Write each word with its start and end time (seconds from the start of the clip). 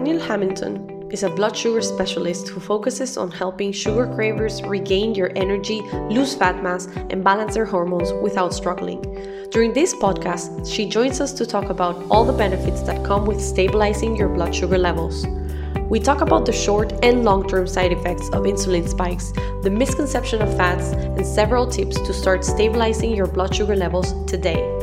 Danielle 0.00 0.26
Hamilton 0.28 1.10
is 1.10 1.24
a 1.24 1.28
blood 1.28 1.54
sugar 1.54 1.82
specialist 1.82 2.48
who 2.48 2.58
focuses 2.58 3.18
on 3.18 3.30
helping 3.30 3.70
sugar 3.70 4.06
cravers 4.14 4.62
regain 4.62 5.12
their 5.12 5.30
energy, 5.36 5.82
lose 6.08 6.34
fat 6.34 6.62
mass, 6.62 6.86
and 7.10 7.22
balance 7.22 7.52
their 7.52 7.66
hormones 7.66 8.10
without 8.22 8.54
struggling. 8.54 9.02
During 9.50 9.74
this 9.74 9.94
podcast, 9.94 10.66
she 10.66 10.88
joins 10.88 11.20
us 11.20 11.34
to 11.34 11.44
talk 11.44 11.68
about 11.68 12.02
all 12.10 12.24
the 12.24 12.32
benefits 12.32 12.80
that 12.84 13.04
come 13.04 13.26
with 13.26 13.42
stabilizing 13.42 14.16
your 14.16 14.30
blood 14.30 14.54
sugar 14.54 14.78
levels. 14.78 15.26
We 15.90 16.00
talk 16.00 16.22
about 16.22 16.46
the 16.46 16.52
short 16.52 16.94
and 17.04 17.22
long 17.22 17.46
term 17.46 17.66
side 17.66 17.92
effects 17.92 18.26
of 18.28 18.44
insulin 18.44 18.88
spikes, 18.88 19.32
the 19.62 19.68
misconception 19.70 20.40
of 20.40 20.56
fats, 20.56 20.92
and 20.92 21.26
several 21.26 21.66
tips 21.66 21.96
to 21.96 22.14
start 22.14 22.42
stabilizing 22.42 23.14
your 23.14 23.26
blood 23.26 23.54
sugar 23.54 23.76
levels 23.76 24.14
today. 24.24 24.79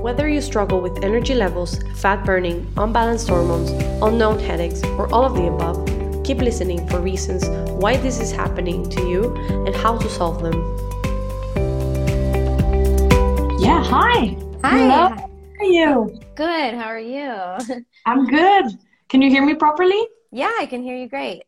Whether 0.00 0.30
you 0.30 0.40
struggle 0.40 0.80
with 0.80 1.04
energy 1.04 1.34
levels, 1.34 1.78
fat 1.96 2.24
burning, 2.24 2.66
unbalanced 2.78 3.28
hormones, 3.28 3.68
unknown 4.00 4.38
headaches, 4.38 4.82
or 4.96 5.12
all 5.12 5.26
of 5.26 5.34
the 5.34 5.46
above, 5.48 6.24
keep 6.24 6.38
listening 6.38 6.88
for 6.88 7.00
reasons 7.00 7.46
why 7.68 7.98
this 7.98 8.18
is 8.18 8.32
happening 8.32 8.88
to 8.88 9.02
you 9.06 9.36
and 9.66 9.76
how 9.76 9.98
to 9.98 10.08
solve 10.08 10.42
them. 10.42 10.54
Yeah, 13.60 13.84
hi. 13.84 14.38
Hi. 14.64 14.78
Hello. 14.78 15.08
How 15.10 15.28
are 15.60 15.64
you? 15.64 16.20
Good. 16.34 16.72
How 16.72 16.86
are 16.86 16.98
you? 16.98 17.84
I'm 18.06 18.24
good. 18.26 18.78
Can 19.10 19.20
you 19.20 19.28
hear 19.28 19.44
me 19.44 19.54
properly? 19.54 20.00
Yeah, 20.32 20.52
I 20.58 20.64
can 20.64 20.82
hear 20.82 20.96
you 20.96 21.10
great. 21.10 21.42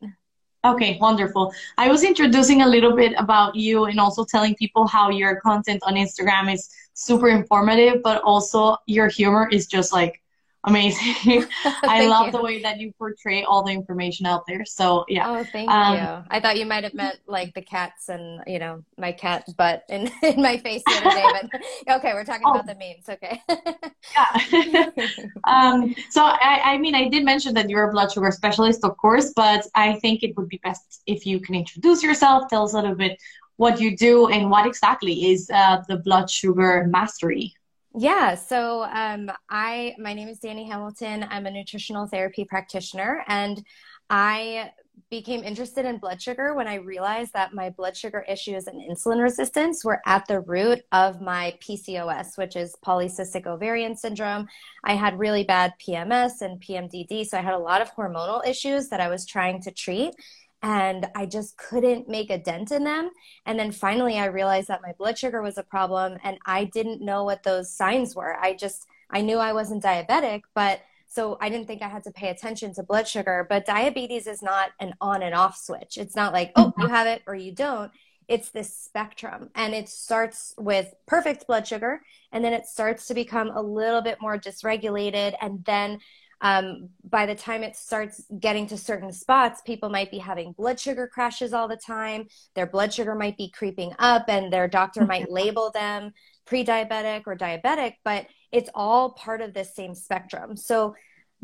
Okay, 0.63 0.97
wonderful. 1.01 1.51
I 1.79 1.89
was 1.89 2.03
introducing 2.03 2.61
a 2.61 2.67
little 2.67 2.95
bit 2.95 3.13
about 3.17 3.55
you 3.55 3.85
and 3.85 3.99
also 3.99 4.23
telling 4.23 4.55
people 4.55 4.87
how 4.87 5.09
your 5.09 5.41
content 5.41 5.81
on 5.85 5.95
Instagram 5.95 6.53
is 6.53 6.69
super 6.93 7.29
informative, 7.29 8.01
but 8.03 8.21
also 8.23 8.77
your 8.85 9.07
humor 9.07 9.47
is 9.51 9.67
just 9.67 9.93
like 9.93 10.21
amazing. 10.65 11.45
I 11.83 12.05
love 12.07 12.27
you. 12.27 12.31
the 12.31 12.41
way 12.41 12.61
that 12.61 12.79
you 12.79 12.93
portray 12.97 13.43
all 13.43 13.63
the 13.63 13.73
information 13.73 14.25
out 14.25 14.43
there. 14.47 14.63
So 14.63 15.03
yeah. 15.09 15.29
Oh, 15.29 15.43
thank 15.43 15.69
Um, 15.69 15.95
you. 15.97 16.23
I 16.29 16.39
thought 16.39 16.57
you 16.57 16.65
might 16.65 16.85
have 16.85 16.93
meant 16.93 17.19
like 17.27 17.53
the 17.53 17.61
cats 17.61 18.07
and 18.07 18.41
you 18.47 18.59
know 18.59 18.83
my 18.97 19.11
cat 19.11 19.43
butt 19.57 19.83
in, 19.89 20.09
in 20.23 20.41
my 20.41 20.57
face 20.57 20.81
the 20.87 20.93
other 20.95 21.11
day, 21.11 21.25
but 21.51 21.61
okay, 21.97 22.13
we're 22.13 22.23
talking 22.23 22.47
Oh. 22.47 22.51
about 22.53 22.65
the 22.65 22.75
memes. 22.75 23.09
Okay. 23.09 23.41
Yeah. 24.15 24.89
um, 25.45 25.93
so 26.09 26.23
I, 26.23 26.61
I 26.63 26.77
mean, 26.77 26.95
I 26.95 27.07
did 27.09 27.25
mention 27.25 27.53
that 27.55 27.69
you're 27.69 27.89
a 27.89 27.91
blood 27.91 28.11
sugar 28.11 28.31
specialist, 28.31 28.83
of 28.83 28.95
course, 28.97 29.33
but 29.35 29.65
I 29.75 29.95
think 29.99 30.23
it 30.23 30.35
would 30.37 30.47
be 30.49 30.59
best 30.63 31.01
if 31.07 31.25
you 31.25 31.39
can 31.39 31.55
introduce 31.55 32.03
yourself, 32.03 32.49
tell 32.49 32.63
us 32.63 32.73
a 32.73 32.77
little 32.77 32.95
bit 32.95 33.19
what 33.63 33.79
you 33.79 33.95
do 33.95 34.27
and 34.27 34.51
what 34.51 34.67
exactly 34.67 35.31
is 35.31 35.49
uh, 35.49 35.81
the 35.87 35.97
blood 35.97 36.29
sugar 36.29 36.85
mastery. 36.89 37.53
Yeah, 37.95 38.35
so 38.35 38.83
um, 38.83 39.31
I 39.49 39.95
my 39.99 40.13
name 40.13 40.27
is 40.27 40.39
Danny 40.39 40.67
Hamilton. 40.67 41.25
I'm 41.29 41.45
a 41.45 41.51
nutritional 41.51 42.07
therapy 42.07 42.43
practitioner, 42.43 43.23
and 43.27 43.63
I 44.09 44.71
became 45.09 45.43
interested 45.43 45.85
in 45.85 45.99
blood 45.99 46.21
sugar 46.21 46.55
when 46.55 46.67
I 46.67 46.75
realized 46.75 47.33
that 47.33 47.53
my 47.53 47.69
blood 47.69 47.95
sugar 47.95 48.25
issues 48.27 48.67
and 48.67 48.81
insulin 48.81 49.21
resistance 49.21 49.85
were 49.85 50.01
at 50.05 50.27
the 50.27 50.39
root 50.39 50.81
of 50.91 51.21
my 51.21 51.55
PCOS, 51.61 52.37
which 52.37 52.55
is 52.55 52.75
polycystic 52.85 53.45
ovarian 53.45 53.95
syndrome. 53.95 54.47
I 54.83 54.95
had 54.95 55.19
really 55.19 55.43
bad 55.43 55.73
PMS 55.79 56.41
and 56.41 56.59
PMDD, 56.59 57.25
so 57.25 57.37
I 57.37 57.41
had 57.41 57.53
a 57.53 57.59
lot 57.59 57.81
of 57.81 57.93
hormonal 57.95 58.45
issues 58.47 58.89
that 58.89 58.99
I 58.99 59.07
was 59.07 59.25
trying 59.25 59.61
to 59.61 59.71
treat. 59.71 60.15
And 60.63 61.07
I 61.13 61.25
just 61.25 61.57
couldn't 61.57 62.07
make 62.07 62.29
a 62.29 62.37
dent 62.37 62.71
in 62.71 62.85
them. 62.85 63.11
And 63.45 63.59
then 63.59 63.73
finally, 63.73 64.17
I 64.17 64.25
realized 64.25 64.69
that 64.69 64.81
my 64.81 64.93
blood 64.97 65.17
sugar 65.17 65.41
was 65.41 65.57
a 65.57 65.63
problem 65.63 66.17
and 66.23 66.37
I 66.45 66.63
didn't 66.63 67.01
know 67.01 67.25
what 67.25 67.43
those 67.43 67.69
signs 67.69 68.15
were. 68.15 68.37
I 68.39 68.53
just, 68.53 68.87
I 69.11 69.21
knew 69.21 69.37
I 69.37 69.51
wasn't 69.51 69.83
diabetic, 69.83 70.43
but 70.55 70.79
so 71.05 71.37
I 71.41 71.49
didn't 71.49 71.67
think 71.67 71.83
I 71.83 71.89
had 71.89 72.03
to 72.05 72.11
pay 72.11 72.29
attention 72.29 72.73
to 72.73 72.83
blood 72.83 73.07
sugar. 73.07 73.45
But 73.47 73.65
diabetes 73.65 74.25
is 74.25 74.41
not 74.41 74.71
an 74.79 74.93
on 74.99 75.21
and 75.21 75.35
off 75.35 75.57
switch. 75.57 75.97
It's 75.97 76.15
not 76.15 76.33
like, 76.33 76.53
oh, 76.55 76.73
you 76.77 76.85
mm-hmm. 76.85 76.93
have 76.93 77.07
it 77.07 77.21
or 77.27 77.35
you 77.35 77.51
don't. 77.51 77.91
It's 78.27 78.49
this 78.49 78.75
spectrum. 78.75 79.49
And 79.53 79.75
it 79.75 79.89
starts 79.89 80.55
with 80.57 80.93
perfect 81.05 81.45
blood 81.45 81.67
sugar. 81.67 82.01
And 82.31 82.43
then 82.43 82.53
it 82.53 82.65
starts 82.65 83.05
to 83.07 83.13
become 83.13 83.49
a 83.49 83.61
little 83.61 84.01
bit 84.01 84.19
more 84.21 84.39
dysregulated. 84.39 85.35
And 85.41 85.63
then 85.65 85.99
um, 86.43 86.89
by 87.09 87.25
the 87.25 87.35
time 87.35 87.63
it 87.63 87.75
starts 87.77 88.25
getting 88.37 88.67
to 88.67 88.77
certain 88.77 89.13
spots, 89.13 89.61
people 89.61 89.89
might 89.89 90.11
be 90.11 90.17
having 90.17 90.51
blood 90.51 90.77
sugar 90.77 91.07
crashes 91.07 91.53
all 91.53 91.69
the 91.69 91.77
time. 91.77 92.27
Their 92.53 92.67
blood 92.67 92.93
sugar 92.93 93.15
might 93.15 93.37
be 93.37 93.49
creeping 93.49 93.93
up, 93.97 94.25
and 94.27 94.51
their 94.51 94.67
doctor 94.67 95.05
might 95.07 95.31
label 95.31 95.71
them 95.71 96.11
pre 96.45 96.65
diabetic 96.65 97.23
or 97.25 97.37
diabetic, 97.37 97.93
but 98.03 98.27
it's 98.51 98.69
all 98.75 99.13
part 99.13 99.41
of 99.41 99.53
this 99.53 99.73
same 99.73 99.95
spectrum. 99.95 100.57
So, 100.57 100.95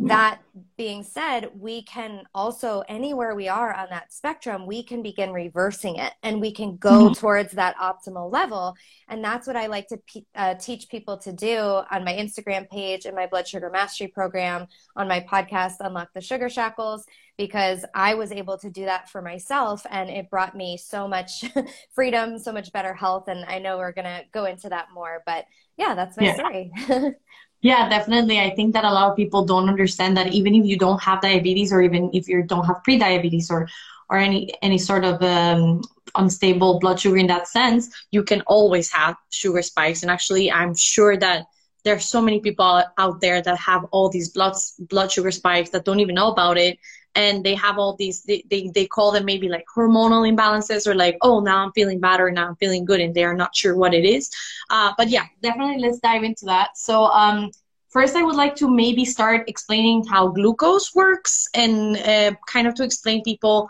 that 0.02 0.40
being 0.78 1.04
said, 1.04 1.50
we 1.60 1.84
can 1.84 2.24
also, 2.34 2.84
anywhere 2.88 3.36
we 3.36 3.50
are 3.50 3.74
on 3.74 3.88
that 3.90 4.14
spectrum, 4.14 4.66
we 4.66 4.82
can 4.82 5.04
begin 5.04 5.34
reversing 5.34 5.98
it 5.98 6.14
and 6.24 6.40
we 6.40 6.54
can 6.54 6.78
go 6.78 7.10
towards 7.10 7.52
that 7.54 7.76
optimal 7.78 8.32
level. 8.32 8.76
And 9.10 9.22
that's 9.22 9.46
what 9.46 9.58
I 9.58 9.68
like 9.68 9.88
to 9.88 9.98
pe- 9.98 10.22
uh, 10.36 10.56
teach 10.56 10.88
people 10.90 11.18
to 11.20 11.34
do 11.34 11.58
on 11.92 12.06
my 12.06 12.14
Instagram 12.14 12.70
page 12.70 13.06
and 13.06 13.16
my 13.16 13.28
blood 13.28 13.46
sugar 13.48 13.70
mastery 13.70 14.08
program, 14.08 14.68
on 14.96 15.08
my 15.10 15.20
podcast, 15.20 15.74
Unlock 15.82 16.10
the 16.14 16.22
Sugar 16.22 16.48
Shackles, 16.50 17.06
because 17.38 17.84
I 17.94 18.16
was 18.16 18.32
able 18.32 18.58
to 18.60 18.70
do 18.70 18.86
that 18.86 19.10
for 19.10 19.22
myself 19.22 19.86
and 19.90 20.10
it 20.10 20.30
brought 20.30 20.56
me 20.56 20.78
so 20.78 21.08
much 21.10 21.44
freedom, 21.94 22.38
so 22.40 22.54
much 22.54 22.72
better 22.72 22.94
health. 22.94 23.28
And 23.28 23.44
I 23.46 23.60
know 23.60 23.78
we're 23.78 23.92
going 23.94 24.06
to 24.06 24.24
go 24.32 24.46
into 24.46 24.70
that 24.70 24.88
more, 24.94 25.24
but 25.26 25.46
yeah, 25.78 25.94
that's 25.96 26.16
my 26.18 26.24
Yeah. 26.24 26.36
story. 26.36 26.72
Yeah, 27.62 27.90
definitely. 27.90 28.40
I 28.40 28.52
think 28.56 28.74
that 28.74 28.86
a 28.86 28.92
lot 28.92 29.10
of 29.12 29.18
people 29.18 29.44
don't 29.46 29.68
understand 29.68 30.16
that 30.18 30.34
even 30.34 30.56
if 30.56 30.66
you 30.66 30.78
don't 30.78 31.02
have 31.04 31.22
diabetes 31.22 31.74
or 31.74 31.82
even 31.82 32.10
if 32.14 32.28
you 32.28 32.44
don't 32.44 32.66
have 32.66 32.84
pre-diabetes 32.84 33.52
or 33.52 33.68
or 34.10 34.18
any 34.18 34.50
any 34.62 34.78
sort 34.78 35.04
of 35.04 35.22
um, 35.22 35.82
unstable 36.16 36.80
blood 36.80 37.00
sugar 37.00 37.18
in 37.18 37.28
that 37.28 37.48
sense, 37.48 37.90
you 38.12 38.24
can 38.24 38.42
always 38.48 38.92
have 38.92 39.18
sugar 39.30 39.62
spikes. 39.62 40.02
And 40.04 40.10
actually, 40.12 40.50
I'm 40.52 40.74
sure 40.74 41.18
that 41.18 41.48
there's 41.84 42.06
so 42.06 42.22
many 42.22 42.40
people 42.40 42.84
out 42.98 43.22
there 43.22 43.42
that 43.42 43.58
have 43.58 43.84
all 43.92 44.10
these 44.10 44.30
blood 44.30 44.56
blood 44.80 45.12
sugar 45.12 45.32
spikes 45.32 45.70
that 45.72 45.84
don't 45.84 46.00
even 46.00 46.16
know 46.16 46.32
about 46.32 46.58
it 46.58 46.80
and 47.16 47.44
they 47.44 47.56
have 47.56 47.78
all 47.78 47.96
these 47.96 48.24
they, 48.24 48.44
they, 48.50 48.70
they 48.74 48.86
call 48.86 49.12
them 49.12 49.26
maybe 49.26 49.50
like 49.50 49.66
hormonal 49.76 50.28
imbalances 50.32 50.88
or 50.88 50.96
like 50.96 51.18
oh 51.22 51.40
now 51.40 51.58
i'm 51.64 51.72
feeling 51.74 52.00
bad 52.00 52.20
or 52.20 52.32
now 52.32 52.48
i'm 52.48 52.56
feeling 52.56 52.86
good 52.86 53.00
and 53.02 53.14
they're 53.16 53.34
not 53.34 53.56
sure 53.56 53.76
what 53.76 53.94
it 53.94 54.06
is 54.06 54.30
uh, 54.70 54.92
but 54.98 55.10
yeah 55.10 55.26
definitely 55.42 55.80
let's 55.80 56.00
dive 56.00 56.24
into 56.24 56.46
that 56.46 56.78
so 56.78 57.06
um, 57.06 57.50
first 57.90 58.16
i 58.16 58.24
would 58.24 58.36
like 58.36 58.56
to 58.56 58.70
maybe 58.70 59.06
start 59.06 59.48
explaining 59.50 60.06
how 60.06 60.28
glucose 60.28 60.94
works 60.96 61.48
and 61.54 61.98
uh, 61.98 62.32
kind 62.48 62.68
of 62.68 62.74
to 62.76 62.84
explain 62.84 63.24
people 63.24 63.70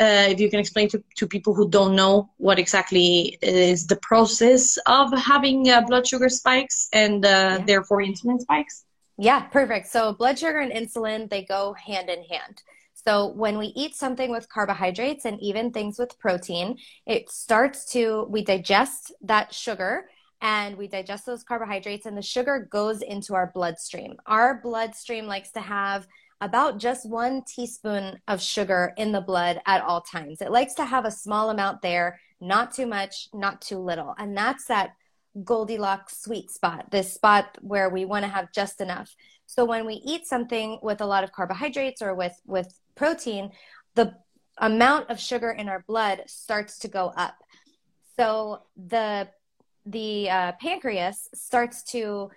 uh, 0.00 0.26
if 0.28 0.38
you 0.38 0.48
can 0.48 0.60
explain 0.60 0.88
to, 0.88 1.02
to 1.16 1.26
people 1.26 1.52
who 1.54 1.68
don't 1.68 1.96
know 1.96 2.30
what 2.36 2.58
exactly 2.58 3.36
is 3.42 3.86
the 3.88 3.96
process 3.96 4.78
of 4.86 5.12
having 5.18 5.68
uh, 5.70 5.80
blood 5.82 6.06
sugar 6.06 6.28
spikes 6.28 6.88
and 6.92 7.24
uh, 7.26 7.28
Yeah. 7.28 7.64
therefore 7.66 8.00
insulin 8.02 8.38
spikes 8.40 8.84
Yeah, 9.20 9.40
perfect. 9.50 9.88
So 9.88 10.12
blood 10.12 10.38
sugar 10.38 10.60
and 10.60 10.70
insulin, 10.72 11.28
they 11.28 11.42
go 11.42 11.74
hand 11.74 12.08
in 12.08 12.22
hand. 12.22 12.62
So 13.06 13.28
when 13.28 13.58
we 13.58 13.66
eat 13.76 13.94
something 13.94 14.30
with 14.30 14.48
carbohydrates 14.48 15.24
and 15.24 15.40
even 15.40 15.70
things 15.70 15.98
with 15.98 16.18
protein, 16.18 16.78
it 17.06 17.30
starts 17.30 17.84
to, 17.92 18.26
we 18.28 18.42
digest 18.42 19.12
that 19.22 19.54
sugar 19.54 20.08
and 20.40 20.76
we 20.76 20.88
digest 20.88 21.26
those 21.26 21.42
carbohydrates 21.42 22.06
and 22.06 22.16
the 22.16 22.22
sugar 22.22 22.68
goes 22.70 23.02
into 23.02 23.34
our 23.34 23.50
bloodstream. 23.54 24.16
Our 24.26 24.60
bloodstream 24.60 25.26
likes 25.26 25.50
to 25.52 25.60
have 25.60 26.06
about 26.40 26.78
just 26.78 27.08
one 27.08 27.42
teaspoon 27.42 28.20
of 28.28 28.40
sugar 28.40 28.92
in 28.96 29.12
the 29.12 29.20
blood 29.20 29.60
at 29.66 29.82
all 29.82 30.00
times. 30.00 30.40
It 30.40 30.52
likes 30.52 30.74
to 30.74 30.84
have 30.84 31.04
a 31.04 31.10
small 31.10 31.50
amount 31.50 31.82
there, 31.82 32.20
not 32.40 32.72
too 32.72 32.86
much, 32.86 33.28
not 33.32 33.60
too 33.60 33.78
little. 33.78 34.14
And 34.18 34.36
that's 34.36 34.66
that 34.66 34.90
Goldilocks 35.44 36.22
sweet 36.22 36.50
spot, 36.50 36.90
this 36.90 37.12
spot 37.12 37.58
where 37.60 37.88
we 37.90 38.04
want 38.04 38.24
to 38.24 38.30
have 38.30 38.52
just 38.52 38.80
enough. 38.80 39.14
So 39.48 39.64
when 39.64 39.86
we 39.86 39.94
eat 40.04 40.26
something 40.26 40.78
with 40.82 41.00
a 41.00 41.06
lot 41.06 41.24
of 41.24 41.32
carbohydrates 41.32 42.02
or 42.02 42.14
with 42.14 42.38
with 42.46 42.78
protein, 42.94 43.50
the 43.94 44.14
amount 44.58 45.08
of 45.08 45.18
sugar 45.18 45.50
in 45.50 45.70
our 45.70 45.82
blood 45.88 46.24
starts 46.26 46.78
to 46.80 46.88
go 46.88 47.14
up. 47.16 47.34
So 48.18 48.64
the 48.76 49.28
the 49.86 50.28
uh, 50.28 50.52
pancreas 50.60 51.30
starts 51.32 51.82
to 51.94 52.30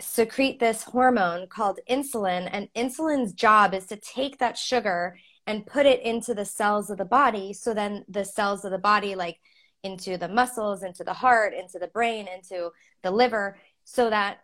secrete 0.00 0.58
this 0.58 0.84
hormone 0.84 1.48
called 1.48 1.80
insulin, 1.88 2.48
and 2.50 2.68
insulin's 2.74 3.34
job 3.34 3.74
is 3.74 3.84
to 3.86 3.96
take 3.96 4.38
that 4.38 4.56
sugar 4.56 5.18
and 5.46 5.66
put 5.66 5.84
it 5.84 6.00
into 6.00 6.32
the 6.32 6.46
cells 6.46 6.88
of 6.88 6.96
the 6.96 7.04
body. 7.04 7.52
So 7.52 7.74
then 7.74 8.06
the 8.08 8.24
cells 8.24 8.64
of 8.64 8.70
the 8.70 8.78
body, 8.78 9.14
like 9.14 9.38
into 9.82 10.16
the 10.16 10.28
muscles, 10.28 10.82
into 10.82 11.04
the 11.04 11.12
heart, 11.12 11.52
into 11.52 11.78
the 11.78 11.88
brain, 11.88 12.26
into 12.26 12.70
the 13.02 13.10
liver, 13.10 13.58
so 13.84 14.08
that 14.08 14.38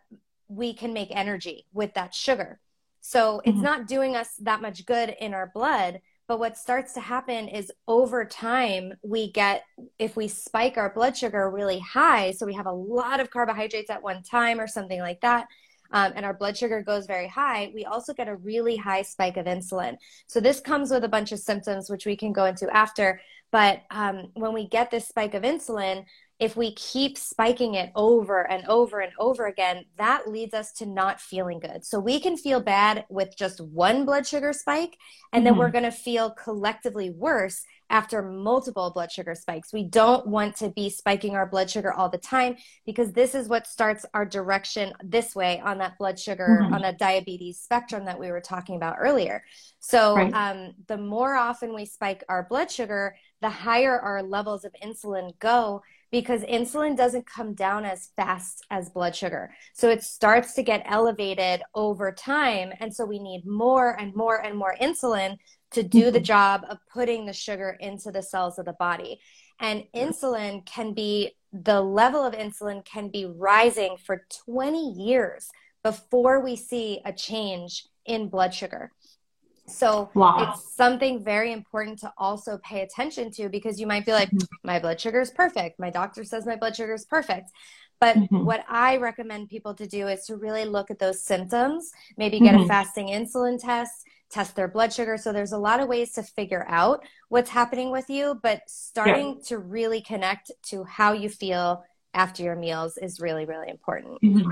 we 0.47 0.73
can 0.73 0.93
make 0.93 1.09
energy 1.11 1.65
with 1.73 1.93
that 1.93 2.13
sugar. 2.13 2.59
So 3.01 3.41
it's 3.45 3.57
Mhm. 3.57 3.63
not 3.63 3.87
doing 3.87 4.15
us 4.15 4.35
that 4.37 4.61
much 4.61 4.85
good 4.85 5.09
in 5.19 5.33
our 5.33 5.51
blood. 5.53 6.01
But 6.27 6.39
what 6.39 6.57
starts 6.57 6.93
to 6.93 7.01
happen 7.01 7.47
is 7.47 7.71
over 7.87 8.25
time, 8.25 8.93
we 9.03 9.31
get, 9.31 9.63
if 9.99 10.15
we 10.15 10.27
spike 10.27 10.75
our 10.75 10.89
blood 10.89 11.15
sugar 11.15 11.51
really 11.51 11.79
high, 11.79 12.31
so 12.31 12.47
we 12.47 12.55
have 12.55 12.65
a 12.65 12.71
lot 12.71 13.19
of 13.19 13.29
carbohydrates 13.29 13.91
at 13.91 14.01
one 14.01 14.23
time 14.23 14.59
or 14.59 14.65
something 14.65 14.99
like 14.99 15.21
that, 15.21 15.47
um, 15.91 16.13
and 16.15 16.25
our 16.25 16.33
blood 16.33 16.57
sugar 16.57 16.81
goes 16.81 17.05
very 17.05 17.27
high, 17.27 17.71
we 17.75 17.85
also 17.85 18.11
get 18.11 18.27
a 18.27 18.37
really 18.37 18.75
high 18.75 19.03
spike 19.03 19.37
of 19.37 19.45
insulin. 19.45 19.97
So 20.25 20.39
this 20.39 20.59
comes 20.59 20.89
with 20.89 21.03
a 21.03 21.09
bunch 21.09 21.31
of 21.31 21.37
symptoms, 21.37 21.91
which 21.91 22.07
we 22.07 22.17
can 22.17 22.33
go 22.33 22.45
into 22.45 22.67
after. 22.75 23.21
But 23.51 23.83
um, 23.91 24.31
when 24.33 24.51
we 24.51 24.67
get 24.67 24.89
this 24.89 25.07
spike 25.07 25.35
of 25.35 25.43
insulin, 25.43 26.05
if 26.37 26.57
we 26.57 26.73
keep 26.73 27.17
spiking 27.17 27.75
it 27.75 27.91
over 27.95 28.41
and 28.49 28.65
over 28.65 28.99
and 28.99 29.13
over 29.17 29.45
again, 29.45 29.85
that 29.97 30.29
leads 30.29 30.53
us 30.53 30.73
to 30.73 30.85
not 30.85 31.21
feeling 31.21 31.59
good. 31.59 31.85
So 31.85 31.97
we 31.97 32.19
can 32.19 32.35
feel 32.35 32.59
bad 32.59 33.05
with 33.09 33.37
just 33.37 33.61
one 33.61 34.05
blood 34.05 34.27
sugar 34.27 34.51
spike, 34.51 34.97
and 35.31 35.39
mm-hmm. 35.39 35.45
then 35.45 35.57
we're 35.57 35.67
mm-hmm. 35.67 35.73
going 35.73 35.91
to 35.91 35.91
feel 35.91 36.31
collectively 36.31 37.09
worse 37.09 37.63
after 37.89 38.21
multiple 38.21 38.91
blood 38.93 39.11
sugar 39.11 39.35
spikes. 39.35 39.71
We 39.71 39.83
don't 39.83 40.27
want 40.27 40.57
to 40.57 40.71
be 40.71 40.89
spiking 40.89 41.35
our 41.35 41.45
blood 41.45 41.69
sugar 41.69 41.93
all 41.93 42.09
the 42.09 42.17
time 42.17 42.57
because 42.85 43.13
this 43.13 43.35
is 43.35 43.47
what 43.47 43.67
starts 43.67 44.05
our 44.13 44.25
direction 44.25 44.91
this 45.03 45.35
way 45.35 45.61
on 45.63 45.77
that 45.77 45.97
blood 45.97 46.19
sugar, 46.19 46.61
mm-hmm. 46.63 46.73
on 46.73 46.81
that 46.81 46.97
diabetes 46.97 47.59
spectrum 47.59 48.05
that 48.05 48.19
we 48.19 48.31
were 48.31 48.41
talking 48.41 48.75
about 48.75 48.97
earlier. 48.99 49.43
So 49.79 50.15
right. 50.15 50.33
um, 50.33 50.73
the 50.87 50.97
more 50.97 51.35
often 51.35 51.73
we 51.75 51.85
spike 51.85 52.23
our 52.27 52.43
blood 52.43 52.71
sugar, 52.71 53.15
the 53.41 53.49
higher 53.49 53.99
our 53.99 54.23
levels 54.23 54.65
of 54.65 54.75
insulin 54.83 55.37
go 55.39 55.81
because 56.11 56.41
insulin 56.43 56.95
doesn't 56.95 57.25
come 57.25 57.53
down 57.53 57.85
as 57.85 58.09
fast 58.15 58.65
as 58.69 58.89
blood 58.89 59.15
sugar. 59.15 59.53
So 59.73 59.89
it 59.89 60.03
starts 60.03 60.53
to 60.53 60.63
get 60.63 60.85
elevated 60.85 61.61
over 61.73 62.11
time. 62.11 62.71
And 62.79 62.93
so 62.93 63.05
we 63.05 63.19
need 63.19 63.45
more 63.45 63.99
and 63.99 64.15
more 64.15 64.43
and 64.43 64.57
more 64.57 64.75
insulin 64.81 65.37
to 65.71 65.83
do 65.83 66.05
the 66.05 66.19
mm-hmm. 66.19 66.23
job 66.23 66.65
of 66.69 66.77
putting 66.91 67.25
the 67.25 67.33
sugar 67.33 67.77
into 67.79 68.11
the 68.11 68.23
cells 68.23 68.57
of 68.57 68.65
the 68.65 68.73
body. 68.73 69.19
And 69.59 69.83
insulin 69.95 70.65
can 70.65 70.93
be, 70.93 71.31
the 71.51 71.81
level 71.81 72.23
of 72.23 72.33
insulin 72.33 72.83
can 72.85 73.09
be 73.09 73.25
rising 73.25 73.97
for 73.97 74.25
20 74.45 74.93
years 74.93 75.49
before 75.83 76.41
we 76.41 76.55
see 76.55 77.01
a 77.05 77.13
change 77.13 77.85
in 78.05 78.29
blood 78.29 78.53
sugar. 78.53 78.91
So 79.67 80.09
wow. 80.13 80.53
it's 80.53 80.75
something 80.75 81.23
very 81.23 81.51
important 81.51 81.99
to 81.99 82.13
also 82.17 82.59
pay 82.59 82.81
attention 82.81 83.31
to 83.31 83.49
because 83.49 83.79
you 83.79 83.87
might 83.87 84.05
be 84.05 84.11
like, 84.11 84.29
mm-hmm. 84.29 84.45
my 84.63 84.79
blood 84.79 85.01
sugar 85.01 85.21
is 85.21 85.31
perfect. 85.31 85.79
My 85.79 85.89
doctor 85.89 86.23
says 86.23 86.45
my 86.45 86.55
blood 86.55 86.75
sugar 86.75 86.93
is 86.93 87.05
perfect. 87.05 87.51
But 87.99 88.17
mm-hmm. 88.17 88.45
what 88.45 88.65
I 88.67 88.97
recommend 88.97 89.49
people 89.49 89.73
to 89.75 89.87
do 89.87 90.07
is 90.07 90.25
to 90.25 90.35
really 90.35 90.65
look 90.65 90.91
at 90.91 90.99
those 90.99 91.23
symptoms, 91.23 91.91
maybe 92.17 92.39
get 92.39 92.53
mm-hmm. 92.53 92.65
a 92.65 92.67
fasting 92.67 93.07
insulin 93.07 93.59
test, 93.59 94.05
test 94.29 94.55
their 94.55 94.67
blood 94.67 94.93
sugar. 94.93 95.17
So 95.17 95.31
there's 95.31 95.53
a 95.53 95.57
lot 95.57 95.79
of 95.79 95.87
ways 95.87 96.11
to 96.13 96.23
figure 96.23 96.65
out 96.67 97.03
what's 97.29 97.49
happening 97.49 97.91
with 97.91 98.09
you, 98.09 98.39
but 98.43 98.61
starting 98.67 99.35
yeah. 99.37 99.43
to 99.47 99.57
really 99.59 100.01
connect 100.01 100.51
to 100.63 100.83
how 100.83 101.13
you 101.13 101.29
feel 101.29 101.83
after 102.13 102.43
your 102.43 102.55
meals 102.55 102.97
is 102.97 103.19
really, 103.19 103.45
really 103.45 103.69
important. 103.69 104.21
Mm-hmm. 104.21 104.51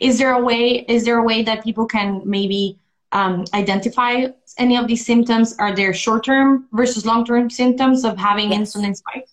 Is 0.00 0.18
there 0.18 0.32
a 0.32 0.42
way, 0.42 0.84
is 0.88 1.04
there 1.04 1.18
a 1.18 1.22
way 1.22 1.42
that 1.42 1.62
people 1.62 1.86
can 1.86 2.22
maybe 2.24 2.78
um, 3.12 3.44
identify 3.54 4.26
any 4.58 4.76
of 4.76 4.86
these 4.86 5.04
symptoms? 5.04 5.54
Are 5.58 5.74
there 5.74 5.94
short 5.94 6.24
term 6.24 6.68
versus 6.72 7.06
long 7.06 7.24
term 7.24 7.50
symptoms 7.50 8.04
of 8.04 8.18
having 8.18 8.52
yes. 8.52 8.74
insulin 8.74 8.96
spikes? 8.96 9.32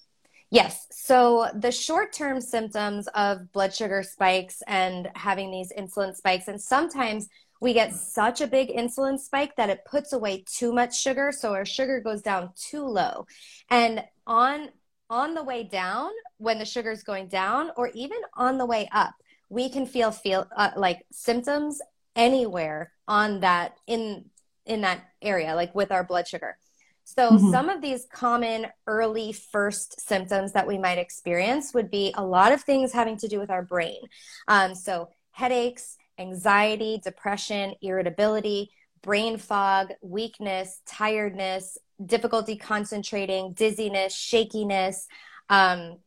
Yes. 0.52 0.88
So 0.92 1.48
the 1.56 1.72
short 1.72 2.14
term 2.14 2.42
symptoms 2.42 3.08
of 3.16 3.52
blood 3.52 3.74
sugar 3.74 4.04
spikes 4.04 4.62
and 4.68 5.10
having 5.16 5.52
these 5.52 5.72
insulin 5.78 6.16
spikes, 6.16 6.48
and 6.48 6.62
sometimes 6.62 7.28
we 7.62 7.74
get 7.74 7.94
such 7.94 8.42
a 8.42 8.48
big 8.48 8.70
insulin 8.70 9.20
spike 9.20 9.56
that 9.58 9.70
it 9.70 9.86
puts 9.86 10.14
away 10.14 10.44
too 10.48 10.72
much 10.72 11.00
sugar 11.00 11.32
so 11.32 11.54
our 11.54 11.66
sugar 11.66 12.00
goes 12.00 12.22
down 12.22 12.52
too 12.56 12.86
low 12.86 13.26
and 13.70 14.04
on 14.26 14.70
on 15.10 15.34
the 15.34 15.44
way 15.44 15.64
down 15.64 16.10
when 16.38 16.60
the 16.60 16.66
sugar 16.66 16.92
is 16.92 17.04
going 17.04 17.28
down 17.28 17.72
or 17.76 17.90
even 17.90 18.20
on 18.36 18.58
the 18.58 18.66
way 18.66 18.88
up 18.92 19.14
we 19.50 19.70
can 19.70 19.86
feel 19.86 20.12
feel 20.12 20.48
uh, 20.56 20.72
like 20.76 21.04
symptoms 21.12 21.82
anywhere 22.16 22.92
on 23.08 23.42
that 23.42 23.78
in 23.88 24.26
in 24.66 24.82
that 24.82 25.02
area 25.22 25.56
like 25.56 25.74
with 25.74 25.92
our 25.92 26.04
blood 26.04 26.28
sugar. 26.28 26.58
So 27.04 27.32
mm-hmm. 27.32 27.50
some 27.50 27.70
of 27.70 27.82
these 27.82 28.06
common 28.12 28.68
early 28.86 29.32
first 29.32 30.00
symptoms 30.00 30.52
that 30.52 30.68
we 30.68 30.78
might 30.78 31.00
experience 31.00 31.74
would 31.74 31.90
be 31.90 32.14
a 32.16 32.24
lot 32.24 32.52
of 32.52 32.62
things 32.62 32.94
having 32.94 33.18
to 33.18 33.28
do 33.28 33.40
with 33.40 33.50
our 33.50 33.64
brain. 33.64 34.02
Um, 34.48 34.76
so 34.76 35.10
headaches 35.32 35.98
anxiety 36.20 37.00
depression 37.04 37.74
irritability 37.82 38.70
brain 39.02 39.38
fog 39.38 39.94
weakness 40.02 40.82
tiredness 40.86 41.78
difficulty 42.06 42.58
concentrating 42.58 43.54
dizziness 43.54 44.14
shakiness 44.14 45.08
um, 45.50 45.98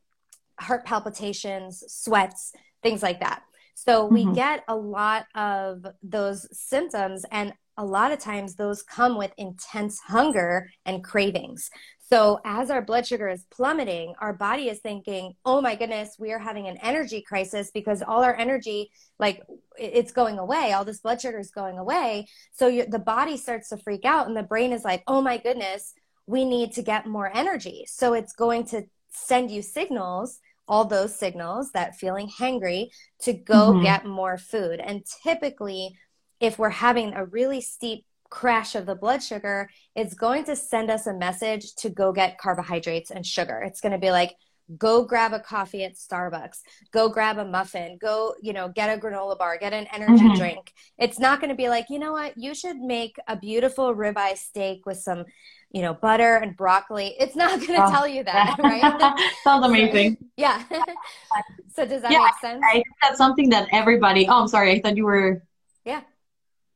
heart 0.59 0.85
palpitations 0.85 1.83
sweats 1.87 2.53
things 2.83 3.01
like 3.01 3.19
that 3.19 3.41
so 3.73 4.05
we 4.05 4.23
mm-hmm. 4.23 4.33
get 4.33 4.63
a 4.67 4.75
lot 4.75 5.25
of 5.35 5.85
those 6.01 6.47
symptoms, 6.57 7.25
and 7.31 7.53
a 7.77 7.85
lot 7.85 8.11
of 8.11 8.19
times 8.19 8.55
those 8.55 8.83
come 8.83 9.17
with 9.17 9.31
intense 9.37 9.99
hunger 9.99 10.69
and 10.85 11.03
cravings. 11.03 11.69
So 11.99 12.39
as 12.45 12.69
our 12.69 12.83
blood 12.83 13.07
sugar 13.07 13.27
is 13.27 13.45
plummeting, 13.49 14.13
our 14.21 14.33
body 14.33 14.69
is 14.69 14.79
thinking, 14.79 15.33
"Oh 15.45 15.61
my 15.61 15.75
goodness, 15.75 16.15
we 16.19 16.31
are 16.31 16.39
having 16.39 16.67
an 16.67 16.77
energy 16.77 17.21
crisis 17.21 17.71
because 17.73 18.03
all 18.03 18.23
our 18.23 18.35
energy, 18.35 18.91
like 19.17 19.41
it's 19.77 20.11
going 20.11 20.37
away. 20.37 20.73
All 20.73 20.85
this 20.85 20.99
blood 20.99 21.19
sugar 21.19 21.39
is 21.39 21.49
going 21.49 21.79
away." 21.79 22.27
So 22.51 22.69
the 22.87 22.99
body 22.99 23.37
starts 23.37 23.69
to 23.69 23.77
freak 23.77 24.05
out, 24.05 24.27
and 24.27 24.37
the 24.37 24.43
brain 24.43 24.71
is 24.71 24.83
like, 24.83 25.03
"Oh 25.07 25.21
my 25.21 25.37
goodness, 25.37 25.93
we 26.27 26.45
need 26.45 26.73
to 26.73 26.83
get 26.83 27.07
more 27.07 27.35
energy." 27.35 27.85
So 27.87 28.13
it's 28.13 28.33
going 28.33 28.65
to 28.65 28.83
send 29.09 29.49
you 29.49 29.61
signals 29.63 30.39
all 30.67 30.85
those 30.85 31.15
signals 31.15 31.71
that 31.71 31.95
feeling 31.95 32.29
hangry 32.29 32.89
to 33.21 33.33
go 33.33 33.71
mm-hmm. 33.71 33.83
get 33.83 34.05
more 34.05 34.37
food. 34.37 34.79
And 34.79 35.03
typically, 35.23 35.97
if 36.39 36.57
we're 36.57 36.69
having 36.69 37.13
a 37.13 37.25
really 37.25 37.61
steep 37.61 38.05
crash 38.29 38.73
of 38.75 38.85
the 38.85 38.95
blood 38.95 39.21
sugar, 39.21 39.69
it's 39.95 40.13
going 40.13 40.43
to 40.45 40.55
send 40.55 40.89
us 40.89 41.05
a 41.05 41.13
message 41.13 41.75
to 41.75 41.89
go 41.89 42.11
get 42.11 42.37
carbohydrates 42.37 43.11
and 43.11 43.25
sugar. 43.25 43.61
It's 43.61 43.81
going 43.81 43.91
to 43.91 43.97
be 43.97 44.11
like, 44.11 44.33
go 44.77 45.03
grab 45.03 45.33
a 45.33 45.39
coffee 45.39 45.83
at 45.83 45.95
Starbucks, 45.95 46.61
go 46.91 47.09
grab 47.09 47.37
a 47.37 47.45
muffin, 47.45 47.97
go, 47.99 48.35
you 48.41 48.53
know, 48.53 48.69
get 48.69 48.95
a 48.95 48.99
granola 48.99 49.37
bar, 49.37 49.57
get 49.57 49.73
an 49.73 49.87
energy 49.93 50.23
mm-hmm. 50.23 50.37
drink. 50.37 50.73
It's 50.97 51.19
not 51.19 51.39
going 51.39 51.49
to 51.49 51.55
be 51.55 51.69
like, 51.69 51.89
you 51.89 51.99
know 51.99 52.13
what, 52.13 52.37
you 52.37 52.53
should 52.53 52.77
make 52.77 53.17
a 53.27 53.35
beautiful 53.35 53.95
ribeye 53.95 54.37
steak 54.37 54.85
with 54.85 54.97
some 54.97 55.25
you 55.73 55.81
know, 55.81 55.93
butter 55.95 56.35
and 56.35 56.55
broccoli. 56.55 57.15
It's 57.19 57.35
not 57.35 57.59
going 57.59 57.79
to 57.79 57.85
oh. 57.85 57.91
tell 57.91 58.07
you 58.07 58.23
that, 58.23 58.57
right? 58.63 59.21
Sounds 59.43 59.65
amazing. 59.65 60.17
Yeah. 60.37 60.63
so 61.75 61.85
does 61.85 62.03
that 62.03 62.11
yeah, 62.11 62.19
make 62.19 62.35
sense? 62.39 62.63
I 62.63 62.73
think 62.73 62.85
that's 63.01 63.17
something 63.17 63.49
that 63.49 63.67
everybody. 63.71 64.27
Oh, 64.27 64.41
I'm 64.41 64.47
sorry. 64.47 64.71
I 64.71 64.81
thought 64.81 64.95
you 64.95 65.05
were. 65.05 65.43
Yeah. 65.83 66.01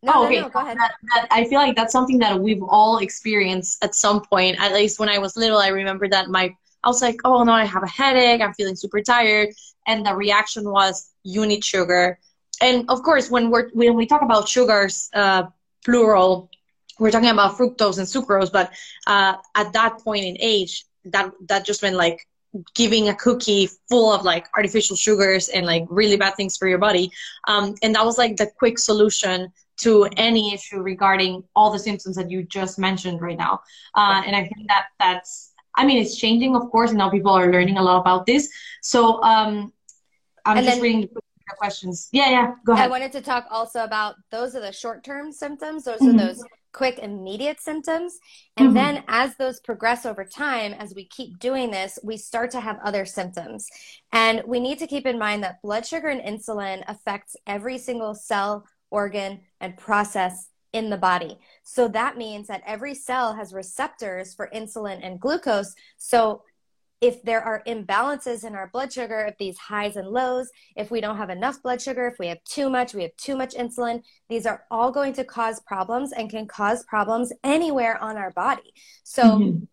No, 0.02 0.14
oh, 0.16 0.26
okay. 0.26 0.38
No, 0.38 0.42
no, 0.44 0.50
go 0.50 0.60
ahead. 0.60 0.78
That, 0.78 0.92
that, 1.14 1.28
I 1.32 1.46
feel 1.46 1.60
like 1.60 1.76
that's 1.76 1.92
something 1.92 2.18
that 2.20 2.40
we've 2.40 2.62
all 2.64 2.98
experienced 2.98 3.84
at 3.84 3.96
some 3.96 4.22
point. 4.22 4.60
At 4.60 4.74
least 4.74 5.00
when 5.00 5.10
I 5.10 5.20
was 5.20 5.38
little, 5.38 5.60
I 5.60 5.70
remember 5.70 6.08
that 6.10 6.30
my 6.30 6.56
I 6.84 6.88
was 6.90 7.02
like, 7.02 7.20
oh 7.26 7.44
no, 7.44 7.52
I 7.52 7.66
have 7.66 7.84
a 7.84 7.88
headache. 7.88 8.42
I'm 8.42 8.54
feeling 8.54 8.76
super 8.76 9.02
tired, 9.02 9.50
and 9.88 10.06
the 10.06 10.16
reaction 10.16 10.70
was, 10.70 11.12
you 11.24 11.46
need 11.46 11.64
sugar. 11.64 12.20
And 12.62 12.86
of 12.90 13.04
course, 13.04 13.30
when 13.30 13.50
we're 13.50 13.70
when 13.74 13.96
we 13.96 14.06
talk 14.06 14.22
about 14.22 14.48
sugars, 14.48 15.10
uh, 15.14 15.44
plural, 15.86 16.50
we're 17.00 17.12
talking 17.12 17.30
about 17.30 17.58
fructose 17.58 17.98
and 17.98 18.08
sucrose, 18.08 18.52
but 18.52 18.72
uh, 19.06 19.36
at 19.56 19.74
that 19.74 20.00
point 20.00 20.26
in 20.26 20.38
age, 20.40 20.86
that 21.06 21.32
that 21.48 21.66
just 21.66 21.82
meant 21.84 21.96
like 21.96 22.28
giving 22.74 23.10
a 23.10 23.16
cookie 23.16 23.70
full 23.90 24.12
of 24.12 24.24
like 24.24 24.48
artificial 24.56 24.96
sugars 24.96 25.50
and 25.50 25.66
like 25.66 25.86
really 25.90 26.18
bad 26.18 26.36
things 26.36 26.58
for 26.58 26.68
your 26.68 26.80
body. 26.80 27.12
Um, 27.48 27.76
and 27.84 27.94
that 27.96 28.06
was 28.06 28.18
like 28.18 28.38
the 28.38 28.50
quick 28.58 28.80
solution 28.80 29.52
to 29.82 30.10
any 30.18 30.54
issue 30.54 30.82
regarding 30.82 31.44
all 31.56 31.72
the 31.72 31.78
symptoms 31.78 32.16
that 32.16 32.32
you 32.32 32.44
just 32.44 32.80
mentioned 32.80 33.22
right 33.22 33.38
now. 33.38 33.62
Uh, 33.94 34.24
and 34.26 34.36
I 34.36 34.42
think 34.42 34.68
that 34.70 34.86
that's, 35.00 35.54
I 35.78 35.86
mean, 35.86 36.02
it's 36.02 36.18
changing, 36.18 36.56
of 36.56 36.70
course, 36.72 36.90
and 36.90 36.98
now 36.98 37.10
people 37.10 37.32
are 37.32 37.52
learning 37.52 37.78
a 37.78 37.84
lot 37.84 38.02
about 38.02 38.26
this. 38.26 38.50
So 38.82 39.22
um, 39.24 39.72
I'm 40.44 40.58
and 40.58 40.66
just 40.66 40.78
then, 40.78 40.84
reading 40.84 41.02
the 41.02 41.22
questions. 41.58 42.10
Yeah, 42.12 42.30
yeah, 42.30 42.54
go 42.66 42.74
ahead. 42.74 42.86
I 42.86 42.90
wanted 42.90 43.12
to 43.14 43.22
talk 43.22 43.46
also 43.50 43.84
about 43.84 44.16
those 44.32 44.56
are 44.56 44.60
the 44.60 44.74
short 44.74 45.04
term 45.04 45.32
symptoms. 45.32 45.86
Those 45.86 46.00
mm-hmm. 46.00 46.20
are 46.20 46.28
those 46.28 46.44
quick, 46.74 47.00
immediate 47.00 47.60
symptoms. 47.60 48.20
And 48.56 48.68
mm-hmm. 48.68 48.76
then 48.76 49.04
as 49.08 49.36
those 49.36 49.60
progress 49.60 50.06
over 50.06 50.24
time, 50.24 50.74
as 50.74 50.94
we 50.94 51.06
keep 51.06 51.40
doing 51.40 51.72
this, 51.72 51.98
we 52.04 52.18
start 52.18 52.52
to 52.52 52.60
have 52.60 52.78
other 52.84 53.06
symptoms. 53.06 53.68
And 54.12 54.44
we 54.46 54.60
need 54.60 54.78
to 54.80 54.88
keep 54.88 55.06
in 55.08 55.18
mind 55.18 55.44
that 55.44 55.62
blood 55.64 55.86
sugar 55.86 56.08
and 56.08 56.22
insulin 56.22 56.84
affects 56.88 57.36
every 57.48 57.78
single 57.80 58.14
cell, 58.14 58.68
organ, 58.92 59.42
and 59.60 59.76
process 59.76 60.50
in 60.74 60.90
the 60.90 60.98
body. 60.98 61.38
So 61.64 61.88
that 61.90 62.18
means 62.18 62.48
that 62.48 62.64
every 62.66 62.94
cell 62.94 63.34
has 63.36 63.54
receptors 63.54 64.34
for 64.34 64.50
insulin 64.54 65.00
and 65.02 65.20
glucose. 65.20 65.74
So 65.98 66.44
if 67.00 67.22
there 67.22 67.42
are 67.42 67.64
imbalances 67.68 68.44
in 68.44 68.56
our 68.56 68.70
blood 68.74 68.92
sugar, 68.92 69.20
if 69.28 69.38
these 69.38 69.58
highs 69.58 69.98
and 69.98 70.08
lows, 70.08 70.50
if 70.76 70.90
we 70.90 71.00
don't 71.00 71.18
have 71.18 71.30
enough 71.30 71.62
blood 71.62 71.82
sugar, 71.82 72.08
if 72.08 72.18
we 72.18 72.28
have 72.28 72.44
too 72.44 72.70
much, 72.70 72.94
we 72.94 73.04
have 73.04 73.16
too 73.18 73.36
much 73.36 73.54
insulin, 73.54 74.02
these 74.30 74.46
are 74.46 74.64
all 74.72 74.92
going 74.92 75.14
to 75.14 75.24
cause 75.24 75.60
problems 75.62 76.12
and 76.12 76.30
can 76.30 76.48
cause 76.48 76.84
problems 76.86 77.32
anywhere 77.44 78.02
on 78.02 78.18
our 78.18 78.32
body. 78.32 78.74
So 79.04 79.24
mm-hmm. 79.24 79.64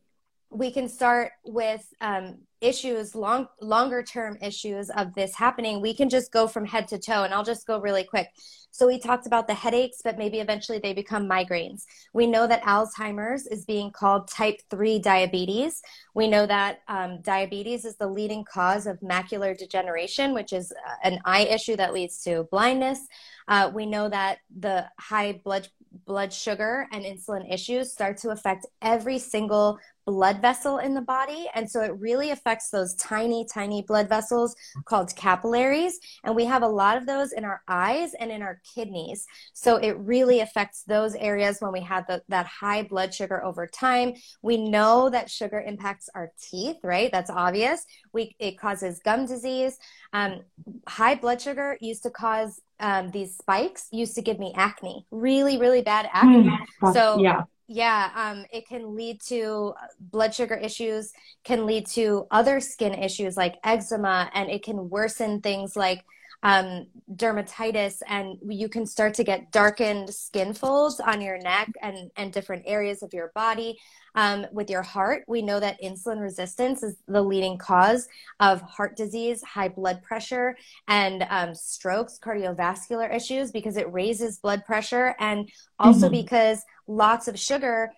we 0.51 0.71
can 0.71 0.89
start 0.89 1.33
with 1.45 1.87
um, 2.01 2.41
issues 2.65 3.15
long 3.15 3.47
longer 3.61 4.03
term 4.03 4.39
issues 4.41 4.91
of 4.91 5.15
this 5.15 5.35
happening 5.35 5.81
we 5.81 5.95
can 5.95 6.09
just 6.09 6.33
go 6.33 6.47
from 6.47 6.65
head 6.65 6.89
to 6.89 6.99
toe. 6.99 7.25
And 7.25 7.35
i'll 7.35 7.45
just 7.45 7.67
go 7.67 7.81
really 7.81 8.05
quick. 8.05 8.29
So 8.71 8.89
we 8.89 8.99
talked 8.99 9.27
about 9.27 9.47
the 9.47 9.55
headaches 9.55 10.01
but 10.03 10.19
maybe 10.19 10.41
eventually 10.41 10.79
they 10.79 10.95
become 10.95 11.29
migraines. 11.29 11.85
We 12.13 12.27
know 12.27 12.47
that 12.47 12.63
alzheimer's 12.63 13.47
is 13.47 13.65
being 13.65 13.91
called 13.91 14.29
type 14.29 14.61
3 14.71 14.99
diabetes. 14.99 15.83
We 16.15 16.27
know 16.27 16.47
that 16.47 16.81
um, 16.89 17.21
diabetes 17.23 17.85
is 17.85 17.97
the 17.97 18.09
leading 18.09 18.45
cause 18.45 18.87
of 18.87 18.99
macular 19.01 19.57
degeneration 19.57 20.35
which 20.35 20.53
is 20.53 20.73
uh, 20.73 20.95
an 21.03 21.21
eye 21.25 21.45
issue 21.45 21.77
that 21.77 21.93
leads 21.93 22.23
to 22.23 22.49
blindness. 22.51 23.01
Uh, 23.47 23.71
we 23.75 23.85
know 23.85 24.09
that 24.09 24.39
the 24.59 24.87
high 24.99 25.41
blood 25.45 25.69
blood 26.07 26.33
sugar 26.33 26.87
and 26.93 27.05
insulin 27.05 27.53
issues 27.53 27.93
start 27.93 28.17
to 28.19 28.31
affect 28.31 28.67
every 28.83 29.19
single 29.19 29.79
blood 30.07 30.41
vessel 30.41 30.79
in 30.79 30.95
the 30.95 31.01
body. 31.01 31.49
And 31.55 31.71
so 31.71 31.81
it 31.83 31.99
really 31.99 32.31
affects 32.31 32.71
those 32.71 32.95
tiny, 32.97 33.47
tiny 33.53 33.83
blood 33.83 34.09
vessels 34.09 34.55
called 34.85 35.15
capillaries. 35.17 35.99
And 36.25 36.37
we 36.37 36.45
have 36.45 36.63
a 36.63 36.69
lot 36.69 36.97
of 36.97 37.07
those 37.07 37.33
in 37.33 37.45
our 37.45 37.63
eyes 37.69 38.13
and 38.21 38.31
in 38.31 38.43
our 38.43 38.61
kidneys. 38.75 39.27
So 39.55 39.77
it 39.77 39.97
really 39.99 40.41
affects 40.41 40.83
those 40.83 41.15
areas 41.15 41.59
when 41.61 41.73
we 41.73 41.81
have 41.81 42.07
the, 42.07 42.23
that 42.29 42.47
high 42.47 42.83
blood 42.83 43.15
sugar 43.15 43.43
over 43.45 43.67
time. 43.67 44.15
We 44.43 44.69
know 44.69 45.09
that 45.11 45.31
sugar 45.31 45.61
impacts 45.61 46.09
our 46.15 46.31
teeth, 46.51 46.77
right? 46.83 47.11
That's 47.11 47.31
obvious. 47.31 47.85
We, 48.13 48.37
it 48.39 48.59
causes 48.59 49.01
gum 49.05 49.27
disease. 49.27 49.79
Um, 50.13 50.43
high 50.87 51.15
blood 51.15 51.41
sugar 51.41 51.79
used 51.81 52.03
to 52.03 52.11
cause 52.11 52.61
um, 52.81 53.11
these 53.11 53.37
spikes 53.37 53.89
used 53.93 54.15
to 54.17 54.23
give 54.23 54.39
me 54.39 54.53
acne, 54.57 55.07
really, 55.11 55.59
really 55.59 55.83
bad 55.83 56.09
acne. 56.13 56.51
Mm, 56.83 56.93
so 56.93 57.21
yeah, 57.21 57.45
yeah, 57.67 58.11
um, 58.15 58.45
it 58.53 58.69
can 58.69 58.95
lead 58.95 59.21
to 59.29 59.75
blood 59.99 60.35
sugar 60.35 60.55
issues, 60.55 61.13
can 61.45 61.67
lead 61.67 61.87
to 61.89 62.27
other 62.31 62.61
skin 62.61 62.93
issues 62.93 63.37
like 63.37 63.55
eczema, 63.65 64.31
and 64.35 64.51
it 64.51 64.63
can 64.63 64.91
worsen 64.91 65.41
things 65.41 65.77
like 65.77 66.05
um, 66.45 66.87
dermatitis, 67.11 68.03
and 68.07 68.39
you 68.47 68.69
can 68.69 68.87
start 68.87 69.15
to 69.15 69.25
get 69.25 69.51
darkened 69.51 70.15
skin 70.15 70.53
folds 70.53 71.01
on 71.01 71.23
your 71.23 71.39
neck 71.39 71.73
and, 71.83 72.11
and 72.17 72.33
different 72.33 72.63
areas 72.67 73.03
of 73.03 73.15
your 73.15 73.33
body. 73.35 73.79
Um, 74.15 74.47
with 74.53 74.71
your 74.71 74.83
heart, 74.83 75.25
we 75.27 75.43
know 75.43 75.59
that 75.59 75.83
insulin 75.83 76.21
resistance 76.21 76.85
is 76.85 76.97
the 77.09 77.23
leading 77.23 77.59
cause 77.59 78.07
of 78.39 78.61
heart 78.61 78.97
disease, 78.97 79.43
high 79.43 79.69
blood 79.69 80.03
pressure, 80.03 80.57
and 80.87 81.27
um, 81.31 81.55
strokes, 81.55 82.21
cardiovascular 82.23 83.13
issues, 83.13 83.51
because 83.51 83.77
it 83.77 83.93
raises 83.93 84.39
blood 84.39 84.65
pressure, 84.67 85.17
and 85.19 85.51
also 85.81 86.07
mm-hmm. 86.07 86.23
because 86.23 86.63
lots 86.87 87.27
of 87.27 87.37
sugar 87.39 87.91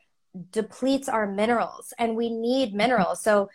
depletes 0.53 1.09
our 1.09 1.26
minerals, 1.26 1.93
and 1.99 2.17
we 2.17 2.31
need 2.31 2.73
minerals. 2.73 3.23
So 3.23 3.50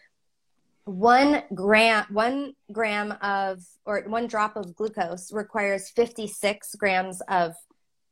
one 0.86 1.44
gram 1.54 2.06
one 2.10 2.54
gram 2.72 3.14
of 3.22 3.60
or 3.86 4.02
one 4.08 4.28
drop 4.28 4.56
of 4.56 4.76
glucose 4.76 5.32
requires 5.32 5.90
56 5.90 6.76
grams 6.76 7.22
of 7.28 7.54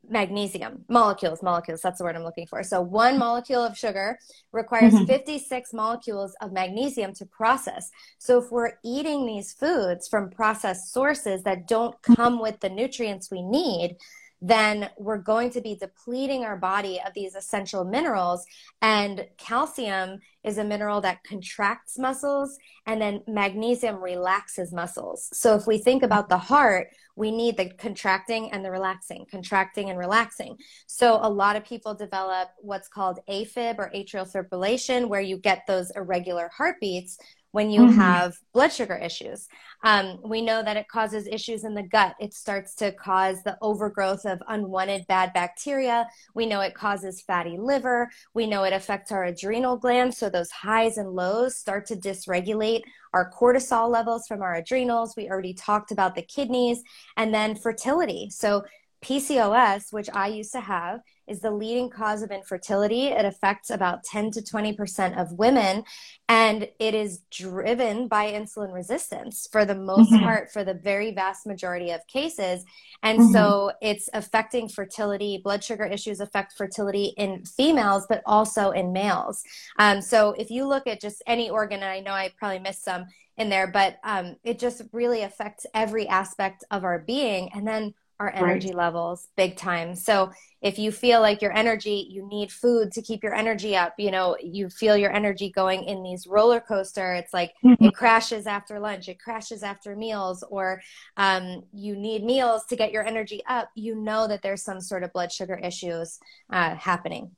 magnesium 0.08 0.86
molecules 0.88 1.44
molecules 1.44 1.82
that's 1.82 1.98
the 1.98 2.04
word 2.04 2.16
i'm 2.16 2.24
looking 2.24 2.48
for. 2.48 2.64
So 2.64 2.82
one 2.82 3.18
molecule 3.18 3.64
of 3.64 3.78
sugar 3.78 4.18
requires 4.52 4.94
mm-hmm. 4.94 5.06
56 5.06 5.74
molecules 5.74 6.36
of 6.42 6.52
magnesium 6.52 7.14
to 7.16 7.26
process. 7.26 7.90
So 8.18 8.40
if 8.40 8.52
we're 8.52 8.74
eating 8.84 9.26
these 9.26 9.54
foods 9.54 10.08
from 10.08 10.30
processed 10.30 10.94
sources 10.94 11.44
that 11.44 11.68
don't 11.68 12.00
come 12.02 12.40
with 12.40 12.60
the 12.60 12.70
nutrients 12.70 13.30
we 13.32 13.42
need 13.42 13.98
then 14.42 14.90
we're 14.98 15.18
going 15.18 15.50
to 15.52 15.62
be 15.62 15.76
depleting 15.76 16.44
our 16.44 16.58
body 16.58 17.00
of 17.06 17.14
these 17.14 17.36
essential 17.36 17.84
minerals. 17.84 18.46
And 18.82 19.28
calcium 19.38 20.20
is 20.44 20.58
a 20.58 20.64
mineral 20.64 21.02
that 21.02 21.24
contracts 21.24 22.00
muscles, 22.00 22.58
and 22.86 23.02
then 23.02 23.22
magnesium 23.28 24.02
relaxes 24.02 24.72
muscles. 24.72 25.30
So 25.34 25.56
if 25.56 25.68
we 25.68 25.78
think 25.78 26.04
about 26.04 26.30
the 26.30 26.38
heart, 26.38 26.88
we 27.16 27.32
need 27.32 27.58
the 27.58 27.70
contracting 27.72 28.50
and 28.52 28.64
the 28.64 28.72
relaxing, 28.72 29.26
contracting 29.30 29.90
and 29.90 30.00
relaxing. 30.00 30.56
So 30.88 31.20
a 31.22 31.30
lot 31.30 31.58
of 31.58 31.66
people 31.66 31.94
develop 31.94 32.50
what's 32.60 32.88
called 32.88 33.20
AFib 33.30 33.78
or 33.78 33.92
atrial 33.94 34.32
fibrillation, 34.32 35.10
where 35.10 35.20
you 35.20 35.38
get 35.38 35.64
those 35.68 35.92
irregular 35.92 36.50
heartbeats 36.56 37.18
when 37.52 37.70
you 37.70 37.82
mm-hmm. 37.82 38.00
have 38.00 38.38
blood 38.54 38.72
sugar 38.72 38.96
issues. 38.96 39.48
Um, 39.84 40.20
we 40.24 40.42
know 40.42 40.62
that 40.62 40.78
it 40.78 40.88
causes 40.88 41.28
issues 41.28 41.64
in 41.64 41.74
the 41.74 41.84
gut. 41.84 42.16
It 42.20 42.34
starts 42.34 42.76
to 42.76 42.92
cause 42.92 43.42
the 43.44 43.58
overgrowth 43.62 44.26
of 44.26 44.42
unwanted 44.48 45.08
bad 45.08 45.34
bacteria. 45.34 46.08
We 46.36 46.46
know 46.46 46.62
it 46.62 46.76
causes 46.76 47.22
fatty 47.22 47.58
liver. 47.58 48.10
We 48.34 48.46
know 48.46 48.64
it 48.66 48.74
affects 48.74 49.12
our 49.12 49.24
adrenal 49.24 49.78
glands. 49.78 50.18
So 50.18 50.30
those 50.30 50.52
highs 50.52 50.98
and 50.98 51.12
lows 51.12 51.56
start 51.56 51.86
to 51.88 51.96
dysregulate 51.96 52.82
our 53.14 53.32
cortisol 53.32 53.90
levels 53.90 54.28
from 54.28 54.42
our 54.42 54.56
adrenals. 54.56 55.16
We 55.16 55.30
already 55.30 55.54
talked 55.54 55.92
about 55.92 56.16
the 56.16 56.22
kidneys 56.22 56.84
and 57.18 57.34
then 57.34 57.56
fertility. 57.56 58.30
So 58.30 58.66
PCOS, 59.04 59.94
which 59.94 60.10
I 60.14 60.28
used 60.28 60.52
to 60.52 60.60
have, 60.60 61.00
is 61.30 61.42
the 61.42 61.52
leading 61.52 61.90
cause 61.90 62.22
of 62.22 62.32
infertility. 62.32 63.08
It 63.08 63.26
affects 63.26 63.70
about 63.70 64.04
10 64.04 64.32
to 64.32 64.42
20% 64.42 65.18
of 65.20 65.32
women, 65.34 65.84
and 66.28 66.68
it 66.80 66.94
is 66.94 67.22
driven 67.32 68.08
by 68.08 68.32
insulin 68.32 68.74
resistance 68.74 69.48
for 69.52 69.66
the 69.66 69.76
most 69.76 70.12
mm-hmm. 70.12 70.24
part, 70.24 70.52
for 70.52 70.64
the 70.64 70.74
very 70.74 71.12
vast 71.12 71.46
majority 71.46 71.92
of 71.92 72.06
cases. 72.08 72.66
And 73.04 73.20
mm-hmm. 73.20 73.32
so 73.34 73.72
it's 73.82 74.10
affecting 74.14 74.68
fertility. 74.68 75.42
Blood 75.44 75.64
sugar 75.64 75.86
issues 75.86 76.20
affect 76.20 76.54
fertility 76.58 77.14
in 77.18 77.46
females, 77.46 78.06
but 78.10 78.22
also 78.26 78.72
in 78.72 78.92
males. 78.92 79.44
Um, 79.78 80.02
so 80.02 80.36
if 80.38 80.50
you 80.50 80.66
look 80.68 80.88
at 80.88 81.02
just 81.02 81.22
any 81.28 81.50
organ, 81.50 81.82
and 81.82 81.90
I 81.90 82.00
know 82.00 82.12
I 82.12 82.32
probably 82.38 82.60
missed 82.60 82.84
some 82.84 83.06
in 83.38 83.50
there, 83.50 83.68
but 83.68 83.98
um, 84.04 84.36
it 84.44 84.60
just 84.60 84.82
really 84.92 85.22
affects 85.22 85.66
every 85.74 86.08
aspect 86.08 86.64
of 86.72 86.84
our 86.84 87.00
being. 87.00 87.50
And 87.54 87.66
then 87.66 87.94
our 88.20 88.32
energy 88.34 88.68
right. 88.68 88.76
levels 88.76 89.30
big 89.38 89.56
time. 89.56 89.96
So 89.96 90.32
if 90.62 90.78
you 90.78 90.92
feel 90.92 91.22
like 91.22 91.42
your 91.42 91.56
energy, 91.56 92.08
you 92.10 92.28
need 92.28 92.52
food 92.52 92.92
to 92.92 93.02
keep 93.02 93.24
your 93.24 93.34
energy 93.34 93.78
up, 93.78 93.94
you 93.98 94.12
know, 94.12 94.36
you 94.44 94.70
feel 94.70 94.98
your 94.98 95.12
energy 95.12 95.50
going 95.50 95.86
in 95.86 96.04
these 96.04 96.28
roller 96.28 96.60
coaster. 96.60 97.14
It's 97.14 97.34
like 97.34 97.54
mm-hmm. 97.64 97.86
it 97.86 97.94
crashes 97.94 98.46
after 98.46 98.80
lunch, 98.80 99.08
it 99.08 99.20
crashes 99.20 99.64
after 99.64 99.96
meals, 99.96 100.44
or 100.50 100.82
um, 101.16 101.64
you 101.74 101.96
need 101.96 102.24
meals 102.24 102.66
to 102.66 102.76
get 102.76 102.92
your 102.92 103.06
energy 103.06 103.42
up. 103.48 103.70
You 103.76 103.96
know 103.96 104.28
that 104.28 104.42
there's 104.42 104.64
some 104.64 104.82
sort 104.82 105.04
of 105.04 105.14
blood 105.14 105.32
sugar 105.32 105.56
issues 105.56 106.20
uh, 106.52 106.76
happening. 106.76 107.32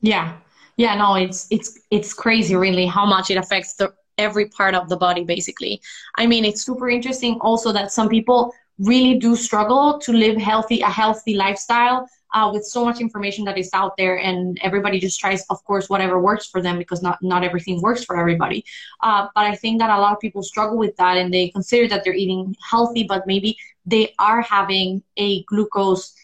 Yeah, 0.00 0.38
yeah, 0.78 0.94
no, 0.94 1.16
it's 1.16 1.46
it's 1.50 1.78
it's 1.90 2.14
crazy, 2.14 2.56
really, 2.56 2.86
how 2.86 3.04
much 3.04 3.30
it 3.30 3.36
affects 3.36 3.74
the 3.74 3.92
every 4.16 4.48
part 4.48 4.74
of 4.74 4.88
the 4.88 4.96
body, 4.96 5.24
basically. 5.24 5.80
I 6.16 6.26
mean, 6.26 6.44
it's 6.44 6.62
super 6.62 6.88
interesting 6.88 7.38
also 7.40 7.72
that 7.72 7.92
some 7.92 8.08
people 8.08 8.54
really 8.80 9.18
do 9.18 9.36
struggle 9.36 9.98
to 9.98 10.12
live 10.12 10.36
healthy 10.36 10.80
a 10.80 10.86
healthy 10.88 11.34
lifestyle 11.34 12.08
uh, 12.32 12.50
with 12.52 12.64
so 12.64 12.84
much 12.84 13.00
information 13.00 13.44
that 13.44 13.58
is 13.58 13.68
out 13.74 13.96
there 13.96 14.16
and 14.18 14.58
everybody 14.62 14.98
just 14.98 15.20
tries 15.20 15.44
of 15.50 15.62
course 15.64 15.88
whatever 15.88 16.20
works 16.20 16.46
for 16.46 16.62
them 16.62 16.78
because 16.78 17.02
not 17.02 17.18
not 17.22 17.44
everything 17.44 17.80
works 17.82 18.04
for 18.04 18.16
everybody. 18.16 18.64
Uh, 19.02 19.26
but 19.34 19.44
i 19.44 19.54
think 19.54 19.78
that 19.80 19.90
a 19.90 20.00
lot 20.00 20.12
of 20.12 20.20
people 20.20 20.42
struggle 20.42 20.78
with 20.78 20.96
that 20.96 21.16
and 21.16 21.32
they 21.32 21.48
consider 21.48 21.86
that 21.88 22.04
they're 22.04 22.14
eating 22.14 22.54
healthy 22.70 23.04
but 23.04 23.26
maybe 23.26 23.56
they 23.84 24.14
are 24.18 24.40
having 24.40 25.02
a 25.16 25.42
glucose 25.44 26.14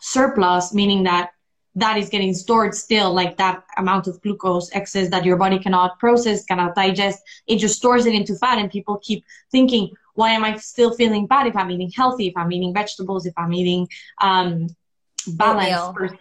surplus 0.00 0.72
meaning 0.72 1.02
that 1.02 1.30
that 1.78 1.96
is 1.96 2.08
getting 2.08 2.34
stored 2.34 2.74
still 2.74 3.12
like 3.12 3.36
that 3.36 3.62
amount 3.76 4.08
of 4.08 4.20
glucose 4.22 4.68
excess 4.72 5.08
that 5.10 5.24
your 5.24 5.36
body 5.36 5.58
cannot 5.58 5.98
process 6.00 6.44
cannot 6.44 6.74
digest. 6.74 7.22
It 7.46 7.58
just 7.58 7.76
stores 7.76 8.04
it 8.04 8.14
into 8.14 8.34
fat 8.34 8.58
and 8.58 8.70
people 8.70 8.98
keep 8.98 9.24
thinking 9.52 9.90
why 10.18 10.30
am 10.30 10.42
I 10.42 10.56
still 10.56 10.92
feeling 10.94 11.28
bad 11.28 11.46
if 11.46 11.54
I'm 11.54 11.70
eating 11.70 11.92
healthy, 11.94 12.26
if 12.26 12.36
I'm 12.36 12.50
eating 12.50 12.74
vegetables, 12.74 13.24
if 13.24 13.34
I'm 13.36 13.52
eating 13.52 13.86
um, 14.20 14.66
balanced? 15.28 16.16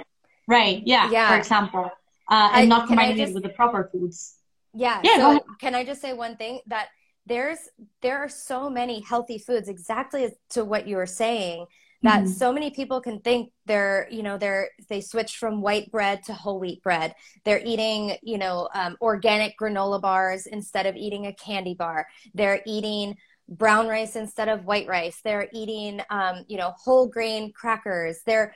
Right. 0.47 0.83
Yeah, 0.85 1.09
yeah. 1.09 1.29
For 1.29 1.37
example, 1.37 1.89
uh, 2.29 2.49
and 2.53 2.61
I, 2.61 2.65
not 2.65 2.87
combining 2.87 3.17
just, 3.17 3.31
it 3.31 3.33
with 3.33 3.41
the 3.41 3.49
proper 3.49 3.89
foods. 3.91 4.35
Yeah. 4.75 5.01
Yeah. 5.03 5.17
So 5.17 5.45
can 5.59 5.73
I 5.73 5.83
just 5.83 5.99
say 5.99 6.13
one 6.13 6.37
thing 6.37 6.59
that 6.67 6.89
there's 7.25 7.57
there 8.03 8.19
are 8.19 8.29
so 8.29 8.69
many 8.69 9.01
healthy 9.01 9.39
foods 9.39 9.67
exactly 9.67 10.29
to 10.51 10.63
what 10.63 10.87
you 10.87 10.95
were 10.95 11.07
saying 11.07 11.65
that 12.03 12.23
mm-hmm. 12.23 12.31
so 12.31 12.53
many 12.53 12.69
people 12.69 13.01
can 13.01 13.19
think 13.21 13.51
they're 13.65 14.07
you 14.11 14.21
know 14.21 14.37
they're 14.37 14.69
they 14.89 15.01
switch 15.01 15.37
from 15.37 15.61
white 15.61 15.91
bread 15.91 16.23
to 16.23 16.33
whole 16.33 16.59
wheat 16.59 16.81
bread 16.83 17.15
they're 17.43 17.61
eating 17.65 18.15
you 18.21 18.37
know 18.37 18.69
um, 18.75 18.95
organic 19.01 19.55
granola 19.59 19.99
bars 19.99 20.45
instead 20.45 20.85
of 20.85 20.95
eating 20.95 21.25
a 21.25 21.33
candy 21.33 21.73
bar 21.73 22.07
they're 22.35 22.61
eating 22.67 23.17
brown 23.49 23.87
rice 23.87 24.15
instead 24.15 24.49
of 24.49 24.65
white 24.65 24.87
rice. 24.87 25.19
They're 25.23 25.47
eating, 25.53 26.01
um, 26.09 26.45
you 26.47 26.57
know, 26.57 26.73
whole 26.77 27.07
grain 27.07 27.51
crackers. 27.53 28.19
They're 28.25 28.53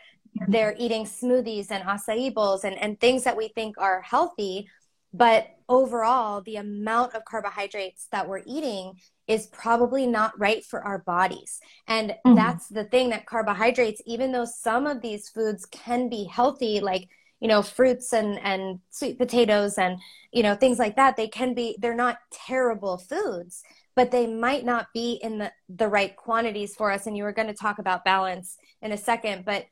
they're 0.47 0.75
eating 0.79 1.03
smoothies 1.03 1.71
and 1.71 1.83
acai 1.83 2.33
bowls 2.33 2.63
and, 2.63 2.77
and 2.77 2.99
things 2.99 3.25
that 3.25 3.35
we 3.35 3.49
think 3.49 3.77
are 3.77 4.01
healthy. 4.01 4.69
But 5.13 5.49
overall, 5.67 6.41
the 6.41 6.55
amount 6.55 7.15
of 7.15 7.25
carbohydrates 7.25 8.07
that 8.13 8.29
we're 8.29 8.43
eating 8.45 8.93
is 9.27 9.47
probably 9.47 10.07
not 10.07 10.39
right 10.39 10.63
for 10.63 10.81
our 10.81 10.99
bodies. 10.99 11.59
And 11.87 12.11
mm-hmm. 12.11 12.35
that's 12.35 12.69
the 12.69 12.85
thing 12.85 13.09
that 13.09 13.25
carbohydrates, 13.25 14.01
even 14.05 14.31
though 14.31 14.45
some 14.45 14.87
of 14.87 15.01
these 15.01 15.27
foods 15.27 15.65
can 15.65 16.07
be 16.07 16.23
healthy, 16.23 16.79
like 16.79 17.09
you 17.41 17.47
know 17.47 17.61
fruits 17.61 18.13
and 18.13 18.39
and 18.39 18.79
sweet 18.91 19.17
potatoes 19.17 19.77
and 19.77 19.99
you 20.31 20.43
know 20.43 20.55
things 20.55 20.79
like 20.79 20.95
that 20.95 21.17
they 21.17 21.27
can 21.27 21.53
be 21.53 21.75
they're 21.79 21.95
not 21.95 22.19
terrible 22.31 22.97
foods 22.97 23.63
but 23.95 24.11
they 24.11 24.27
might 24.27 24.65
not 24.65 24.87
be 24.93 25.19
in 25.21 25.37
the 25.37 25.51
the 25.69 25.87
right 25.87 26.15
quantities 26.15 26.75
for 26.75 26.91
us 26.91 27.07
and 27.07 27.17
you 27.17 27.23
were 27.23 27.31
going 27.31 27.47
to 27.47 27.53
talk 27.53 27.79
about 27.79 28.05
balance 28.05 28.57
in 28.81 28.91
a 28.91 28.97
second 28.97 29.45
but 29.45 29.65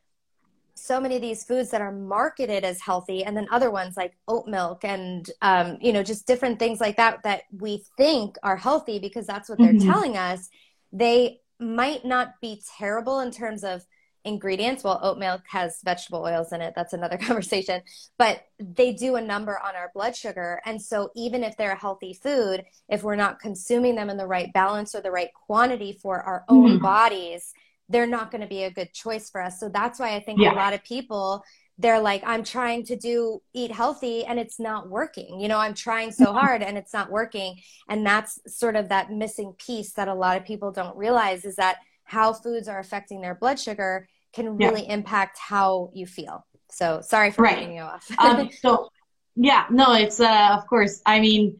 so 0.75 0.99
many 0.99 1.15
of 1.15 1.21
these 1.21 1.43
foods 1.43 1.69
that 1.71 1.81
are 1.81 1.91
marketed 1.91 2.63
as 2.63 2.79
healthy 2.79 3.23
and 3.23 3.35
then 3.35 3.47
other 3.51 3.69
ones 3.69 3.97
like 3.97 4.15
oat 4.27 4.47
milk 4.47 4.85
and 4.85 5.29
um, 5.41 5.77
you 5.81 5.91
know 5.91 6.03
just 6.03 6.25
different 6.25 6.57
things 6.57 6.79
like 6.79 6.97
that 6.97 7.21
that 7.23 7.43
we 7.51 7.83
think 7.97 8.37
are 8.43 8.55
healthy 8.55 8.97
because 8.99 9.27
that's 9.27 9.49
what 9.49 9.57
they're 9.57 9.73
mm-hmm. 9.73 9.91
telling 9.91 10.17
us 10.17 10.49
they 10.93 11.39
might 11.59 12.05
not 12.05 12.33
be 12.41 12.61
terrible 12.77 13.19
in 13.19 13.31
terms 13.31 13.63
of 13.63 13.83
ingredients 14.25 14.83
well 14.83 14.99
oat 15.01 15.17
milk 15.17 15.41
has 15.47 15.79
vegetable 15.83 16.21
oils 16.23 16.51
in 16.51 16.61
it 16.61 16.73
that's 16.75 16.93
another 16.93 17.17
conversation 17.21 17.81
but 18.17 18.41
they 18.59 18.91
do 18.93 19.15
a 19.15 19.21
number 19.21 19.57
on 19.63 19.75
our 19.75 19.91
blood 19.93 20.15
sugar 20.15 20.59
and 20.65 20.81
so 20.81 21.09
even 21.15 21.43
if 21.43 21.55
they're 21.57 21.71
a 21.71 21.79
healthy 21.79 22.13
food 22.13 22.63
if 22.89 23.03
we're 23.03 23.15
not 23.15 23.39
consuming 23.39 23.95
them 23.95 24.09
in 24.09 24.17
the 24.17 24.27
right 24.27 24.51
balance 24.53 24.93
or 24.93 25.01
the 25.01 25.11
right 25.11 25.29
quantity 25.33 25.97
for 26.01 26.21
our 26.21 26.43
own 26.49 26.71
mm-hmm. 26.71 26.83
bodies 26.83 27.53
they're 27.87 28.07
not 28.07 28.29
going 28.29 28.41
to 28.41 28.47
be 28.47 28.63
a 28.63 28.71
good 28.71 28.93
choice 28.93 29.29
for 29.29 29.41
us 29.41 29.59
so 29.59 29.69
that's 29.69 29.99
why 29.99 30.15
i 30.15 30.19
think 30.19 30.39
yeah. 30.39 30.53
a 30.53 30.55
lot 30.55 30.73
of 30.73 30.83
people 30.83 31.43
they're 31.77 32.01
like 32.01 32.21
i'm 32.25 32.43
trying 32.43 32.83
to 32.83 32.97
do 32.97 33.41
eat 33.53 33.71
healthy 33.71 34.25
and 34.25 34.37
it's 34.37 34.59
not 34.59 34.89
working 34.89 35.39
you 35.39 35.47
know 35.47 35.57
i'm 35.57 35.73
trying 35.73 36.11
so 36.11 36.25
mm-hmm. 36.25 36.37
hard 36.37 36.61
and 36.61 36.77
it's 36.77 36.93
not 36.93 37.09
working 37.09 37.55
and 37.87 38.05
that's 38.05 38.37
sort 38.45 38.75
of 38.75 38.89
that 38.89 39.11
missing 39.11 39.53
piece 39.57 39.93
that 39.93 40.09
a 40.09 40.13
lot 40.13 40.37
of 40.37 40.45
people 40.45 40.71
don't 40.71 40.95
realize 40.97 41.45
is 41.45 41.55
that 41.55 41.77
how 42.09 42.33
foods 42.33 42.67
are 42.67 42.79
affecting 42.79 43.21
their 43.21 43.35
blood 43.35 43.59
sugar 43.59 44.07
can 44.33 44.57
really 44.57 44.83
yeah. 44.83 44.93
impact 44.93 45.37
how 45.37 45.91
you 45.93 46.07
feel. 46.07 46.45
So 46.71 47.01
sorry 47.01 47.29
for 47.29 47.43
right. 47.43 47.55
cutting 47.55 47.75
you 47.75 47.81
off. 47.81 48.09
um, 48.17 48.49
so 48.61 48.89
yeah, 49.35 49.65
no, 49.69 49.93
it's 49.93 50.19
uh, 50.19 50.57
of 50.57 50.67
course. 50.67 51.01
I 51.05 51.19
mean, 51.19 51.59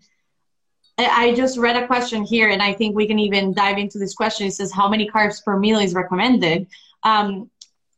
I 0.97 1.33
just 1.35 1.57
read 1.57 1.77
a 1.77 1.85
question 1.85 2.23
here, 2.23 2.49
and 2.49 2.61
I 2.61 2.73
think 2.73 2.95
we 2.95 3.07
can 3.07 3.19
even 3.19 3.53
dive 3.53 3.77
into 3.77 3.99
this 3.99 4.15
question. 4.15 4.47
It 4.47 4.53
says, 4.53 4.71
"How 4.71 4.89
many 4.89 5.07
carbs 5.07 5.43
per 5.43 5.57
meal 5.57 5.79
is 5.79 5.93
recommended?" 5.93 6.67
Um, 7.03 7.49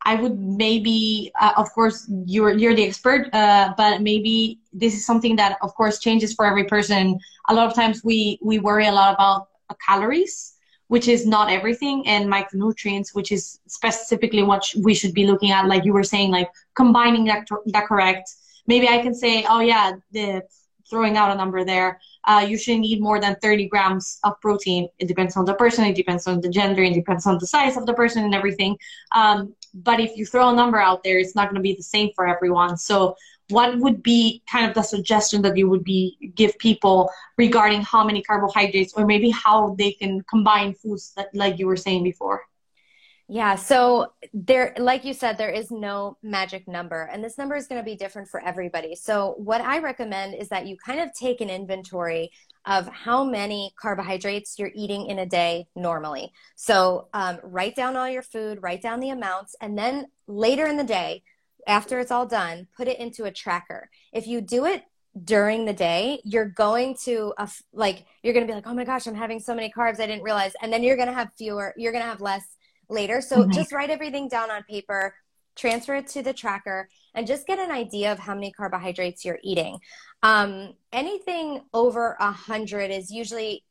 I 0.03 0.15
would 0.15 0.37
maybe, 0.39 1.31
uh, 1.39 1.53
of 1.55 1.71
course, 1.71 2.05
you're 2.25 2.51
you're 2.51 2.75
the 2.75 2.85
expert, 2.85 3.33
uh, 3.33 3.73
but 3.77 4.01
maybe 4.01 4.59
this 4.73 4.93
is 4.93 5.05
something 5.05 5.37
that, 5.37 5.57
of 5.61 5.73
course, 5.73 5.99
changes 5.99 6.33
for 6.33 6.45
every 6.45 6.65
person. 6.65 7.17
A 7.47 7.53
lot 7.53 7.67
of 7.67 7.73
times, 7.73 8.03
we 8.03 8.39
we 8.41 8.59
worry 8.59 8.87
a 8.87 8.91
lot 8.91 9.13
about 9.13 9.47
calories, 9.87 10.53
which 10.91 11.07
is 11.07 11.25
not 11.25 11.49
everything, 11.49 12.05
and 12.05 12.29
micronutrients, 12.29 13.15
which 13.15 13.31
is 13.31 13.61
specifically 13.65 14.43
what 14.43 14.63
we 14.83 14.93
should 14.93 15.13
be 15.13 15.25
looking 15.25 15.49
at. 15.49 15.65
Like 15.65 15.85
you 15.85 15.93
were 15.93 16.03
saying, 16.03 16.31
like 16.31 16.49
combining 16.75 17.23
that, 17.29 17.47
that 17.67 17.85
correct. 17.85 18.29
Maybe 18.67 18.89
I 18.89 18.97
can 19.01 19.15
say, 19.15 19.45
oh 19.47 19.61
yeah, 19.61 19.93
the 20.11 20.43
throwing 20.89 21.15
out 21.15 21.31
a 21.31 21.35
number 21.35 21.63
there. 21.63 21.97
Uh, 22.25 22.45
you 22.45 22.57
should 22.57 22.77
need 22.79 22.99
more 22.99 23.21
than 23.21 23.37
30 23.41 23.69
grams 23.69 24.19
of 24.25 24.33
protein. 24.41 24.89
It 24.99 25.07
depends 25.07 25.37
on 25.37 25.45
the 25.45 25.53
person, 25.53 25.85
it 25.85 25.95
depends 25.95 26.27
on 26.27 26.41
the 26.41 26.49
gender, 26.49 26.83
it 26.83 26.93
depends 26.93 27.25
on 27.25 27.37
the 27.39 27.47
size 27.47 27.77
of 27.77 27.85
the 27.85 27.93
person 27.93 28.25
and 28.25 28.35
everything. 28.35 28.77
Um, 29.15 29.55
but 29.73 30.01
if 30.01 30.17
you 30.17 30.25
throw 30.25 30.49
a 30.49 30.53
number 30.53 30.77
out 30.77 31.03
there, 31.05 31.19
it's 31.19 31.35
not 31.35 31.45
going 31.45 31.55
to 31.55 31.61
be 31.61 31.73
the 31.73 31.83
same 31.95 32.09
for 32.13 32.27
everyone. 32.27 32.75
So 32.75 33.15
what 33.51 33.77
would 33.79 34.01
be 34.01 34.41
kind 34.51 34.65
of 34.65 34.73
the 34.73 34.81
suggestion 34.81 35.41
that 35.43 35.57
you 35.57 35.69
would 35.69 35.83
be 35.83 36.31
give 36.35 36.57
people 36.57 37.09
regarding 37.37 37.81
how 37.81 38.03
many 38.03 38.21
carbohydrates 38.21 38.93
or 38.93 39.05
maybe 39.05 39.29
how 39.29 39.75
they 39.77 39.91
can 39.91 40.21
combine 40.29 40.73
foods 40.73 41.13
that 41.15 41.27
like 41.33 41.59
you 41.59 41.67
were 41.67 41.77
saying 41.77 42.03
before? 42.03 42.41
Yeah 43.27 43.55
so 43.55 44.11
there 44.33 44.73
like 44.77 45.05
you 45.05 45.13
said 45.13 45.37
there 45.37 45.49
is 45.49 45.71
no 45.71 46.17
magic 46.21 46.67
number 46.67 47.03
and 47.09 47.23
this 47.23 47.37
number 47.37 47.55
is 47.55 47.65
going 47.65 47.79
to 47.79 47.85
be 47.85 47.95
different 47.95 48.27
for 48.27 48.43
everybody. 48.43 48.93
So 48.93 49.35
what 49.37 49.61
i 49.61 49.79
recommend 49.79 50.35
is 50.35 50.49
that 50.49 50.67
you 50.67 50.75
kind 50.75 50.99
of 50.99 51.13
take 51.13 51.39
an 51.39 51.49
inventory 51.49 52.31
of 52.65 52.89
how 52.89 53.23
many 53.23 53.73
carbohydrates 53.81 54.59
you're 54.59 54.71
eating 54.75 55.05
in 55.05 55.19
a 55.19 55.25
day 55.25 55.65
normally. 55.77 56.33
So 56.55 57.07
um, 57.13 57.39
write 57.41 57.75
down 57.75 57.95
all 57.95 58.09
your 58.09 58.21
food 58.21 58.59
write 58.61 58.81
down 58.81 58.99
the 58.99 59.11
amounts 59.11 59.55
and 59.61 59.77
then 59.77 60.07
later 60.27 60.67
in 60.67 60.75
the 60.75 60.83
day 60.83 61.23
after 61.67 61.99
it's 61.99 62.11
all 62.11 62.25
done, 62.25 62.67
put 62.75 62.87
it 62.87 62.99
into 62.99 63.25
a 63.25 63.31
tracker. 63.31 63.89
If 64.13 64.27
you 64.27 64.41
do 64.41 64.65
it 64.65 64.83
during 65.23 65.65
the 65.65 65.73
day, 65.73 66.21
you're 66.23 66.45
going 66.49 66.95
to 67.03 67.33
uh, 67.37 67.47
like 67.73 68.05
you're 68.23 68.33
going 68.33 68.45
to 68.45 68.51
be 68.51 68.55
like, 68.55 68.67
"Oh 68.67 68.73
my 68.73 68.85
gosh, 68.85 69.07
I'm 69.07 69.15
having 69.15 69.39
so 69.39 69.53
many 69.53 69.71
carbs, 69.71 69.99
I 69.99 70.07
didn't 70.07 70.23
realize." 70.23 70.53
And 70.61 70.71
then 70.71 70.83
you're 70.83 70.95
going 70.95 71.09
to 71.09 71.13
have 71.13 71.31
fewer, 71.37 71.73
you're 71.77 71.91
going 71.91 72.03
to 72.03 72.09
have 72.09 72.21
less 72.21 72.45
later. 72.89 73.21
So 73.21 73.37
mm-hmm. 73.37 73.51
just 73.51 73.71
write 73.71 73.89
everything 73.89 74.27
down 74.27 74.51
on 74.51 74.63
paper, 74.63 75.15
transfer 75.55 75.95
it 75.95 76.07
to 76.07 76.21
the 76.21 76.33
tracker, 76.33 76.87
and 77.13 77.27
just 77.27 77.47
get 77.47 77.59
an 77.59 77.71
idea 77.71 78.11
of 78.11 78.19
how 78.19 78.33
many 78.33 78.51
carbohydrates 78.51 79.25
you're 79.25 79.39
eating. 79.43 79.79
Um, 80.23 80.73
anything 80.93 81.61
over 81.73 82.15
a 82.19 82.31
hundred 82.31 82.91
is 82.91 83.11
usually 83.11 83.63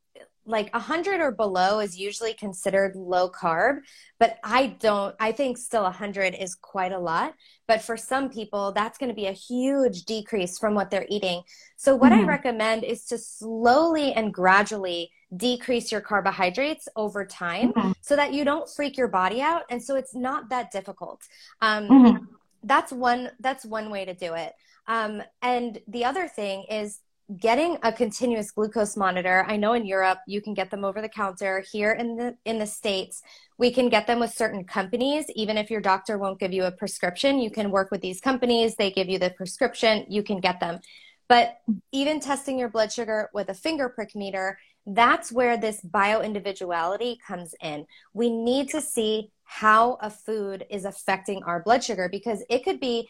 like 0.45 0.73
100 0.73 1.21
or 1.21 1.31
below 1.31 1.79
is 1.79 1.97
usually 1.97 2.33
considered 2.33 2.95
low 2.95 3.29
carb 3.29 3.77
but 4.19 4.37
i 4.43 4.67
don't 4.79 5.15
i 5.19 5.31
think 5.31 5.57
still 5.57 5.83
100 5.83 6.33
is 6.33 6.55
quite 6.55 6.91
a 6.91 6.99
lot 6.99 7.33
but 7.67 7.81
for 7.81 7.95
some 7.95 8.29
people 8.29 8.71
that's 8.71 8.97
going 8.97 9.09
to 9.09 9.15
be 9.15 9.27
a 9.27 9.31
huge 9.31 10.03
decrease 10.05 10.57
from 10.57 10.73
what 10.73 10.89
they're 10.89 11.05
eating 11.09 11.41
so 11.77 11.95
what 11.95 12.11
mm-hmm. 12.11 12.21
i 12.21 12.27
recommend 12.27 12.83
is 12.83 13.05
to 13.05 13.17
slowly 13.17 14.13
and 14.13 14.33
gradually 14.33 15.11
decrease 15.35 15.91
your 15.91 16.01
carbohydrates 16.01 16.87
over 16.95 17.25
time 17.25 17.71
mm-hmm. 17.73 17.91
so 18.01 18.15
that 18.15 18.33
you 18.33 18.43
don't 18.43 18.69
freak 18.69 18.97
your 18.97 19.07
body 19.07 19.41
out 19.41 19.63
and 19.69 19.81
so 19.81 19.95
it's 19.95 20.15
not 20.15 20.49
that 20.49 20.71
difficult 20.71 21.21
um, 21.61 21.87
mm-hmm. 21.87 22.23
that's 22.63 22.91
one 22.91 23.29
that's 23.39 23.63
one 23.63 23.91
way 23.91 24.05
to 24.05 24.13
do 24.13 24.33
it 24.33 24.53
um, 24.87 25.21
and 25.41 25.79
the 25.87 26.03
other 26.03 26.27
thing 26.27 26.65
is 26.69 26.99
getting 27.39 27.77
a 27.83 27.93
continuous 27.93 28.51
glucose 28.51 28.97
monitor 28.97 29.45
i 29.47 29.55
know 29.55 29.73
in 29.73 29.85
europe 29.85 30.19
you 30.27 30.41
can 30.41 30.53
get 30.53 30.69
them 30.69 30.83
over 30.83 31.01
the 31.01 31.09
counter. 31.09 31.63
Here 31.71 31.91
in 31.93 32.15
the 32.15 32.35
in 32.45 32.57
the 32.59 32.65
states 32.65 33.21
we 33.57 33.71
can 33.71 33.89
get 33.89 34.07
them 34.07 34.19
with 34.19 34.33
certain 34.33 34.63
companies. 34.63 35.25
Even 35.35 35.57
if 35.57 35.69
your 35.69 35.81
doctor 35.81 36.17
won't 36.17 36.39
give 36.39 36.53
you 36.53 36.63
a 36.65 36.71
prescription 36.71 37.39
you 37.39 37.51
can 37.51 37.71
work 37.71 37.91
with 37.91 38.01
these 38.01 38.21
companies. 38.21 38.75
They 38.75 38.91
give 38.91 39.09
you 39.09 39.19
the 39.19 39.29
prescription 39.31 40.05
you 40.09 40.23
can 40.23 40.39
get 40.39 40.59
them. 40.59 40.79
But 41.27 41.59
even 41.91 42.19
testing 42.19 42.59
your 42.59 42.69
blood 42.69 42.91
sugar 42.91 43.29
with 43.33 43.49
a 43.49 43.53
finger 43.53 43.89
prick 43.89 44.15
meter 44.15 44.57
that's 44.87 45.31
where 45.31 45.57
this 45.57 45.79
bio 45.81 46.21
individuality 46.21 47.19
comes 47.27 47.53
in. 47.61 47.85
We 48.13 48.31
need 48.31 48.69
to 48.69 48.81
see 48.81 49.29
how 49.43 49.99
a 50.01 50.09
food 50.09 50.65
is 50.71 50.85
affecting 50.85 51.43
our 51.43 51.61
blood 51.61 51.83
sugar 51.83 52.09
because 52.09 52.43
it 52.49 52.63
could 52.63 52.79
be 52.79 53.07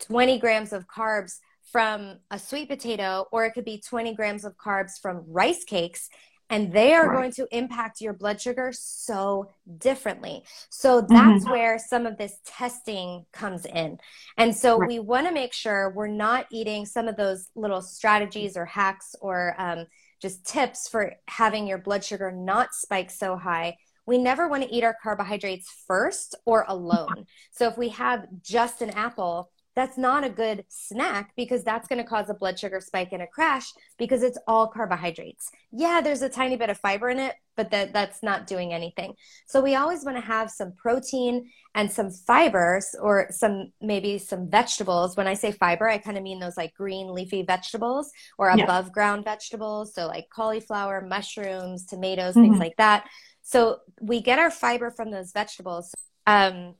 20 0.00 0.38
grams 0.38 0.72
of 0.74 0.86
carbs 0.86 1.38
from 1.70 2.18
a 2.30 2.38
sweet 2.38 2.68
potato, 2.68 3.26
or 3.32 3.44
it 3.44 3.52
could 3.52 3.64
be 3.64 3.80
20 3.80 4.14
grams 4.14 4.44
of 4.44 4.56
carbs 4.56 5.00
from 5.00 5.24
rice 5.26 5.64
cakes. 5.64 6.08
And 6.50 6.72
they 6.72 6.92
are 6.92 7.08
right. 7.08 7.16
going 7.16 7.32
to 7.32 7.48
impact 7.56 8.02
your 8.02 8.12
blood 8.12 8.38
sugar 8.40 8.70
so 8.74 9.50
differently. 9.78 10.44
So 10.68 11.00
that's 11.00 11.44
mm-hmm. 11.44 11.50
where 11.50 11.78
some 11.78 12.04
of 12.04 12.18
this 12.18 12.36
testing 12.44 13.24
comes 13.32 13.64
in. 13.64 13.98
And 14.36 14.54
so 14.54 14.76
right. 14.76 14.88
we 14.88 14.98
want 14.98 15.26
to 15.26 15.32
make 15.32 15.54
sure 15.54 15.90
we're 15.96 16.06
not 16.06 16.46
eating 16.52 16.84
some 16.84 17.08
of 17.08 17.16
those 17.16 17.48
little 17.56 17.80
strategies 17.80 18.58
or 18.58 18.66
hacks 18.66 19.16
or 19.22 19.54
um, 19.58 19.86
just 20.20 20.46
tips 20.46 20.86
for 20.86 21.14
having 21.28 21.66
your 21.66 21.78
blood 21.78 22.04
sugar 22.04 22.30
not 22.30 22.74
spike 22.74 23.10
so 23.10 23.36
high 23.36 23.76
we 24.06 24.18
never 24.18 24.48
want 24.48 24.62
to 24.62 24.74
eat 24.74 24.84
our 24.84 24.96
carbohydrates 25.02 25.84
first 25.86 26.34
or 26.44 26.64
alone. 26.68 27.26
So 27.52 27.68
if 27.68 27.78
we 27.78 27.88
have 27.90 28.26
just 28.42 28.82
an 28.82 28.90
apple, 28.90 29.50
that's 29.74 29.98
not 29.98 30.22
a 30.22 30.30
good 30.30 30.64
snack 30.68 31.32
because 31.36 31.64
that's 31.64 31.88
going 31.88 32.00
to 32.00 32.08
cause 32.08 32.30
a 32.30 32.34
blood 32.34 32.58
sugar 32.58 32.80
spike 32.80 33.10
and 33.12 33.22
a 33.22 33.26
crash 33.26 33.72
because 33.98 34.22
it's 34.22 34.38
all 34.46 34.68
carbohydrates. 34.68 35.50
Yeah, 35.72 36.00
there's 36.00 36.22
a 36.22 36.28
tiny 36.28 36.56
bit 36.56 36.70
of 36.70 36.78
fiber 36.78 37.10
in 37.10 37.18
it, 37.18 37.34
but 37.56 37.70
that, 37.72 37.92
that's 37.92 38.22
not 38.22 38.46
doing 38.46 38.72
anything. 38.72 39.14
So 39.46 39.60
we 39.60 39.74
always 39.74 40.04
want 40.04 40.16
to 40.16 40.20
have 40.20 40.50
some 40.50 40.72
protein 40.76 41.50
and 41.74 41.90
some 41.90 42.10
fibers 42.10 42.94
or 43.00 43.26
some 43.30 43.72
maybe 43.80 44.18
some 44.18 44.48
vegetables. 44.48 45.16
When 45.16 45.26
I 45.26 45.34
say 45.34 45.50
fiber, 45.50 45.88
I 45.88 45.98
kind 45.98 46.16
of 46.16 46.22
mean 46.22 46.38
those 46.38 46.56
like 46.56 46.72
green 46.74 47.12
leafy 47.12 47.42
vegetables 47.42 48.12
or 48.38 48.50
above 48.50 48.92
ground 48.92 49.24
vegetables. 49.24 49.92
So 49.92 50.06
like 50.06 50.28
cauliflower, 50.30 51.00
mushrooms, 51.00 51.84
tomatoes, 51.84 52.34
mm-hmm. 52.34 52.42
things 52.42 52.58
like 52.58 52.76
that. 52.76 53.08
So 53.42 53.80
we 54.00 54.20
get 54.20 54.38
our 54.38 54.50
fiber 54.50 54.92
from 54.92 55.10
those 55.10 55.32
vegetables. 55.32 55.92
Um, 56.26 56.76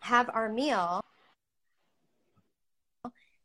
have 0.00 0.30
our 0.32 0.52
meal 0.52 1.00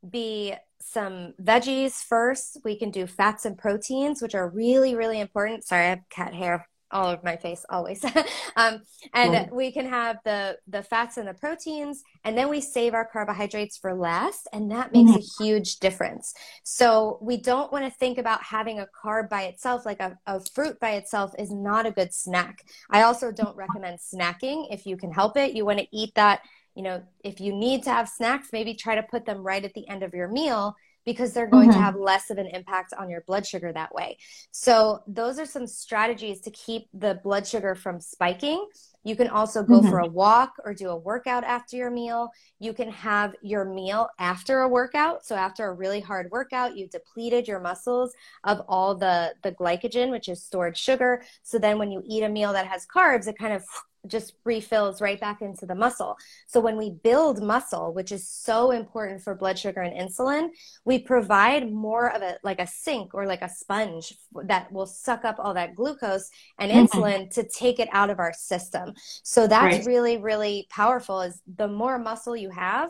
be 0.09 0.53
some 0.81 1.33
veggies 1.41 2.03
first. 2.03 2.57
We 2.63 2.77
can 2.77 2.91
do 2.91 3.07
fats 3.07 3.45
and 3.45 3.57
proteins, 3.57 4.21
which 4.21 4.35
are 4.35 4.49
really, 4.49 4.95
really 4.95 5.19
important. 5.19 5.63
Sorry, 5.63 5.85
I 5.85 5.89
have 5.89 6.09
cat 6.09 6.33
hair 6.33 6.67
all 6.91 7.07
over 7.07 7.21
my 7.23 7.37
face 7.37 7.65
always. 7.69 8.03
um, 8.55 8.81
and 9.13 9.49
we 9.51 9.71
can 9.71 9.87
have 9.87 10.17
the 10.25 10.57
the 10.67 10.83
fats 10.83 11.17
and 11.17 11.27
the 11.27 11.33
proteins, 11.33 12.03
and 12.23 12.37
then 12.37 12.49
we 12.49 12.61
save 12.61 12.93
our 12.93 13.05
carbohydrates 13.05 13.77
for 13.77 13.93
last, 13.93 14.47
and 14.53 14.69
that 14.71 14.91
makes 14.91 15.11
mm-hmm. 15.11 15.19
a 15.19 15.43
huge 15.43 15.77
difference. 15.77 16.33
So 16.63 17.17
we 17.21 17.37
don't 17.37 17.71
want 17.71 17.85
to 17.85 17.91
think 17.91 18.17
about 18.17 18.43
having 18.43 18.79
a 18.79 18.87
carb 19.03 19.29
by 19.29 19.43
itself, 19.43 19.85
like 19.85 20.01
a, 20.01 20.17
a 20.25 20.41
fruit 20.53 20.79
by 20.79 20.91
itself 20.91 21.33
is 21.39 21.51
not 21.51 21.85
a 21.85 21.91
good 21.91 22.13
snack. 22.13 22.63
I 22.89 23.03
also 23.03 23.31
don't 23.31 23.55
recommend 23.55 23.99
snacking 23.99 24.67
if 24.71 24.85
you 24.85 24.97
can 24.97 25.11
help 25.11 25.37
it. 25.37 25.53
You 25.53 25.65
want 25.65 25.79
to 25.79 25.87
eat 25.91 26.13
that 26.15 26.41
you 26.75 26.83
know, 26.83 27.03
if 27.23 27.39
you 27.39 27.53
need 27.53 27.83
to 27.83 27.89
have 27.89 28.07
snacks, 28.07 28.49
maybe 28.53 28.73
try 28.73 28.95
to 28.95 29.03
put 29.03 29.25
them 29.25 29.43
right 29.43 29.63
at 29.63 29.73
the 29.73 29.87
end 29.87 30.03
of 30.03 30.13
your 30.13 30.27
meal 30.27 30.75
because 31.05 31.33
they're 31.33 31.47
going 31.47 31.69
mm-hmm. 31.69 31.79
to 31.79 31.83
have 31.83 31.95
less 31.95 32.29
of 32.29 32.37
an 32.37 32.47
impact 32.47 32.93
on 32.97 33.09
your 33.09 33.21
blood 33.21 33.45
sugar 33.45 33.73
that 33.73 33.93
way. 33.93 34.17
So, 34.51 35.01
those 35.07 35.39
are 35.39 35.45
some 35.45 35.67
strategies 35.67 36.41
to 36.41 36.51
keep 36.51 36.87
the 36.93 37.19
blood 37.23 37.47
sugar 37.47 37.75
from 37.75 37.99
spiking. 37.99 38.65
You 39.03 39.15
can 39.15 39.27
also 39.27 39.63
go 39.63 39.79
mm-hmm. 39.79 39.89
for 39.89 39.99
a 39.99 40.07
walk 40.07 40.53
or 40.63 40.73
do 40.73 40.89
a 40.89 40.95
workout 40.95 41.43
after 41.43 41.75
your 41.75 41.91
meal. 41.91 42.29
You 42.59 42.73
can 42.73 42.89
have 42.91 43.35
your 43.41 43.65
meal 43.65 44.09
after 44.19 44.61
a 44.61 44.67
workout. 44.67 45.25
So 45.25 45.35
after 45.35 45.65
a 45.67 45.73
really 45.73 45.99
hard 45.99 46.29
workout, 46.31 46.77
you 46.77 46.87
depleted 46.87 47.47
your 47.47 47.59
muscles 47.59 48.13
of 48.43 48.61
all 48.67 48.95
the 48.95 49.33
the 49.43 49.51
glycogen, 49.51 50.11
which 50.11 50.29
is 50.29 50.43
stored 50.43 50.77
sugar. 50.77 51.23
So 51.43 51.57
then 51.57 51.79
when 51.79 51.91
you 51.91 52.03
eat 52.05 52.23
a 52.23 52.29
meal 52.29 52.53
that 52.53 52.67
has 52.67 52.85
carbs, 52.85 53.27
it 53.27 53.37
kind 53.37 53.53
of 53.53 53.63
just 54.07 54.33
refills 54.45 55.01
right 55.01 55.19
back 55.19 55.41
into 55.41 55.65
the 55.65 55.75
muscle. 55.75 56.17
So 56.47 56.59
when 56.59 56.77
we 56.77 56.89
build 56.89 57.41
muscle, 57.41 57.93
which 57.93 58.11
is 58.11 58.27
so 58.27 58.71
important 58.71 59.21
for 59.21 59.35
blood 59.35 59.59
sugar 59.59 59.81
and 59.81 59.95
insulin, 59.95 60.49
we 60.85 60.99
provide 60.99 61.71
more 61.71 62.11
of 62.11 62.21
a 62.21 62.37
like 62.43 62.59
a 62.59 62.67
sink 62.67 63.13
or 63.13 63.25
like 63.25 63.41
a 63.41 63.49
sponge 63.49 64.13
that 64.45 64.71
will 64.71 64.87
suck 64.87 65.23
up 65.23 65.35
all 65.37 65.53
that 65.53 65.75
glucose 65.75 66.29
and 66.59 66.71
mm-hmm. 66.71 66.85
insulin 66.85 67.29
to 67.31 67.47
take 67.47 67.79
it 67.79 67.89
out 67.91 68.09
of 68.09 68.19
our 68.19 68.33
system. 68.33 68.90
So 69.23 69.47
that's 69.47 69.77
right. 69.77 69.85
really 69.85 70.17
really 70.17 70.67
powerful 70.69 71.21
is 71.21 71.41
the 71.57 71.67
more 71.67 71.97
muscle 71.97 72.35
you 72.35 72.49
have, 72.49 72.89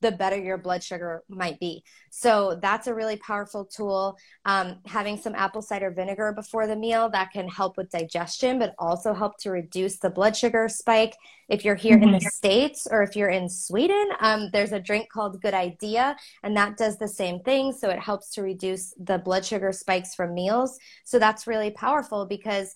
the 0.00 0.12
better 0.12 0.38
your 0.38 0.58
blood 0.58 0.82
sugar 0.82 1.22
might 1.28 1.58
be. 1.60 1.84
So 2.10 2.58
that's 2.60 2.86
a 2.86 2.94
really 2.94 3.16
powerful 3.16 3.64
tool. 3.64 4.16
Um, 4.44 4.78
having 4.86 5.16
some 5.16 5.34
apple 5.34 5.62
cider 5.62 5.90
vinegar 5.90 6.32
before 6.32 6.66
the 6.66 6.76
meal 6.76 7.08
that 7.10 7.32
can 7.32 7.48
help 7.48 7.76
with 7.76 7.90
digestion, 7.90 8.58
but 8.58 8.74
also 8.78 9.12
help 9.12 9.38
to 9.40 9.50
reduce 9.50 9.98
the 9.98 10.10
blood 10.10 10.36
sugar 10.36 10.68
spike. 10.68 11.14
If 11.48 11.64
you're 11.64 11.74
here 11.74 11.96
mm-hmm. 11.96 12.04
in 12.04 12.12
the 12.12 12.18
mm-hmm. 12.18 12.28
States 12.28 12.86
or 12.90 13.02
if 13.02 13.16
you're 13.16 13.28
in 13.28 13.48
Sweden, 13.48 14.08
um, 14.20 14.50
there's 14.52 14.72
a 14.72 14.80
drink 14.80 15.08
called 15.12 15.40
Good 15.42 15.54
Idea, 15.54 16.16
and 16.42 16.56
that 16.56 16.76
does 16.76 16.96
the 16.96 17.08
same 17.08 17.40
thing. 17.40 17.72
So 17.72 17.90
it 17.90 17.98
helps 17.98 18.30
to 18.30 18.42
reduce 18.42 18.94
the 18.98 19.18
blood 19.18 19.44
sugar 19.44 19.72
spikes 19.72 20.14
from 20.14 20.34
meals. 20.34 20.78
So 21.04 21.18
that's 21.18 21.46
really 21.46 21.70
powerful 21.72 22.24
because 22.24 22.72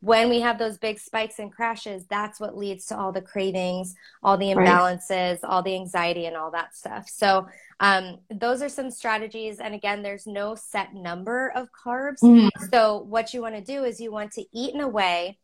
when 0.00 0.28
we 0.28 0.40
have 0.40 0.58
those 0.58 0.78
big 0.78 0.98
spikes 0.98 1.38
and 1.38 1.52
crashes, 1.52 2.04
that's 2.06 2.38
what 2.38 2.56
leads 2.56 2.86
to 2.86 2.96
all 2.96 3.10
the 3.10 3.20
cravings, 3.20 3.94
all 4.22 4.36
the 4.36 4.46
imbalances, 4.46 5.42
right. 5.42 5.44
all 5.44 5.62
the 5.62 5.74
anxiety, 5.74 6.26
and 6.26 6.36
all 6.36 6.50
that 6.52 6.76
stuff. 6.76 7.08
So 7.08 7.48
um, 7.80 8.18
those 8.30 8.62
are 8.62 8.68
some 8.68 8.90
strategies. 8.90 9.58
And 9.58 9.74
again, 9.74 10.02
there's 10.02 10.26
no 10.26 10.54
set 10.54 10.94
number 10.94 11.52
of 11.56 11.68
carbs. 11.72 12.20
Mm-hmm. 12.22 12.64
So, 12.72 12.98
what 13.08 13.34
you 13.34 13.42
want 13.42 13.56
to 13.56 13.60
do 13.60 13.84
is 13.84 14.00
you 14.00 14.12
want 14.12 14.32
to 14.32 14.44
eat 14.52 14.74
in 14.74 14.80
a 14.80 14.88
way, 14.88 15.38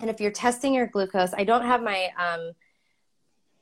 and 0.00 0.10
if 0.10 0.20
you're 0.20 0.30
testing 0.30 0.74
your 0.74 0.86
glucose, 0.86 1.32
I 1.36 1.44
don't 1.44 1.64
have 1.64 1.82
my, 1.82 2.10
um, 2.18 2.52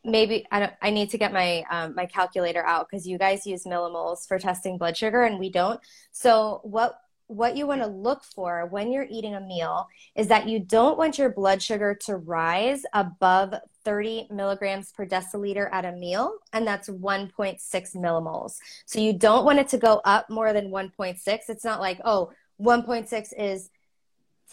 maybe 0.05 0.47
I, 0.51 0.61
don't, 0.61 0.73
I 0.83 0.90
need 0.90 1.11
to 1.11 1.19
get 1.19 1.33
my 1.33 1.64
um, 1.71 1.95
my 1.95 2.07
calculator 2.07 2.64
out 2.64 2.88
because 2.90 3.07
you 3.07 3.19
guys 3.19 3.47
use 3.47 3.64
millimoles 3.64 4.27
for 4.27 4.38
testing 4.38 4.77
blood 4.77 4.97
sugar 4.97 5.23
and 5.23 5.38
we 5.38 5.51
don't. 5.51 5.81
So 6.12 6.61
what 6.64 6.99
what 7.26 7.56
you 7.56 7.66
want 7.66 7.80
to 7.80 7.87
look 7.87 8.22
for 8.22 8.66
when 8.66 8.92
you're 8.92 9.06
eating 9.10 9.34
a 9.34 9.40
meal 9.40 9.87
is 10.14 10.28
that 10.28 10.48
you 10.48 10.58
don't 10.58 10.98
want 10.98 11.18
your 11.18 11.30
blood 11.30 11.62
sugar 11.62 11.94
to 12.06 12.16
rise 12.16 12.82
above 12.92 13.54
30 13.84 14.28
milligrams 14.30 14.92
per 14.92 15.06
deciliter 15.06 15.68
at 15.72 15.84
a 15.84 15.92
meal, 15.92 16.34
and 16.52 16.66
that's 16.66 16.88
1.6 16.88 17.58
millimoles. 17.96 18.56
So 18.87 19.00
you 19.00 19.12
don't 19.12 19.44
want 19.44 19.58
it 19.58 19.68
to 19.68 19.78
go 19.78 20.00
up 20.04 20.28
more 20.30 20.52
than 20.52 20.70
1.6. 20.70 21.18
It's 21.26 21.64
not 21.64 21.80
like, 21.80 22.00
oh, 22.04 22.30
1.6 22.60 23.32
is 23.38 23.70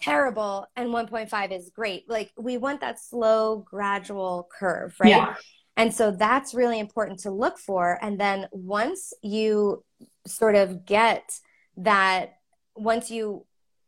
terrible 0.01 0.65
and 0.75 0.89
1.5 0.89 1.51
is 1.51 1.69
great. 1.69 2.09
Like 2.09 2.31
we 2.37 2.57
want 2.57 2.81
that 2.81 2.99
slow, 2.99 3.57
gradual 3.57 4.49
curve, 4.57 4.95
right? 4.99 5.09
Yeah. 5.09 5.35
And 5.77 5.93
so 5.93 6.11
that's 6.11 6.53
really 6.53 6.79
important 6.79 7.19
to 7.21 7.31
look 7.31 7.57
for. 7.57 7.97
And 8.01 8.19
then 8.19 8.47
once 8.51 9.13
you 9.21 9.83
sort 10.27 10.55
of 10.55 10.85
get 10.85 11.39
that, 11.77 12.33
once 12.81 13.11
you 13.11 13.45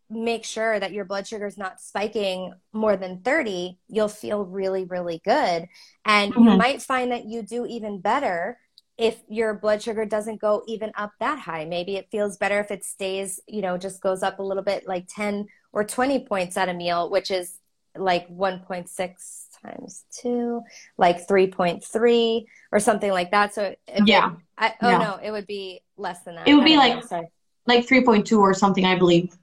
make 0.10 0.46
sure 0.46 0.80
that 0.80 0.92
your 0.92 1.06
blood 1.06 1.28
sugar 1.28 1.48
is 1.48 1.58
not 1.58 1.82
spiking 1.82 2.54
more 2.72 2.96
than 2.96 3.20
30, 3.22 3.80
you'll 3.88 4.08
feel 4.08 4.46
really, 4.46 4.86
really 4.86 5.22
good. 5.26 5.68
And 6.06 6.34
mm-hmm. 6.34 6.44
you 6.44 6.58
might 6.58 6.82
find 6.82 7.12
that 7.12 7.26
you 7.26 7.42
do 7.42 7.66
even 7.66 8.00
better 8.00 8.60
if 8.98 9.20
your 9.28 9.56
blood 9.56 9.82
sugar 9.82 10.06
doesn't 10.06 10.40
go 10.40 10.64
even 10.68 10.92
up 10.96 11.12
that 11.20 11.40
high. 11.40 11.66
Maybe 11.66 11.96
it 11.96 12.10
feels 12.12 12.38
better 12.38 12.60
if 12.60 12.70
it 12.70 12.84
stays, 12.84 13.40
you 13.48 13.62
know, 13.62 13.78
just 13.78 14.02
goes 14.02 14.22
up 14.22 14.38
a 14.38 14.44
little 14.44 14.64
bit 14.64 14.88
like 14.88 15.08
10 15.10 15.48
or 15.72 15.84
20 15.84 16.26
points 16.26 16.58
at 16.58 16.70
a 16.70 16.74
meal, 16.74 17.10
which 17.10 17.32
is 17.32 17.58
like 17.98 18.30
1.6 18.30 19.46
times 19.66 20.04
2, 20.22 20.62
like 20.98 21.28
3.3 21.28 22.46
or 22.72 22.80
something 22.80 23.12
like 23.12 23.32
that. 23.32 23.56
So, 23.56 23.76
yeah. 24.06 24.34
I, 24.58 24.74
oh 24.82 24.90
yeah. 24.90 24.98
no, 25.00 25.20
it 25.24 25.32
would 25.32 25.48
be 25.48 25.82
less 25.98 26.22
than 26.24 26.36
that. 26.36 26.48
It 26.48 26.54
would 26.54 26.66
be 26.66 26.78
like, 26.78 27.10
know, 27.12 27.28
like 27.66 27.88
3.2 27.88 28.40
or 28.40 28.54
something, 28.54 28.86
I 28.86 28.98
believe 28.98 29.36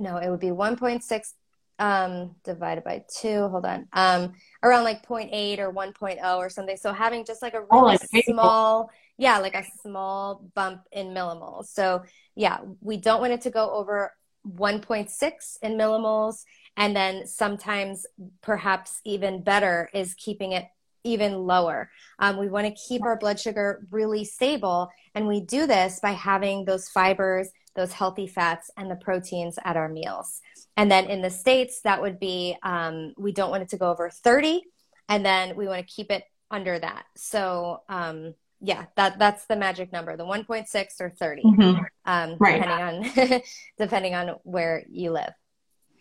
no, 0.00 0.16
it 0.16 0.30
would 0.30 0.40
be 0.40 0.48
1.6 0.48 1.32
um, 1.78 2.34
divided 2.44 2.84
by 2.84 3.04
two. 3.08 3.48
Hold 3.48 3.66
on. 3.66 3.86
Um, 3.92 4.32
around 4.62 4.84
like 4.84 5.06
0.8 5.06 5.58
or 5.58 5.72
1.0 5.72 6.36
or 6.36 6.50
something. 6.50 6.76
So 6.76 6.92
having 6.92 7.24
just 7.24 7.42
like 7.42 7.54
a 7.54 7.64
oh, 7.70 7.82
really 7.82 7.98
oh, 8.02 8.06
like 8.14 8.24
small, 8.24 8.90
yeah, 9.18 9.38
like 9.38 9.54
a 9.54 9.64
small 9.82 10.50
bump 10.54 10.82
in 10.92 11.08
millimoles. 11.08 11.66
So 11.66 12.02
yeah, 12.34 12.58
we 12.80 12.96
don't 12.96 13.20
want 13.20 13.32
it 13.32 13.42
to 13.42 13.50
go 13.50 13.70
over 13.70 14.12
1.6 14.48 15.58
in 15.62 15.72
millimoles. 15.72 16.44
And 16.76 16.96
then 16.96 17.26
sometimes 17.26 18.06
perhaps 18.42 19.00
even 19.04 19.42
better 19.42 19.90
is 19.92 20.14
keeping 20.14 20.52
it 20.52 20.64
even 21.04 21.34
lower. 21.34 21.90
Um, 22.18 22.36
we 22.36 22.48
want 22.48 22.66
to 22.66 22.82
keep 22.88 23.02
our 23.02 23.16
blood 23.16 23.40
sugar 23.40 23.86
really 23.90 24.24
stable. 24.24 24.90
And 25.14 25.26
we 25.26 25.40
do 25.40 25.66
this 25.66 26.00
by 26.00 26.12
having 26.12 26.64
those 26.64 26.88
fibers 26.88 27.50
those 27.74 27.92
healthy 27.92 28.26
fats 28.26 28.70
and 28.76 28.90
the 28.90 28.96
proteins 28.96 29.58
at 29.64 29.76
our 29.76 29.88
meals. 29.88 30.40
And 30.76 30.90
then 30.90 31.06
in 31.06 31.22
the 31.22 31.30
States, 31.30 31.80
that 31.82 32.00
would 32.00 32.18
be 32.18 32.56
um, 32.62 33.14
we 33.16 33.32
don't 33.32 33.50
want 33.50 33.62
it 33.62 33.68
to 33.70 33.78
go 33.78 33.90
over 33.90 34.10
30, 34.10 34.62
and 35.08 35.24
then 35.24 35.56
we 35.56 35.66
want 35.66 35.86
to 35.86 35.94
keep 35.94 36.10
it 36.10 36.24
under 36.50 36.78
that. 36.78 37.04
So, 37.16 37.82
um, 37.88 38.34
yeah, 38.60 38.86
that 38.96 39.18
that's 39.18 39.46
the 39.46 39.56
magic 39.56 39.92
number, 39.92 40.16
the 40.16 40.24
1.6 40.24 41.00
or 41.00 41.10
30, 41.10 41.42
mm-hmm. 41.42 41.82
um, 42.04 42.36
right. 42.38 42.60
depending 42.60 43.26
on 43.26 43.42
depending 43.78 44.14
on 44.14 44.36
where 44.42 44.84
you 44.88 45.12
live. 45.12 45.32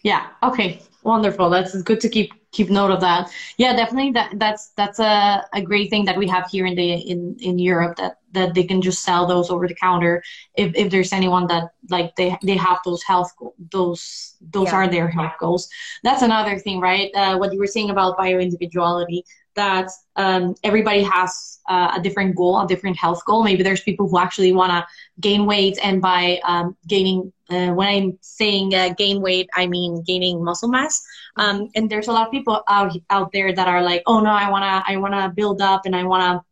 Yeah. 0.03 0.27
Okay. 0.43 0.81
Wonderful. 1.03 1.49
That's 1.49 1.81
good 1.81 2.01
to 2.01 2.09
keep 2.09 2.33
keep 2.51 2.69
note 2.69 2.91
of 2.91 2.99
that. 3.01 3.31
Yeah, 3.57 3.75
definitely. 3.75 4.11
That 4.11 4.37
that's 4.37 4.71
that's 4.75 4.99
a, 4.99 5.45
a 5.53 5.61
great 5.61 5.89
thing 5.89 6.05
that 6.05 6.17
we 6.17 6.27
have 6.27 6.49
here 6.49 6.65
in 6.65 6.75
the 6.75 6.93
in 6.93 7.37
in 7.39 7.59
Europe 7.59 7.97
that 7.97 8.17
that 8.33 8.53
they 8.53 8.63
can 8.63 8.81
just 8.81 9.03
sell 9.03 9.25
those 9.25 9.49
over 9.49 9.67
the 9.67 9.75
counter 9.75 10.21
if, 10.55 10.75
if 10.75 10.91
there's 10.91 11.13
anyone 11.13 11.47
that 11.47 11.71
like 11.89 12.15
they 12.15 12.37
they 12.43 12.57
have 12.57 12.79
those 12.85 13.01
health 13.03 13.31
those 13.71 14.35
those 14.41 14.67
yeah. 14.67 14.75
are 14.75 14.87
their 14.87 15.07
health 15.07 15.33
goals. 15.39 15.69
That's 16.03 16.21
another 16.21 16.59
thing, 16.59 16.79
right? 16.79 17.11
Uh, 17.15 17.37
what 17.37 17.53
you 17.53 17.59
were 17.59 17.67
saying 17.67 17.89
about 17.89 18.17
bio 18.17 18.39
individuality 18.39 19.23
that 19.55 19.89
um, 20.15 20.55
everybody 20.63 21.03
has 21.03 21.59
uh, 21.69 21.93
a 21.95 22.01
different 22.01 22.35
goal, 22.35 22.59
a 22.61 22.67
different 22.67 22.97
health 22.97 23.23
goal. 23.25 23.43
Maybe 23.43 23.63
there's 23.63 23.81
people 23.81 24.07
who 24.07 24.17
actually 24.17 24.53
want 24.53 24.71
to 24.71 24.85
gain 25.19 25.45
weight, 25.45 25.77
and 25.83 26.01
by 26.01 26.39
um, 26.43 26.75
gaining, 26.87 27.31
uh, 27.49 27.71
when 27.73 27.87
I'm 27.87 28.17
saying 28.21 28.73
uh, 28.73 28.93
gain 28.97 29.21
weight, 29.21 29.49
I 29.53 29.67
mean 29.67 30.03
gaining 30.03 30.43
muscle 30.43 30.69
mass. 30.69 31.01
Um, 31.35 31.69
and 31.75 31.89
there's 31.89 32.07
a 32.07 32.11
lot 32.11 32.27
of 32.27 32.31
people 32.31 32.63
out 32.67 32.95
out 33.09 33.31
there 33.31 33.53
that 33.53 33.67
are 33.67 33.83
like, 33.83 34.03
oh 34.07 34.19
no, 34.19 34.31
I 34.31 34.49
wanna 34.49 34.83
I 34.87 34.97
wanna 34.97 35.33
build 35.35 35.61
up 35.61 35.85
and 35.85 35.95
I 35.95 36.03
wanna 36.03 36.43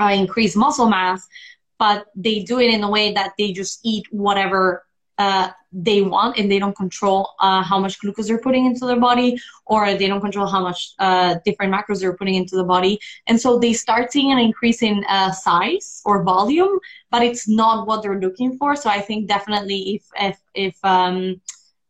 uh, 0.00 0.12
increase 0.12 0.56
muscle 0.56 0.88
mass, 0.88 1.26
but 1.78 2.06
they 2.14 2.40
do 2.40 2.60
it 2.60 2.72
in 2.72 2.82
a 2.82 2.90
way 2.90 3.12
that 3.12 3.32
they 3.38 3.52
just 3.52 3.80
eat 3.84 4.06
whatever 4.10 4.84
uh, 5.20 5.48
they 5.72 6.00
want 6.02 6.38
and 6.38 6.50
they 6.50 6.58
don't 6.58 6.76
control 6.76 7.30
uh, 7.40 7.62
how 7.62 7.78
much 7.78 8.00
glucose 8.00 8.26
they're 8.28 8.44
putting 8.46 8.64
into 8.66 8.86
their 8.86 8.98
body 8.98 9.38
or 9.66 9.94
they 9.94 10.08
don't 10.08 10.20
control 10.20 10.46
how 10.46 10.62
much 10.68 10.94
uh, 10.98 11.36
different 11.44 11.72
macros 11.72 12.00
they're 12.00 12.16
putting 12.16 12.34
into 12.34 12.56
the 12.56 12.64
body. 12.64 12.98
And 13.26 13.40
so 13.40 13.58
they 13.58 13.72
start 13.74 14.10
seeing 14.12 14.32
an 14.32 14.38
increase 14.38 14.82
in 14.82 15.04
uh, 15.08 15.30
size 15.32 16.02
or 16.04 16.24
volume 16.24 16.78
but 17.10 17.22
it's 17.22 17.48
not 17.48 17.86
what 17.86 18.02
they're 18.02 18.20
looking 18.20 18.56
for. 18.56 18.76
So 18.76 18.88
i 18.88 19.00
think 19.00 19.28
definitely 19.28 19.80
if 19.96 20.04
if 20.28 20.38
if 20.66 20.84
um, 20.84 21.40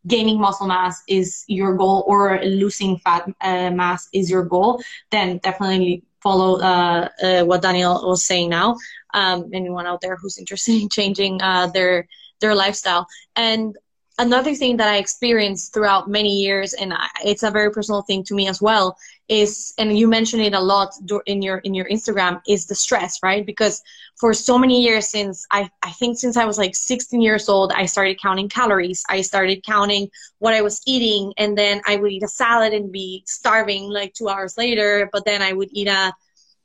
gaining 0.06 0.38
muscle 0.40 0.66
mass 0.66 1.02
is 1.08 1.44
your 1.46 1.76
goal 1.76 2.04
or 2.06 2.40
losing 2.42 2.98
fat 3.04 3.22
uh, 3.40 3.70
mass 3.70 4.08
is 4.12 4.30
your 4.30 4.44
goal 4.54 4.82
then 5.10 5.38
definitely 5.38 6.02
follow 6.22 6.58
uh, 6.60 7.08
what 7.44 7.62
daniel 7.62 7.94
was 8.12 8.24
saying 8.24 8.48
now. 8.50 8.76
Um, 9.14 9.50
anyone 9.52 9.86
out 9.86 10.00
there 10.00 10.16
who's 10.16 10.38
interested 10.38 10.74
in 10.82 10.88
changing 10.98 11.38
their 11.74 12.08
their 12.40 12.54
lifestyle. 12.54 13.06
And 13.36 13.76
another 14.20 14.54
thing 14.54 14.76
that 14.76 14.88
I 14.88 14.98
experienced 14.98 15.72
throughout 15.72 16.08
many 16.08 16.40
years, 16.42 16.74
and 16.74 16.92
it's 17.24 17.42
a 17.42 17.50
very 17.50 17.70
personal 17.70 18.02
thing 18.02 18.22
to 18.24 18.34
me 18.34 18.48
as 18.48 18.60
well, 18.60 18.96
is 19.28 19.72
and 19.78 19.96
you 19.96 20.06
mentioned 20.08 20.42
it 20.42 20.52
a 20.52 20.60
lot 20.60 20.90
in 21.26 21.40
your 21.40 21.58
in 21.58 21.72
your 21.74 21.86
Instagram 21.86 22.40
is 22.46 22.66
the 22.66 22.74
stress, 22.74 23.18
right? 23.22 23.46
Because 23.46 23.82
for 24.16 24.34
so 24.34 24.58
many 24.58 24.82
years 24.82 25.08
since 25.08 25.46
I 25.50 25.70
I 25.82 25.92
think 25.92 26.18
since 26.18 26.36
I 26.36 26.44
was 26.44 26.58
like 26.58 26.74
16 26.74 27.20
years 27.22 27.48
old, 27.48 27.72
I 27.72 27.86
started 27.86 28.20
counting 28.20 28.48
calories. 28.48 29.02
I 29.08 29.22
started 29.22 29.64
counting 29.64 30.10
what 30.38 30.54
I 30.54 30.62
was 30.62 30.82
eating, 30.86 31.32
and 31.38 31.56
then 31.56 31.80
I 31.86 31.96
would 31.96 32.12
eat 32.12 32.22
a 32.22 32.28
salad 32.28 32.74
and 32.74 32.92
be 32.92 33.24
starving 33.26 33.88
like 33.88 34.12
two 34.12 34.28
hours 34.28 34.58
later. 34.58 35.08
But 35.12 35.24
then 35.24 35.40
I 35.42 35.52
would 35.52 35.70
eat 35.72 35.88
a 35.88 36.12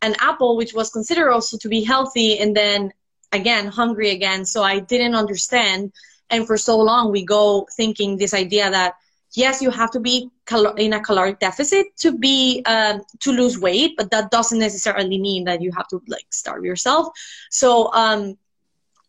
an 0.02 0.16
apple, 0.20 0.58
which 0.58 0.74
was 0.74 0.90
considered 0.92 1.32
also 1.32 1.58
to 1.58 1.70
be 1.70 1.84
healthy, 1.84 2.40
and 2.40 2.56
then 2.56 2.92
again 3.36 3.68
hungry 3.68 4.10
again. 4.12 4.46
So 4.46 4.64
I 4.64 4.80
didn't 4.80 5.16
understand, 5.16 5.92
and 6.30 6.48
for 6.48 6.58
so 6.58 6.78
long 6.78 7.12
we 7.12 7.24
go 7.24 7.68
thinking 7.76 8.18
this 8.18 8.34
idea 8.34 8.70
that 8.72 8.96
yes, 9.36 9.62
you 9.62 9.70
have 9.70 9.92
to 9.92 10.00
be 10.00 10.32
in 10.78 10.94
a 10.94 11.02
caloric 11.02 11.40
deficit 11.40 11.88
to 11.98 12.18
be 12.18 12.64
um, 12.66 13.02
to 13.20 13.32
lose 13.32 13.60
weight, 13.60 13.96
but 13.98 14.10
that 14.12 14.32
doesn't 14.32 14.60
necessarily 14.60 15.20
mean 15.20 15.44
that 15.46 15.62
you 15.62 15.72
have 15.72 15.88
to 15.90 16.02
like 16.08 16.28
starve 16.30 16.64
yourself. 16.64 17.08
So 17.50 17.92
um, 17.94 18.38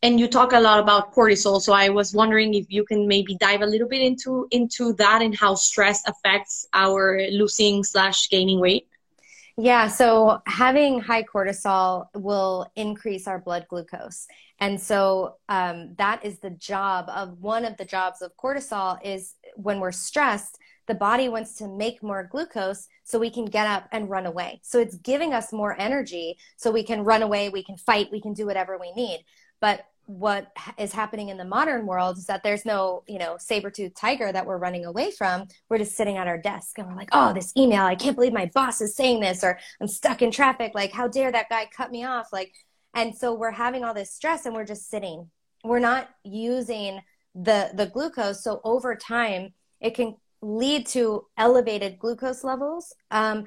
and 0.03 0.21
you 0.21 0.29
talk 0.29 0.53
a 0.53 0.61
lot 0.61 0.79
about 0.79 1.15
cortisol 1.15 1.61
so 1.61 1.73
i 1.73 1.89
was 1.89 2.15
wondering 2.15 2.55
if 2.55 2.67
you 2.69 2.85
can 2.85 3.09
maybe 3.09 3.35
dive 3.37 3.63
a 3.63 3.67
little 3.67 3.89
bit 3.89 4.03
into 4.03 4.47
into 4.51 4.93
that 4.93 5.23
and 5.23 5.35
how 5.35 5.55
stress 5.55 6.03
affects 6.07 6.69
our 6.75 7.21
losing 7.31 7.83
slash 7.83 8.29
gaining 8.29 8.61
weight 8.61 8.87
yeah 9.57 9.89
so 9.89 10.41
having 10.47 11.01
high 11.01 11.23
cortisol 11.23 12.07
will 12.15 12.71
increase 12.77 13.27
our 13.27 13.39
blood 13.39 13.67
glucose. 13.69 14.27
And 14.59 14.81
so 14.81 15.37
um, 15.51 15.95
that 15.99 16.25
is 16.25 16.39
the 16.39 16.51
job 16.51 17.11
of 17.11 17.39
one 17.41 17.65
of 17.65 17.77
the 17.77 17.85
jobs 17.85 18.23
of 18.23 18.33
cortisol 18.37 18.99
is 19.05 19.35
when 19.57 19.81
we're 19.81 19.93
stressed 19.93 20.59
the 20.87 20.95
body 20.95 21.29
wants 21.29 21.55
to 21.55 21.69
make 21.69 22.03
more 22.03 22.29
glucose 22.31 22.87
so 23.05 23.19
we 23.19 23.31
can 23.31 23.45
get 23.45 23.67
up 23.67 23.89
and 23.93 24.09
run 24.09 24.27
away. 24.27 24.61
So 24.63 24.79
it's 24.79 24.97
giving 24.97 25.35
us 25.35 25.53
more 25.53 25.79
energy 25.81 26.37
so 26.57 26.71
we 26.71 26.85
can 26.85 27.05
run 27.05 27.23
away 27.23 27.49
we 27.49 27.65
can 27.65 27.77
fight 27.77 28.09
we 28.13 28.21
can 28.21 28.35
do 28.35 28.47
whatever 28.47 28.79
we 28.79 28.93
need. 28.93 29.25
But 29.61 29.85
what 30.07 30.53
is 30.79 30.93
happening 30.93 31.29
in 31.29 31.37
the 31.37 31.45
modern 31.45 31.85
world 31.85 32.17
is 32.17 32.27
that 32.27 32.43
there's 32.43 32.65
no, 32.65 33.03
you 33.07 33.19
know, 33.19 33.37
saber-toothed 33.39 33.97
tiger 33.97 34.33
that 34.33 34.47
we're 34.47 34.57
running 34.57 34.85
away 34.85 35.11
from. 35.11 35.47
We're 35.69 35.79
just 35.79 35.97
sitting 35.97 36.17
at 36.17 36.29
our 36.29 36.39
desk 36.39 36.79
and 36.79 36.87
we're 36.87 36.97
like, 36.97 37.09
oh, 37.13 37.33
this 37.33 37.53
email, 37.57 37.83
I 37.83 37.97
can't 37.97 38.15
believe 38.15 38.33
my 38.33 38.51
boss 38.55 38.81
is 38.81 38.95
saying 38.95 39.21
this, 39.21 39.43
or 39.43 39.59
I'm 39.81 39.89
stuck 39.89 40.23
in 40.23 40.31
traffic. 40.31 40.73
Like, 40.75 40.93
how 40.93 41.09
dare 41.09 41.33
that 41.33 41.49
guy 41.49 41.69
cut 41.77 41.91
me 41.91 42.05
off? 42.05 42.33
Like, 42.33 42.53
and 42.95 43.15
so 43.15 43.35
we're 43.35 43.51
having 43.51 43.85
all 43.85 43.95
this 43.95 44.13
stress 44.13 44.47
and 44.47 44.55
we're 44.55 44.65
just 44.65 44.89
sitting. 44.89 45.31
We're 45.65 45.81
not 45.81 46.09
using 46.25 47.01
the 47.35 47.71
the 47.75 47.87
glucose. 47.87 48.43
So 48.43 48.61
over 48.65 48.95
time, 48.95 49.53
it 49.81 49.95
can 49.95 50.17
lead 50.41 50.87
to 50.87 51.27
elevated 51.37 51.99
glucose 51.99 52.45
levels. 52.45 52.95
Um, 53.11 53.47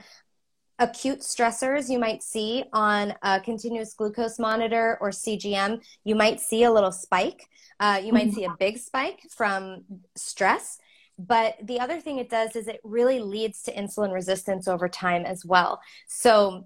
acute 0.79 1.19
stressors 1.19 1.89
you 1.89 1.99
might 1.99 2.23
see 2.23 2.63
on 2.73 3.13
a 3.21 3.39
continuous 3.39 3.93
glucose 3.93 4.39
monitor 4.39 4.97
or 5.01 5.09
CGM, 5.09 5.83
you 6.03 6.15
might 6.15 6.39
see 6.39 6.63
a 6.63 6.71
little 6.71 6.91
spike. 6.91 7.47
Uh, 7.79 8.01
you 8.03 8.11
might 8.11 8.33
see 8.33 8.45
a 8.45 8.55
big 8.59 8.77
spike 8.77 9.19
from 9.29 9.83
stress. 10.15 10.79
But 11.17 11.55
the 11.63 11.79
other 11.79 11.99
thing 11.99 12.17
it 12.17 12.29
does 12.29 12.55
is 12.55 12.67
it 12.67 12.79
really 12.83 13.19
leads 13.19 13.61
to 13.63 13.73
insulin 13.73 14.13
resistance 14.13 14.67
over 14.67 14.87
time 14.87 15.25
as 15.25 15.45
well. 15.45 15.81
So 16.07 16.65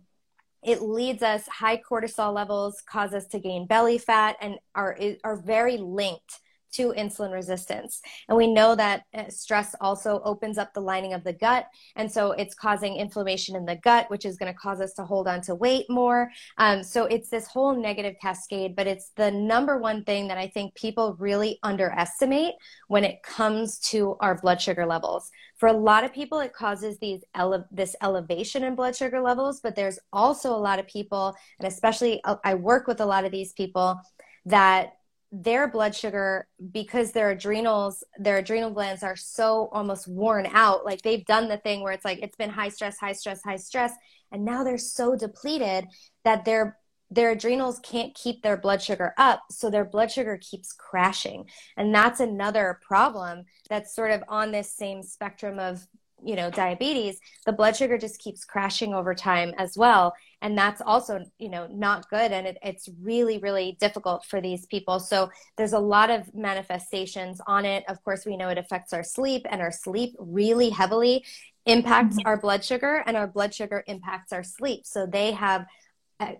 it 0.63 0.81
leads 0.81 1.23
us 1.23 1.47
high 1.47 1.77
cortisol 1.77 2.33
levels 2.33 2.81
cause 2.81 3.13
us 3.13 3.27
to 3.27 3.39
gain 3.39 3.65
belly 3.67 3.97
fat 3.97 4.37
and 4.41 4.55
are 4.75 4.97
are 5.23 5.35
very 5.35 5.77
linked 5.77 6.39
to 6.73 6.93
insulin 6.93 7.31
resistance. 7.31 8.01
And 8.27 8.37
we 8.37 8.47
know 8.47 8.75
that 8.75 9.03
uh, 9.13 9.29
stress 9.29 9.75
also 9.81 10.21
opens 10.23 10.57
up 10.57 10.73
the 10.73 10.81
lining 10.81 11.13
of 11.13 11.23
the 11.23 11.33
gut. 11.33 11.67
And 11.95 12.11
so 12.11 12.31
it's 12.31 12.55
causing 12.55 12.95
inflammation 12.95 13.55
in 13.55 13.65
the 13.65 13.75
gut, 13.75 14.09
which 14.09 14.25
is 14.25 14.37
going 14.37 14.51
to 14.51 14.57
cause 14.57 14.81
us 14.81 14.93
to 14.93 15.05
hold 15.05 15.27
on 15.27 15.41
to 15.41 15.55
weight 15.55 15.85
more. 15.89 16.29
Um, 16.57 16.83
so 16.83 17.05
it's 17.05 17.29
this 17.29 17.47
whole 17.47 17.75
negative 17.75 18.15
cascade, 18.21 18.75
but 18.75 18.87
it's 18.87 19.11
the 19.15 19.31
number 19.31 19.77
one 19.77 20.03
thing 20.03 20.27
that 20.27 20.37
I 20.37 20.47
think 20.47 20.75
people 20.75 21.15
really 21.19 21.59
underestimate 21.63 22.55
when 22.87 23.03
it 23.03 23.23
comes 23.23 23.79
to 23.79 24.17
our 24.19 24.39
blood 24.39 24.61
sugar 24.61 24.85
levels. 24.85 25.31
For 25.57 25.67
a 25.67 25.73
lot 25.73 26.03
of 26.03 26.13
people, 26.13 26.39
it 26.39 26.53
causes 26.53 26.97
these 26.99 27.23
ele- 27.35 27.67
this 27.71 27.95
elevation 28.01 28.63
in 28.63 28.75
blood 28.75 28.95
sugar 28.95 29.21
levels, 29.21 29.61
but 29.61 29.75
there's 29.75 29.99
also 30.11 30.53
a 30.53 30.57
lot 30.57 30.79
of 30.79 30.87
people, 30.87 31.35
and 31.59 31.67
especially 31.67 32.21
uh, 32.23 32.35
I 32.43 32.55
work 32.55 32.87
with 32.87 32.99
a 32.99 33.05
lot 33.05 33.25
of 33.25 33.31
these 33.31 33.53
people 33.53 34.01
that 34.45 34.93
their 35.35 35.67
blood 35.67 35.95
sugar 35.95 36.47
because 36.71 37.11
their 37.11 37.31
adrenals 37.31 38.03
their 38.19 38.37
adrenal 38.37 38.69
glands 38.69 39.01
are 39.01 39.15
so 39.15 39.67
almost 39.71 40.07
worn 40.07 40.47
out. 40.53 40.85
Like 40.85 41.01
they've 41.01 41.25
done 41.25 41.47
the 41.47 41.57
thing 41.57 41.81
where 41.81 41.91
it's 41.91 42.05
like 42.05 42.19
it's 42.21 42.37
been 42.37 42.51
high 42.51 42.69
stress 42.69 42.99
high 42.99 43.13
stress 43.13 43.41
high 43.43 43.55
stress 43.55 43.93
and 44.31 44.45
now 44.45 44.63
they're 44.63 44.77
so 44.77 45.15
depleted 45.15 45.87
that 46.23 46.45
their 46.45 46.77
their 47.09 47.31
adrenals 47.31 47.79
can't 47.79 48.13
keep 48.13 48.43
their 48.43 48.57
blood 48.57 48.81
sugar 48.81 49.13
up 49.17 49.41
so 49.49 49.69
their 49.69 49.85
blood 49.85 50.11
sugar 50.11 50.37
keeps 50.39 50.71
crashing. 50.71 51.45
And 51.77 51.93
that's 51.93 52.19
another 52.19 52.79
problem 52.81 53.45
that's 53.69 53.95
sort 53.95 54.11
of 54.11 54.23
on 54.27 54.51
this 54.51 54.71
same 54.71 55.01
spectrum 55.01 55.57
of 55.57 55.85
you 56.23 56.35
know 56.35 56.51
diabetes. 56.51 57.19
The 57.47 57.53
blood 57.53 57.75
sugar 57.75 57.97
just 57.97 58.19
keeps 58.19 58.45
crashing 58.45 58.93
over 58.93 59.15
time 59.15 59.53
as 59.57 59.75
well 59.75 60.13
and 60.43 60.57
that's 60.57 60.81
also 60.81 61.23
you 61.39 61.49
know 61.49 61.65
not 61.71 62.07
good 62.09 62.31
and 62.31 62.45
it, 62.45 62.57
it's 62.61 62.87
really 63.01 63.39
really 63.39 63.75
difficult 63.79 64.23
for 64.25 64.39
these 64.39 64.67
people 64.67 64.99
so 64.99 65.31
there's 65.57 65.73
a 65.73 65.79
lot 65.79 66.11
of 66.11 66.31
manifestations 66.35 67.41
on 67.47 67.65
it 67.65 67.83
of 67.87 68.03
course 68.03 68.25
we 68.25 68.37
know 68.37 68.49
it 68.49 68.59
affects 68.59 68.93
our 68.93 69.03
sleep 69.03 69.43
and 69.49 69.61
our 69.61 69.71
sleep 69.71 70.13
really 70.19 70.69
heavily 70.69 71.25
impacts 71.65 72.17
mm-hmm. 72.17 72.27
our 72.27 72.37
blood 72.37 72.63
sugar 72.63 73.03
and 73.07 73.17
our 73.17 73.27
blood 73.27 73.55
sugar 73.55 73.83
impacts 73.87 74.31
our 74.31 74.43
sleep 74.43 74.81
so 74.85 75.07
they 75.07 75.31
have 75.31 75.65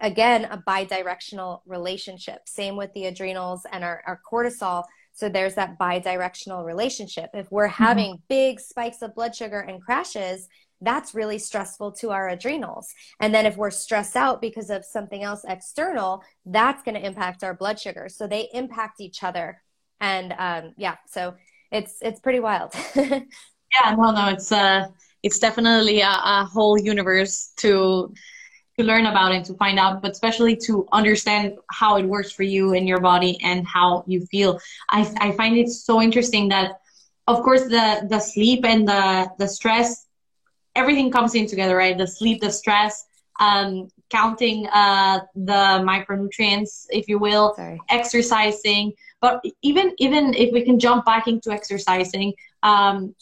again 0.02 0.46
a 0.46 0.58
bidirectional 0.68 1.62
relationship 1.66 2.42
same 2.46 2.76
with 2.76 2.94
the 2.94 3.06
adrenals 3.06 3.66
and 3.72 3.84
our, 3.84 4.04
our 4.06 4.22
cortisol 4.30 4.84
so 5.16 5.30
there's 5.30 5.54
that 5.56 5.78
bi-directional 5.78 6.63
relationship. 6.63 7.30
If 7.34 7.52
we're 7.52 7.68
mm-hmm. 7.68 7.84
having 7.84 8.13
mm-hmm. 8.13 8.24
big 8.30 8.60
spikes 8.60 9.02
of 9.02 9.13
blood 9.13 9.36
sugar 9.36 9.60
and 9.60 9.80
crashes, 9.82 10.50
that's 10.84 11.15
really 11.15 11.39
stressful 11.39 11.93
to 11.93 12.12
our 12.12 12.30
adrenals. 12.30 12.93
And 13.19 13.34
then 13.34 13.46
if 13.46 13.58
we're 13.58 13.72
stressed 13.72 14.15
out 14.15 14.41
because 14.41 14.69
of 14.69 14.86
something 14.86 15.24
else 15.24 15.43
external, 15.48 16.24
that's 16.46 16.84
going 16.84 16.96
to 16.96 17.06
impact 17.06 17.43
our 17.43 17.54
blood 17.54 17.80
sugar. 17.80 18.10
So 18.10 18.28
they 18.28 18.50
impact 18.54 19.02
each 19.02 19.24
other. 19.24 19.62
And 20.00 20.34
um, 20.38 20.74
yeah, 20.78 20.98
so 21.08 21.36
it's 21.72 21.98
it's 22.02 22.19
pretty 22.19 22.39
wild. 22.39 22.74
yeah, 22.96 23.96
no, 23.98 24.12
no, 24.12 24.30
it's 24.30 24.52
uh, 24.52 24.88
it's 25.24 25.39
definitely 25.39 26.02
a, 26.02 26.10
a 26.10 26.50
whole 26.52 26.78
universe 26.78 27.52
to 27.58 28.13
to 28.78 28.84
learn 28.84 29.06
about 29.06 29.32
and 29.32 29.46
to 29.46 29.54
find 29.56 29.78
out, 29.78 30.02
but 30.02 30.12
especially 30.12 30.56
to 30.56 30.88
understand 30.91 31.54
how 31.72 31.98
it 31.98 32.06
works 32.06 32.32
for 32.32 32.43
you 32.43 32.74
and 32.74 32.88
your 32.88 33.00
body 33.00 33.39
and 33.43 33.67
how 33.67 34.04
you 34.08 34.26
feel. 34.26 34.60
I, 34.89 35.02
I 35.19 35.32
find 35.34 35.58
it 35.58 35.69
so 35.69 36.02
interesting 36.02 36.50
that, 36.50 36.80
of 37.28 37.43
course, 37.43 37.63
the, 37.63 38.08
the 38.10 38.19
sleep 38.19 38.65
and 38.65 38.88
the, 38.88 39.30
the 39.38 39.48
stress, 39.48 40.08
everything 40.75 41.12
comes 41.12 41.36
in 41.36 41.47
together, 41.47 41.75
right? 41.75 41.97
The 41.97 42.07
sleep, 42.07 42.41
the 42.41 42.51
stress, 42.51 43.05
um, 43.39 43.89
counting 44.09 44.67
uh, 44.67 45.19
the 45.36 45.81
micronutrients, 45.91 46.86
if 46.89 47.07
you 47.07 47.19
will, 47.19 47.55
Sorry. 47.55 47.79
exercising. 47.89 48.93
But 49.21 49.43
even 49.62 49.93
even 49.97 50.33
if 50.33 50.51
we 50.53 50.63
can 50.63 50.79
jump 50.79 51.05
back 51.05 51.27
into 51.27 51.51
exercising, 51.51 52.33
um, 52.63 53.15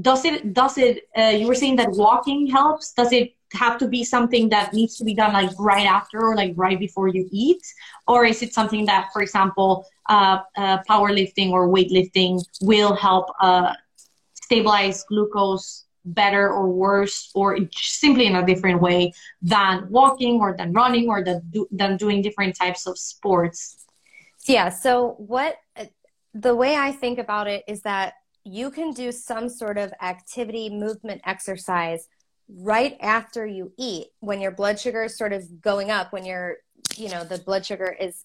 does 0.00 0.24
it 0.24 0.54
does 0.54 0.78
it? 0.78 1.04
Uh, 1.16 1.34
you 1.38 1.46
were 1.46 1.54
saying 1.54 1.76
that 1.76 1.90
walking 1.90 2.46
helps. 2.46 2.92
Does 2.92 3.12
it 3.12 3.34
have 3.54 3.78
to 3.78 3.88
be 3.88 4.04
something 4.04 4.48
that 4.48 4.72
needs 4.72 4.96
to 4.96 5.04
be 5.04 5.14
done 5.14 5.32
like 5.32 5.50
right 5.58 5.86
after 5.86 6.20
or 6.20 6.34
like 6.34 6.52
right 6.56 6.78
before 6.78 7.08
you 7.08 7.28
eat 7.30 7.62
or 8.08 8.24
is 8.24 8.42
it 8.42 8.54
something 8.54 8.86
that 8.86 9.10
for 9.12 9.22
example 9.22 9.84
uh, 10.08 10.38
uh, 10.56 10.78
powerlifting 10.88 11.50
or 11.50 11.68
weightlifting 11.68 12.42
will 12.62 12.94
help 12.94 13.30
uh, 13.40 13.74
stabilize 14.34 15.04
glucose 15.04 15.84
better 16.04 16.50
or 16.50 16.68
worse 16.68 17.30
or 17.34 17.58
simply 17.72 18.26
in 18.26 18.36
a 18.36 18.44
different 18.44 18.80
way 18.80 19.12
than 19.40 19.86
walking 19.90 20.40
or 20.40 20.56
than 20.56 20.72
running 20.72 21.08
or 21.08 21.22
than, 21.22 21.40
do, 21.50 21.66
than 21.70 21.96
doing 21.96 22.22
different 22.22 22.56
types 22.56 22.86
of 22.86 22.98
sports. 22.98 23.84
Yeah 24.46 24.68
so 24.68 25.14
what 25.18 25.56
the 26.34 26.54
way 26.54 26.76
i 26.76 26.90
think 26.90 27.18
about 27.18 27.46
it 27.46 27.62
is 27.68 27.82
that 27.82 28.14
you 28.44 28.70
can 28.70 28.92
do 28.92 29.12
some 29.12 29.48
sort 29.48 29.78
of 29.78 29.92
activity 30.00 30.68
movement 30.70 31.20
exercise 31.24 32.08
right 32.48 32.96
after 33.00 33.46
you 33.46 33.72
eat 33.78 34.08
when 34.20 34.40
your 34.40 34.50
blood 34.50 34.78
sugar 34.78 35.04
is 35.04 35.16
sort 35.16 35.32
of 35.32 35.60
going 35.60 35.90
up 35.90 36.12
when 36.12 36.24
you're 36.24 36.56
you 36.96 37.08
know 37.08 37.24
the 37.24 37.38
blood 37.38 37.64
sugar 37.64 37.94
is 38.00 38.24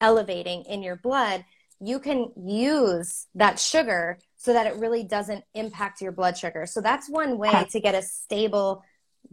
elevating 0.00 0.62
in 0.64 0.82
your 0.82 0.96
blood 0.96 1.44
you 1.80 1.98
can 1.98 2.30
use 2.36 3.26
that 3.34 3.58
sugar 3.58 4.18
so 4.46 4.52
that 4.52 4.68
it 4.68 4.76
really 4.76 5.02
doesn't 5.02 5.42
impact 5.54 6.00
your 6.00 6.12
blood 6.12 6.38
sugar. 6.38 6.66
So 6.66 6.80
that's 6.80 7.10
one 7.10 7.36
way 7.36 7.66
to 7.68 7.80
get 7.80 7.96
a 7.96 8.02
stable 8.02 8.84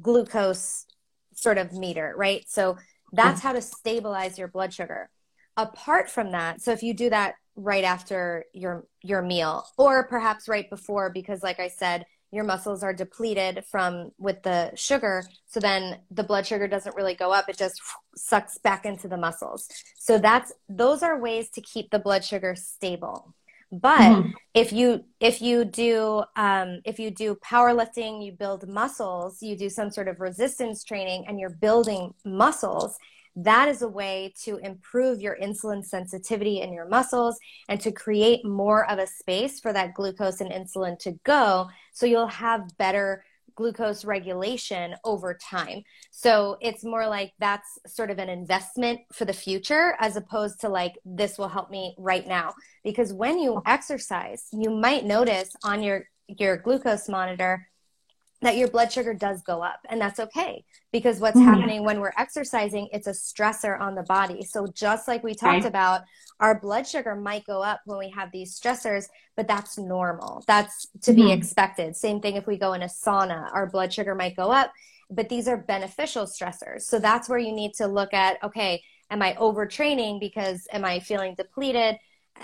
glucose 0.02 0.88
sort 1.36 1.60
of 1.60 1.72
meter 1.72 2.16
right? 2.18 2.44
So 2.48 2.78
that's 3.12 3.42
how 3.42 3.54
to 3.54 3.62
stabilize 3.62 4.40
your 4.40 4.48
blood 4.48 4.74
sugar. 4.74 5.12
Apart 5.56 6.10
from 6.10 6.32
that 6.32 6.62
so 6.62 6.72
if 6.72 6.82
you 6.82 6.96
do 6.96 7.12
that 7.12 7.36
right 7.56 7.84
after 7.84 8.46
your 8.54 8.88
your 9.04 9.22
meal 9.22 9.64
or 9.78 10.08
perhaps 10.08 10.50
right 10.50 10.68
before 10.72 11.12
because 11.12 11.44
like 11.44 11.60
i 11.60 11.68
said 11.68 12.04
your 12.32 12.44
muscles 12.44 12.82
are 12.82 12.96
depleted 12.96 13.64
from 13.70 14.12
with 14.18 14.42
the 14.42 14.72
sugar 14.74 15.24
so 15.46 15.60
then 15.60 16.00
the 16.10 16.24
blood 16.24 16.48
sugar 16.48 16.68
doesn't 16.68 16.96
really 16.96 17.14
go 17.14 17.32
up. 17.32 17.48
It 17.48 17.60
just 17.60 17.80
sucks 18.16 18.58
back 18.58 18.88
into 18.88 19.08
the 19.08 19.18
muscles. 19.18 19.70
So 20.00 20.18
that's 20.18 20.52
those 20.68 21.04
are 21.04 21.20
ways 21.20 21.52
to 21.52 21.62
keep 21.62 21.92
the 21.92 22.00
blood 22.00 22.26
sugar 22.26 22.56
stable 22.56 23.36
But 23.82 24.00
mm-hmm. 24.00 24.30
if 24.54 24.72
you 24.72 25.04
if 25.20 25.42
you 25.42 25.66
do 25.66 26.24
um, 26.36 26.82
if 26.86 27.00
you 27.00 27.10
do 27.10 27.36
powerlifting, 27.44 28.24
you 28.24 28.32
build 28.32 28.68
muscles, 28.68 29.42
you 29.42 29.58
do 29.58 29.70
some 29.70 29.90
sort 29.90 30.08
of 30.08 30.20
resistance 30.20 30.84
training, 30.84 31.26
and 31.28 31.40
you're 31.40 31.50
building 31.50 32.14
muscles. 32.24 32.98
That 33.36 33.68
is 33.68 33.82
a 33.82 33.88
way 33.88 34.34
to 34.44 34.58
improve 34.58 35.20
your 35.20 35.36
insulin 35.42 35.84
sensitivity 35.84 36.62
in 36.62 36.72
your 36.72 36.88
muscles 36.88 37.40
and 37.68 37.82
to 37.82 37.92
create 37.92 38.46
more 38.46 38.90
of 38.92 39.00
a 39.00 39.08
space 39.08 39.60
for 39.60 39.74
that 39.74 39.96
glucose 39.96 40.40
and 40.40 40.52
insulin 40.52 41.00
to 41.00 41.14
go. 41.24 41.68
So 41.94 42.06
you'll 42.06 42.28
have 42.28 42.78
better 42.78 43.24
glucose 43.56 44.06
regulation 44.06 44.96
over 45.04 45.34
time. 45.34 45.84
So 46.12 46.58
it's 46.62 46.84
more 46.84 47.08
like 47.08 47.34
that's 47.40 47.68
sort 47.88 48.12
of 48.12 48.20
an 48.20 48.30
investment 48.30 49.02
for 49.12 49.26
the 49.26 49.34
future 49.34 49.96
as 50.00 50.16
opposed 50.16 50.62
to 50.62 50.70
like 50.70 50.94
this 51.06 51.38
will 51.38 51.50
help 51.50 51.70
me 51.70 51.96
right 51.98 52.28
now. 52.28 52.54
Because 52.84 53.14
when 53.14 53.40
you 53.40 53.62
exercise, 53.66 54.48
you 54.52 54.70
might 54.70 55.06
notice 55.06 55.56
on 55.64 55.84
your 55.84 56.06
your 56.28 56.58
glucose 56.58 57.10
monitor 57.10 57.68
that 58.44 58.58
your 58.58 58.68
blood 58.68 58.92
sugar 58.92 59.14
does 59.14 59.42
go 59.42 59.62
up 59.62 59.80
and 59.90 60.00
that's 60.00 60.20
okay 60.20 60.64
because 60.92 61.20
what's 61.20 61.38
mm-hmm. 61.38 61.50
happening 61.50 61.84
when 61.84 62.00
we're 62.00 62.14
exercising 62.18 62.88
it's 62.92 63.08
a 63.08 63.12
stressor 63.12 63.80
on 63.80 63.96
the 63.96 64.04
body 64.04 64.44
so 64.44 64.68
just 64.68 65.08
like 65.08 65.24
we 65.24 65.34
talked 65.34 65.64
right. 65.64 65.66
about 65.66 66.02
our 66.40 66.60
blood 66.60 66.88
sugar 66.88 67.16
might 67.16 67.46
go 67.46 67.62
up 67.62 67.82
when 67.86 67.98
we 67.98 68.10
have 68.10 68.32
these 68.32 68.60
stressors 68.60 69.08
but 69.36 69.48
that's 69.48 69.78
normal 69.78 70.44
that's 70.48 70.88
to 71.02 71.12
mm-hmm. 71.12 71.28
be 71.28 71.32
expected 71.32 71.96
same 71.96 72.20
thing 72.20 72.36
if 72.36 72.46
we 72.46 72.58
go 72.58 72.74
in 72.74 72.84
a 72.84 72.88
sauna 72.88 73.50
our 73.54 73.68
blood 73.68 73.92
sugar 73.92 74.16
might 74.16 74.36
go 74.36 74.52
up 74.52 74.72
but 75.10 75.30
these 75.30 75.48
are 75.48 75.58
beneficial 75.58 76.26
stressors 76.26 76.82
so 76.82 77.00
that's 77.00 77.30
where 77.30 77.40
you 77.40 77.54
need 77.54 77.74
to 77.74 77.88
look 77.88 78.14
at 78.14 78.42
okay 78.44 78.82
am 79.10 79.22
i 79.22 79.34
overtraining 79.34 80.20
because 80.20 80.68
am 80.72 80.86
i 80.86 81.00
feeling 81.00 81.34
depleted 81.36 81.98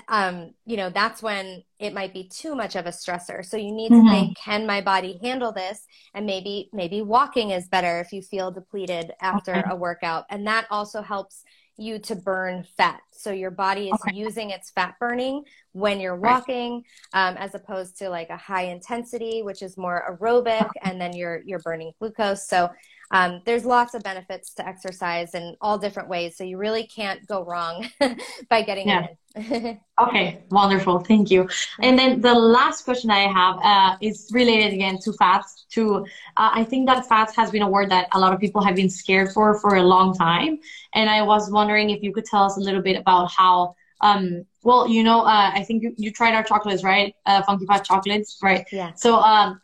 um, 0.07 0.53
you 0.65 0.77
know, 0.77 0.89
that's 0.89 1.21
when 1.21 1.63
it 1.79 1.93
might 1.93 2.13
be 2.13 2.29
too 2.29 2.55
much 2.55 2.75
of 2.75 2.85
a 2.85 2.89
stressor. 2.89 3.43
So 3.43 3.57
you 3.57 3.71
need 3.71 3.91
mm-hmm. 3.91 4.07
to 4.07 4.11
think, 4.11 4.37
can 4.37 4.67
my 4.67 4.81
body 4.81 5.19
handle 5.21 5.51
this? 5.51 5.85
And 6.13 6.25
maybe, 6.25 6.69
maybe 6.73 7.01
walking 7.01 7.51
is 7.51 7.67
better 7.67 7.99
if 7.99 8.13
you 8.13 8.21
feel 8.21 8.51
depleted 8.51 9.11
after 9.21 9.55
okay. 9.55 9.69
a 9.69 9.75
workout. 9.75 10.25
And 10.29 10.47
that 10.47 10.67
also 10.69 11.01
helps 11.01 11.43
you 11.77 11.99
to 11.99 12.15
burn 12.15 12.65
fat. 12.77 13.01
So 13.19 13.31
your 13.31 13.51
body 13.51 13.89
is 13.89 13.99
okay. 14.07 14.15
using 14.15 14.51
its 14.51 14.69
fat 14.71 14.95
burning 14.99 15.43
when 15.73 15.99
you're 15.99 16.15
walking, 16.15 16.83
um, 17.13 17.35
as 17.37 17.53
opposed 17.53 17.97
to 17.99 18.09
like 18.09 18.29
a 18.29 18.37
high 18.37 18.63
intensity, 18.63 19.41
which 19.41 19.61
is 19.61 19.77
more 19.77 20.03
aerobic, 20.09 20.69
and 20.83 20.99
then 20.99 21.13
you're 21.13 21.41
you're 21.45 21.59
burning 21.59 21.91
glucose. 21.99 22.47
So 22.47 22.69
um, 23.11 23.41
there's 23.45 23.65
lots 23.65 23.93
of 23.93 24.03
benefits 24.03 24.53
to 24.55 24.67
exercise 24.67 25.33
in 25.33 25.55
all 25.61 25.77
different 25.77 26.09
ways. 26.09 26.37
So 26.37 26.43
you 26.43 26.57
really 26.57 26.85
can't 26.87 27.25
go 27.27 27.43
wrong 27.43 27.89
by 28.49 28.61
getting 28.61 28.87
yeah. 28.87 29.05
it 29.05 29.17
okay, 30.01 30.43
wonderful. 30.49 30.99
Thank 30.99 31.29
you. 31.29 31.47
And 31.81 31.99
then 31.99 32.19
the 32.19 32.33
last 32.33 32.83
question 32.83 33.11
I 33.11 33.31
have 33.31 33.59
uh, 33.63 33.97
is 34.01 34.29
related 34.33 34.73
again 34.73 34.97
to 35.03 35.13
fats. 35.13 35.65
To 35.73 35.97
uh, 36.35 36.49
I 36.53 36.63
think 36.63 36.87
that 36.87 37.07
fats 37.07 37.35
has 37.35 37.51
been 37.51 37.61
a 37.61 37.69
word 37.69 37.91
that 37.91 38.07
a 38.13 38.19
lot 38.19 38.33
of 38.33 38.39
people 38.39 38.63
have 38.63 38.75
been 38.75 38.89
scared 38.89 39.31
for 39.31 39.59
for 39.59 39.75
a 39.75 39.83
long 39.83 40.15
time. 40.15 40.59
And 40.95 41.09
I 41.09 41.21
was 41.21 41.51
wondering 41.51 41.91
if 41.91 42.01
you 42.01 42.11
could 42.11 42.25
tell 42.25 42.43
us 42.43 42.57
a 42.57 42.59
little 42.59 42.81
bit 42.81 42.97
about 42.97 43.08
how 43.27 43.75
um, 44.01 44.45
well, 44.63 44.87
you 44.87 45.03
know, 45.03 45.21
uh, 45.21 45.51
I 45.53 45.63
think 45.63 45.83
you, 45.83 45.93
you 45.97 46.11
tried 46.11 46.33
our 46.33 46.43
chocolates, 46.43 46.83
right? 46.83 47.13
Uh, 47.25 47.41
funky 47.43 47.65
fat 47.65 47.83
chocolates, 47.83 48.37
right? 48.41 48.65
Yeah. 48.71 48.93
So, 48.93 49.17
um, 49.17 49.59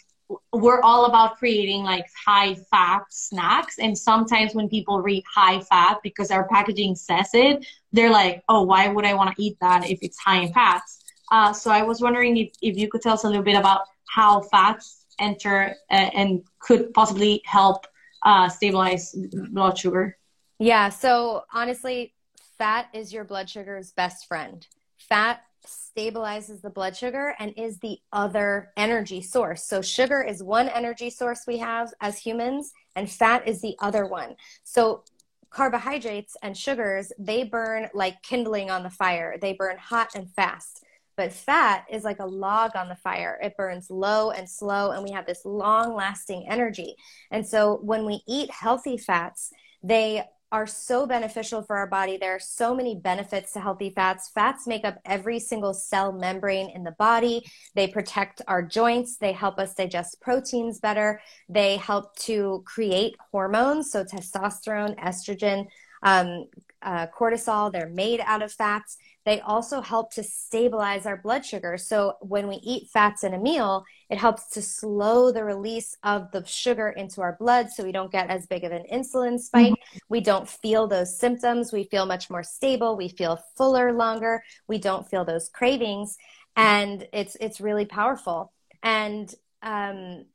we're 0.53 0.81
all 0.81 1.05
about 1.05 1.37
creating 1.37 1.83
like 1.83 2.05
high 2.25 2.55
fat 2.71 3.03
snacks 3.11 3.77
and 3.77 3.95
sometimes 3.95 4.55
when 4.55 4.67
people 4.67 4.99
read 4.99 5.23
high 5.31 5.59
fat 5.59 5.99
because 6.01 6.31
our 6.31 6.47
packaging 6.47 6.95
says 6.95 7.29
it 7.33 7.63
they're 7.91 8.09
like 8.09 8.41
oh 8.49 8.63
why 8.63 8.87
would 8.87 9.05
i 9.05 9.13
want 9.13 9.35
to 9.35 9.39
eat 9.39 9.55
that 9.61 9.87
if 9.87 9.99
it's 10.01 10.17
high 10.17 10.39
in 10.39 10.51
fats 10.51 11.03
uh, 11.31 11.53
so 11.53 11.69
i 11.69 11.83
was 11.83 12.01
wondering 12.01 12.37
if, 12.37 12.49
if 12.63 12.75
you 12.75 12.87
could 12.87 13.03
tell 13.03 13.13
us 13.13 13.23
a 13.23 13.27
little 13.27 13.43
bit 13.43 13.55
about 13.55 13.81
how 14.07 14.41
fats 14.41 15.05
enter 15.19 15.75
uh, 15.91 16.09
and 16.15 16.41
could 16.57 16.91
possibly 16.95 17.39
help 17.45 17.85
uh, 18.23 18.49
stabilize 18.49 19.15
blood 19.51 19.77
sugar 19.77 20.17
yeah 20.57 20.89
so 20.89 21.43
honestly 21.53 22.14
fat 22.57 22.87
is 22.93 23.13
your 23.13 23.23
blood 23.23 23.49
sugar's 23.49 23.91
best 23.91 24.27
friend 24.27 24.67
fat 24.97 25.41
stabilizes 25.65 26.61
the 26.61 26.69
blood 26.69 26.95
sugar 26.95 27.35
and 27.39 27.53
is 27.57 27.79
the 27.79 27.97
other 28.11 28.71
energy 28.77 29.21
source. 29.21 29.65
So, 29.65 29.81
sugar 29.81 30.21
is 30.21 30.43
one 30.43 30.69
energy 30.69 31.09
source 31.09 31.43
we 31.47 31.57
have 31.57 31.91
as 32.01 32.17
humans, 32.17 32.73
and 32.95 33.09
fat 33.09 33.47
is 33.47 33.61
the 33.61 33.75
other 33.79 34.05
one. 34.05 34.35
So, 34.63 35.03
carbohydrates 35.49 36.35
and 36.43 36.55
sugars, 36.55 37.11
they 37.17 37.43
burn 37.43 37.89
like 37.93 38.21
kindling 38.21 38.69
on 38.69 38.83
the 38.83 38.89
fire, 38.89 39.37
they 39.41 39.53
burn 39.53 39.77
hot 39.77 40.09
and 40.15 40.29
fast. 40.31 40.83
But 41.17 41.31
fat 41.31 41.85
is 41.89 42.03
like 42.03 42.19
a 42.19 42.25
log 42.25 42.75
on 42.75 42.89
the 42.89 42.95
fire. 42.95 43.39
It 43.41 43.55
burns 43.55 43.89
low 43.89 44.31
and 44.31 44.49
slow, 44.49 44.91
and 44.91 45.01
we 45.01 45.11
have 45.11 45.25
this 45.25 45.45
long 45.45 45.95
lasting 45.95 46.45
energy. 46.49 46.95
And 47.31 47.47
so, 47.47 47.79
when 47.81 48.05
we 48.05 48.21
eat 48.27 48.51
healthy 48.51 48.97
fats, 48.97 49.51
they 49.81 50.23
are 50.55 50.65
so 50.65 51.05
beneficial 51.05 51.61
for 51.61 51.75
our 51.75 51.85
body. 51.85 52.15
There 52.15 52.33
are 52.33 52.39
so 52.39 52.73
many 52.73 52.95
benefits 52.95 53.51
to 53.51 53.59
healthy 53.59 53.89
fats. 53.89 54.29
Fats 54.33 54.65
make 54.65 54.85
up 54.85 54.97
every 55.03 55.37
single 55.37 55.73
cell 55.73 56.13
membrane 56.13 56.69
in 56.69 56.85
the 56.85 56.93
body. 56.93 57.43
They 57.73 57.89
protect 57.89 58.41
our 58.47 58.63
joints. 58.63 59.17
They 59.17 59.33
help 59.33 59.59
us 59.59 59.75
digest 59.75 60.21
proteins 60.21 60.79
better. 60.79 61.19
They 61.49 61.75
help 61.75 62.15
to 62.19 62.63
create 62.65 63.17
hormones, 63.33 63.91
so 63.91 64.05
testosterone, 64.05 64.97
estrogen, 64.97 65.65
um, 66.03 66.45
uh, 66.81 67.07
cortisol. 67.07 67.69
They're 67.69 67.89
made 67.89 68.21
out 68.21 68.41
of 68.41 68.53
fats. 68.53 68.95
They 69.25 69.41
also 69.41 69.81
help 69.81 70.13
to 70.13 70.23
stabilize 70.23 71.05
our 71.05 71.17
blood 71.17 71.45
sugar. 71.45 71.77
So 71.77 72.13
when 72.21 72.47
we 72.47 72.55
eat 72.57 72.89
fats 72.93 73.23
in 73.23 73.33
a 73.33 73.39
meal, 73.39 73.83
it 74.09 74.19
helps 74.19 74.49
to 74.51 74.61
slow 74.61 75.31
the 75.31 75.43
release 75.43 75.97
of 76.03 76.31
the 76.31 76.45
sugar 76.45 76.89
into 76.89 77.21
our 77.21 77.35
blood 77.39 77.69
so 77.71 77.83
we 77.83 77.91
don't 77.91 78.11
get 78.11 78.29
as 78.29 78.45
big 78.45 78.63
of 78.63 78.71
an 78.71 78.85
insulin 78.91 79.39
spike. 79.39 79.73
Mm-hmm. 79.73 79.97
We 80.09 80.21
don't 80.21 80.47
feel 80.47 80.87
those 80.87 81.17
symptoms. 81.17 81.73
We 81.73 81.85
feel 81.85 82.05
much 82.05 82.29
more 82.29 82.43
stable. 82.43 82.95
We 82.95 83.09
feel 83.09 83.43
fuller 83.57 83.93
longer. 83.93 84.43
We 84.67 84.77
don't 84.77 85.09
feel 85.09 85.25
those 85.25 85.49
cravings. 85.49 86.17
And 86.55 87.07
it's 87.11 87.35
it's 87.41 87.59
really 87.59 87.85
powerful. 87.85 88.53
And 88.83 89.33
um, 89.63 90.25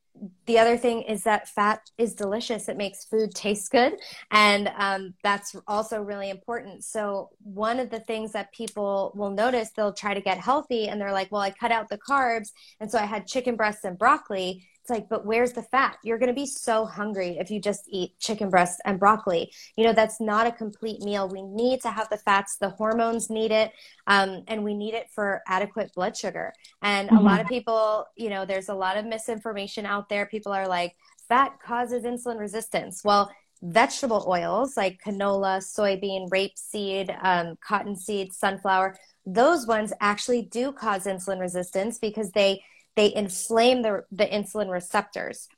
the 0.46 0.59
other 0.59 0.76
thing 0.76 1.02
is 1.02 1.22
that 1.24 1.48
fat 1.48 1.80
is 1.96 2.14
delicious. 2.14 2.68
It 2.68 2.76
makes 2.76 3.04
food 3.04 3.35
taste 3.35 3.70
good. 3.70 3.94
And 4.30 4.70
um, 4.76 5.14
that's 5.22 5.56
also 5.66 6.00
really 6.02 6.30
important. 6.30 6.85
So, 6.85 7.30
one 7.42 7.78
of 7.78 7.90
the 7.90 8.00
things 8.00 8.33
that 8.33 8.52
people 8.52 9.12
will 9.14 9.30
notice, 9.30 9.70
they'll 9.70 9.92
try 9.92 10.14
to 10.14 10.20
get 10.20 10.38
healthy 10.38 10.88
and 10.88 11.00
they're 11.00 11.12
like, 11.12 11.30
well, 11.33 11.42
I 11.42 11.50
cut 11.50 11.72
out 11.72 11.88
the 11.88 11.98
carbs. 11.98 12.50
And 12.80 12.90
so 12.90 12.98
I 12.98 13.04
had 13.04 13.26
chicken 13.26 13.56
breasts 13.56 13.85
and 13.85 13.98
broccoli. 13.98 14.66
Like, 14.90 15.09
but 15.09 15.24
where's 15.24 15.53
the 15.53 15.62
fat? 15.62 15.96
You're 16.03 16.18
going 16.18 16.29
to 16.29 16.35
be 16.35 16.46
so 16.46 16.85
hungry 16.85 17.38
if 17.38 17.50
you 17.50 17.61
just 17.61 17.85
eat 17.88 18.18
chicken 18.18 18.50
breast 18.50 18.81
and 18.85 18.98
broccoli. 18.98 19.53
You 19.76 19.85
know, 19.85 19.92
that's 19.92 20.20
not 20.20 20.46
a 20.46 20.53
complete 20.53 21.00
meal. 21.03 21.29
We 21.29 21.42
need 21.42 21.81
to 21.83 21.90
have 21.90 22.11
the 22.11 22.18
fats, 22.18 22.57
the 22.57 22.70
hormones 22.70 23.31
need 23.31 23.53
it, 23.53 23.72
um, 24.07 24.42
and 24.48 24.64
we 24.64 24.74
need 24.74 24.94
it 24.94 25.09
for 25.14 25.42
adequate 25.46 25.92
blood 25.94 26.16
sugar. 26.16 26.53
And 26.83 27.09
mm-hmm. 27.09 27.16
a 27.16 27.22
lot 27.22 27.40
of 27.40 27.46
people, 27.46 28.07
you 28.16 28.29
know, 28.29 28.44
there's 28.44 28.68
a 28.68 28.74
lot 28.74 28.96
of 28.96 29.07
misinformation 29.07 29.87
out 29.87 30.09
there. 30.09 30.26
People 30.26 30.53
are 30.53 30.68
like, 30.68 30.96
fat 31.29 31.53
causes 31.64 32.05
insulin 32.05 32.38
resistance. 32.38 33.03
Well, 33.05 33.31
vegetable 33.62 34.24
oils 34.26 34.76
like 34.76 35.00
canola, 35.05 35.59
soybean, 35.59 36.29
rapeseed, 36.31 37.16
um, 37.22 37.57
cottonseed, 37.66 38.33
sunflower, 38.33 38.96
those 39.26 39.66
ones 39.66 39.92
actually 40.00 40.42
do 40.42 40.72
cause 40.72 41.05
insulin 41.05 41.40
resistance 41.40 41.98
because 41.98 42.31
they 42.33 42.62
they 42.96 43.14
inflame 43.14 43.83
the, 43.83 44.05
the 44.11 44.26
insulin 44.26 44.70
receptors. 44.70 45.48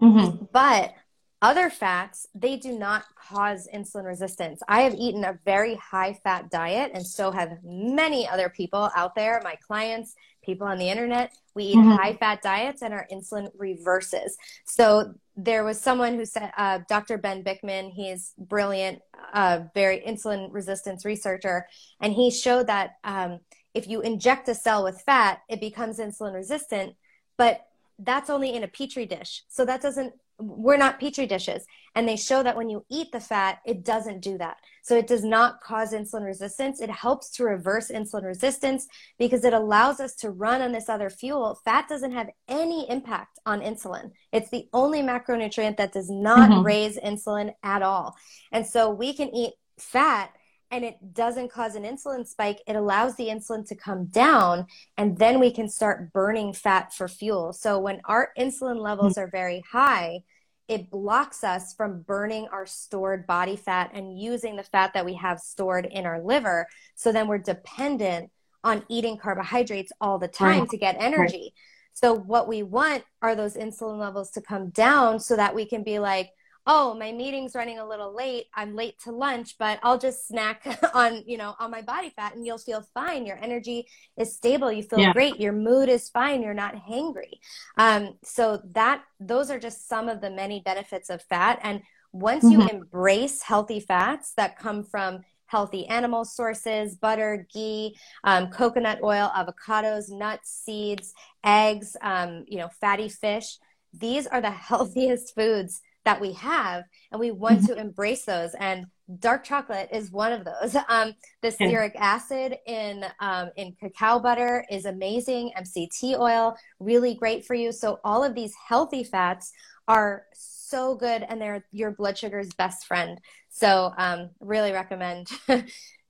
Mm-hmm. 0.00 0.46
But 0.52 0.94
other 1.42 1.70
fats, 1.70 2.28
they 2.36 2.56
do 2.56 2.78
not 2.78 3.04
cause 3.16 3.68
insulin 3.74 4.04
resistance. 4.04 4.62
I 4.68 4.82
have 4.82 4.94
eaten 4.94 5.24
a 5.24 5.40
very 5.44 5.74
high 5.74 6.12
fat 6.22 6.50
diet, 6.50 6.92
and 6.94 7.04
so 7.04 7.32
have 7.32 7.58
many 7.64 8.28
other 8.28 8.48
people 8.48 8.90
out 8.94 9.16
there, 9.16 9.40
my 9.42 9.56
clients, 9.66 10.14
people 10.44 10.68
on 10.68 10.78
the 10.78 10.88
internet. 10.88 11.32
We 11.54 11.64
eat 11.64 11.76
mm-hmm. 11.76 11.96
high 11.96 12.14
fat 12.14 12.42
diets, 12.42 12.82
and 12.82 12.94
our 12.94 13.08
insulin 13.12 13.50
reverses. 13.58 14.36
So 14.66 15.14
there 15.36 15.64
was 15.64 15.80
someone 15.80 16.14
who 16.14 16.24
said, 16.24 16.52
uh, 16.56 16.78
Dr. 16.88 17.18
Ben 17.18 17.42
Bikman, 17.42 17.92
he's 17.92 18.34
brilliant, 18.38 19.00
uh, 19.34 19.62
very 19.74 20.00
insulin 20.00 20.48
resistance 20.52 21.04
researcher, 21.04 21.66
and 22.00 22.12
he 22.12 22.30
showed 22.30 22.68
that 22.68 22.92
um, 23.02 23.40
if 23.74 23.88
you 23.88 24.00
inject 24.00 24.48
a 24.48 24.54
cell 24.54 24.84
with 24.84 25.00
fat, 25.02 25.40
it 25.48 25.60
becomes 25.60 25.98
insulin 25.98 26.34
resistant, 26.34 26.94
but 27.38 27.66
that's 27.98 28.30
only 28.30 28.52
in 28.54 28.64
a 28.64 28.68
petri 28.68 29.06
dish. 29.06 29.44
So 29.48 29.64
that 29.64 29.80
doesn't, 29.80 30.12
we're 30.38 30.76
not 30.76 30.98
petri 30.98 31.26
dishes. 31.26 31.64
And 31.94 32.08
they 32.08 32.16
show 32.16 32.42
that 32.42 32.56
when 32.56 32.68
you 32.68 32.84
eat 32.90 33.12
the 33.12 33.20
fat, 33.20 33.60
it 33.64 33.84
doesn't 33.84 34.20
do 34.20 34.38
that. 34.38 34.56
So 34.82 34.96
it 34.96 35.06
does 35.06 35.22
not 35.22 35.60
cause 35.60 35.92
insulin 35.92 36.24
resistance. 36.24 36.80
It 36.80 36.90
helps 36.90 37.30
to 37.36 37.44
reverse 37.44 37.90
insulin 37.90 38.24
resistance 38.24 38.86
because 39.18 39.44
it 39.44 39.52
allows 39.52 40.00
us 40.00 40.16
to 40.16 40.30
run 40.30 40.62
on 40.62 40.72
this 40.72 40.88
other 40.88 41.10
fuel. 41.10 41.60
Fat 41.64 41.88
doesn't 41.88 42.12
have 42.12 42.30
any 42.48 42.90
impact 42.90 43.38
on 43.46 43.60
insulin. 43.60 44.10
It's 44.32 44.50
the 44.50 44.68
only 44.72 45.02
macronutrient 45.02 45.76
that 45.76 45.92
does 45.92 46.10
not 46.10 46.50
mm-hmm. 46.50 46.64
raise 46.64 46.98
insulin 46.98 47.54
at 47.62 47.82
all. 47.82 48.16
And 48.50 48.66
so 48.66 48.90
we 48.90 49.12
can 49.12 49.32
eat 49.34 49.52
fat 49.78 50.32
and 50.72 50.84
it 50.84 51.12
doesn't 51.12 51.52
cause 51.52 51.74
an 51.74 51.84
insulin 51.84 52.26
spike, 52.26 52.62
it 52.66 52.74
allows 52.74 53.14
the 53.16 53.28
insulin 53.28 53.68
to 53.68 53.76
come 53.76 54.06
down 54.06 54.66
and 54.96 55.18
then 55.18 55.38
we 55.38 55.52
can 55.52 55.68
start 55.68 56.12
burning 56.14 56.54
fat 56.54 56.94
for 56.94 57.06
fuel. 57.06 57.52
So 57.52 57.78
when 57.78 58.00
our 58.06 58.30
insulin 58.38 58.80
levels 58.80 59.18
are 59.18 59.28
very 59.28 59.62
high, 59.70 60.22
it 60.68 60.90
blocks 60.90 61.44
us 61.44 61.74
from 61.74 62.00
burning 62.00 62.48
our 62.50 62.64
stored 62.64 63.26
body 63.26 63.54
fat 63.54 63.90
and 63.92 64.18
using 64.18 64.56
the 64.56 64.62
fat 64.62 64.94
that 64.94 65.04
we 65.04 65.14
have 65.14 65.38
stored 65.38 65.86
in 65.90 66.06
our 66.06 66.22
liver. 66.22 66.66
So 66.94 67.12
then 67.12 67.28
we're 67.28 67.38
dependent 67.38 68.30
on 68.64 68.82
eating 68.88 69.18
carbohydrates 69.18 69.92
all 70.00 70.18
the 70.18 70.28
time 70.28 70.60
right. 70.60 70.70
to 70.70 70.78
get 70.78 70.96
energy. 70.98 71.36
Right. 71.36 71.52
So 71.92 72.14
what 72.14 72.48
we 72.48 72.62
want 72.62 73.04
are 73.20 73.34
those 73.34 73.56
insulin 73.56 73.98
levels 73.98 74.30
to 74.30 74.40
come 74.40 74.70
down 74.70 75.20
so 75.20 75.36
that 75.36 75.54
we 75.54 75.66
can 75.66 75.82
be 75.82 75.98
like, 75.98 76.30
oh 76.66 76.94
my 76.94 77.12
meeting's 77.12 77.54
running 77.54 77.78
a 77.78 77.88
little 77.88 78.14
late 78.14 78.46
i'm 78.54 78.74
late 78.74 78.98
to 79.00 79.10
lunch 79.10 79.56
but 79.58 79.78
i'll 79.82 79.98
just 79.98 80.28
snack 80.28 80.64
on 80.94 81.22
you 81.26 81.36
know 81.36 81.54
on 81.58 81.70
my 81.70 81.82
body 81.82 82.12
fat 82.14 82.34
and 82.34 82.46
you'll 82.46 82.58
feel 82.58 82.84
fine. 82.94 83.26
Your 83.26 83.38
energy 83.42 83.86
is 84.16 84.34
stable. 84.34 84.70
You 84.72 84.82
feel 84.82 85.00
yeah. 85.00 85.12
great. 85.12 85.40
Your 85.40 85.52
mood 85.52 85.88
is 85.88 86.08
fine. 86.08 86.42
You're 86.42 86.54
not 86.54 86.74
hangry. 86.74 87.38
Um, 87.76 88.18
so 88.22 88.60
that 88.72 89.02
those 89.20 89.50
are 89.50 89.58
just 89.58 89.88
some 89.88 90.08
of 90.08 90.20
the 90.20 90.30
many 90.30 90.60
benefits 90.60 91.10
of 91.10 91.22
fat. 91.22 91.58
And 91.62 91.82
once 92.12 92.44
mm-hmm. 92.44 92.60
you 92.60 92.68
embrace 92.68 93.42
healthy 93.42 93.80
fats 93.80 94.32
that 94.36 94.58
come 94.58 94.84
from 94.84 95.20
healthy 95.46 95.86
animal 95.86 96.24
sources 96.24 96.96
butter 96.96 97.46
ghee 97.52 97.94
um, 98.24 98.48
coconut 98.48 98.98
oil 99.02 99.30
avocados 99.36 100.10
nuts 100.10 100.62
seeds 100.64 101.12
eggs 101.44 101.94
um, 102.00 102.44
you 102.48 102.56
know 102.56 102.70
fatty 102.80 103.08
fish 103.08 103.58
these 103.92 104.26
are 104.26 104.40
the 104.40 104.50
healthiest 104.68 105.34
foods 105.34 105.82
that 106.04 106.20
we 106.20 106.32
have 106.32 106.84
and 107.10 107.20
we 107.20 107.30
want 107.30 107.58
mm-hmm. 107.58 107.74
to 107.74 107.80
embrace 107.80 108.24
those 108.24 108.54
and 108.54 108.86
dark 109.18 109.44
chocolate 109.44 109.88
is 109.92 110.10
one 110.10 110.32
of 110.32 110.44
those. 110.44 110.76
Um, 110.88 111.14
the 111.40 111.48
stearic 111.48 111.94
acid 111.96 112.56
in 112.66 113.04
um, 113.20 113.50
in 113.56 113.74
cacao 113.80 114.18
butter 114.18 114.64
is 114.70 114.84
amazing 114.84 115.52
mct 115.56 116.18
oil 116.18 116.54
really 116.80 117.14
great 117.14 117.46
for 117.46 117.54
you. 117.54 117.72
So 117.72 117.98
all 118.04 118.22
of 118.24 118.34
these 118.34 118.52
healthy 118.68 119.04
fats 119.04 119.52
are 119.88 120.24
so 120.34 120.94
good 120.94 121.24
and 121.28 121.40
they're 121.40 121.64
your 121.72 121.92
blood 121.92 122.18
sugar's 122.18 122.52
best 122.54 122.86
friend. 122.86 123.18
So 123.48 123.92
um, 123.96 124.30
really 124.40 124.72
recommend 124.72 125.28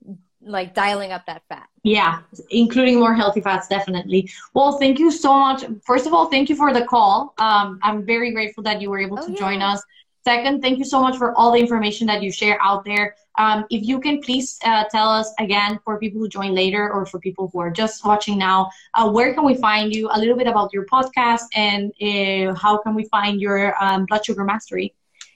like 0.45 0.73
dialing 0.73 1.11
up 1.11 1.25
that 1.25 1.43
fat. 1.49 1.67
Yeah, 1.83 2.19
including 2.49 2.99
more 2.99 3.13
healthy 3.13 3.41
fats, 3.41 3.67
definitely. 3.67 4.29
Well, 4.53 4.77
thank 4.77 4.99
you 4.99 5.11
so 5.11 5.37
much. 5.37 5.65
First 5.85 6.07
of 6.07 6.13
all, 6.13 6.27
thank 6.27 6.49
you 6.49 6.55
for 6.55 6.73
the 6.73 6.85
call. 6.85 7.33
Um, 7.37 7.79
I'm 7.83 8.05
very 8.05 8.31
grateful 8.31 8.63
that 8.63 8.81
you 8.81 8.89
were 8.89 8.99
able 8.99 9.19
oh, 9.19 9.25
to 9.25 9.31
yeah. 9.31 9.37
join 9.37 9.61
us. 9.61 9.81
Second, 10.23 10.61
thank 10.61 10.79
you 10.79 10.85
so 10.85 11.01
much 11.01 11.17
for 11.17 11.35
all 11.37 11.51
the 11.51 11.59
information 11.59 12.07
that 12.07 12.23
you 12.23 12.31
share 12.31 12.57
out 12.61 12.85
there. 12.85 13.15
Um, 13.37 13.65
if 13.69 13.83
you 13.83 13.99
can 13.99 14.21
please 14.21 14.57
uh, 14.63 14.85
tell 14.89 15.09
us 15.09 15.33
again 15.37 15.79
for 15.83 15.99
people 15.99 16.19
who 16.21 16.29
join 16.29 16.53
later 16.53 16.89
or 16.89 17.05
for 17.05 17.19
people 17.19 17.49
who 17.51 17.59
are 17.59 17.71
just 17.71 18.05
watching 18.05 18.37
now, 18.37 18.69
uh, 18.93 19.09
where 19.09 19.33
can 19.33 19.43
we 19.43 19.55
find 19.55 19.93
you? 19.93 20.09
A 20.13 20.17
little 20.17 20.37
bit 20.37 20.47
about 20.47 20.71
your 20.71 20.85
podcast 20.85 21.47
and 21.55 21.91
uh, 22.01 22.55
how 22.55 22.77
can 22.77 22.95
we 22.95 23.03
find 23.05 23.41
your 23.41 23.75
um, 23.83 24.05
blood 24.05 24.23
sugar 24.25 24.45
mastery? 24.45 24.93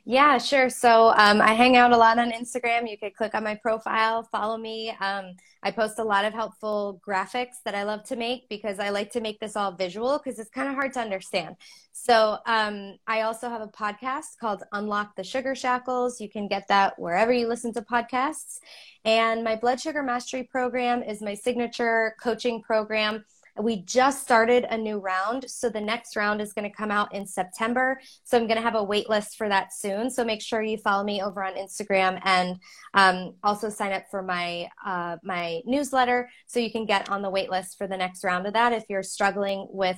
Yeah, 0.09 0.37
sure. 0.37 0.69
So 0.69 1.09
um, 1.17 1.41
I 1.41 1.53
hang 1.53 1.75
out 1.75 1.91
a 1.91 1.97
lot 1.97 2.17
on 2.17 2.31
Instagram. 2.31 2.89
You 2.89 2.97
could 2.97 3.13
click 3.13 3.35
on 3.35 3.43
my 3.43 3.55
profile, 3.55 4.23
follow 4.23 4.55
me. 4.57 4.89
Um, 5.01 5.33
I 5.63 5.71
post 5.71 5.99
a 5.99 6.03
lot 6.05 6.23
of 6.23 6.33
helpful 6.33 7.01
graphics 7.05 7.55
that 7.65 7.75
I 7.75 7.83
love 7.83 8.05
to 8.05 8.15
make 8.15 8.47
because 8.47 8.79
I 8.79 8.87
like 8.87 9.11
to 9.11 9.19
make 9.19 9.37
this 9.41 9.57
all 9.57 9.73
visual 9.73 10.17
because 10.17 10.39
it's 10.39 10.49
kind 10.49 10.69
of 10.69 10.75
hard 10.75 10.93
to 10.93 11.01
understand. 11.01 11.57
So 11.91 12.37
um, 12.45 12.95
I 13.05 13.23
also 13.23 13.49
have 13.49 13.59
a 13.59 13.67
podcast 13.67 14.37
called 14.39 14.63
Unlock 14.71 15.17
the 15.17 15.25
Sugar 15.25 15.53
Shackles. 15.53 16.21
You 16.21 16.29
can 16.29 16.47
get 16.47 16.69
that 16.69 16.97
wherever 16.97 17.33
you 17.33 17.49
listen 17.49 17.73
to 17.73 17.81
podcasts. 17.81 18.59
And 19.03 19.43
my 19.43 19.57
blood 19.57 19.81
sugar 19.81 20.03
mastery 20.03 20.43
program 20.43 21.03
is 21.03 21.21
my 21.21 21.33
signature 21.33 22.15
coaching 22.23 22.61
program 22.61 23.25
we 23.59 23.81
just 23.83 24.21
started 24.21 24.65
a 24.69 24.77
new 24.77 24.99
round. 24.99 25.49
So 25.49 25.69
the 25.69 25.81
next 25.81 26.15
round 26.15 26.41
is 26.41 26.53
going 26.53 26.69
to 26.69 26.75
come 26.75 26.91
out 26.91 27.13
in 27.13 27.25
September. 27.25 27.99
So 28.23 28.37
I'm 28.37 28.47
going 28.47 28.57
to 28.57 28.63
have 28.63 28.75
a 28.75 28.83
wait 28.83 29.09
list 29.09 29.37
for 29.37 29.49
that 29.49 29.73
soon. 29.73 30.09
So 30.09 30.23
make 30.23 30.41
sure 30.41 30.61
you 30.61 30.77
follow 30.77 31.03
me 31.03 31.21
over 31.21 31.43
on 31.43 31.53
Instagram 31.53 32.19
and 32.23 32.57
um, 32.93 33.35
also 33.43 33.69
sign 33.69 33.93
up 33.93 34.05
for 34.09 34.21
my, 34.21 34.69
uh, 34.85 35.17
my 35.23 35.61
newsletter 35.65 36.29
so 36.45 36.59
you 36.59 36.71
can 36.71 36.85
get 36.85 37.09
on 37.09 37.21
the 37.21 37.29
wait 37.29 37.49
list 37.49 37.77
for 37.77 37.87
the 37.87 37.97
next 37.97 38.23
round 38.23 38.47
of 38.47 38.53
that 38.53 38.73
if 38.73 38.85
you're 38.89 39.03
struggling 39.03 39.67
with 39.69 39.97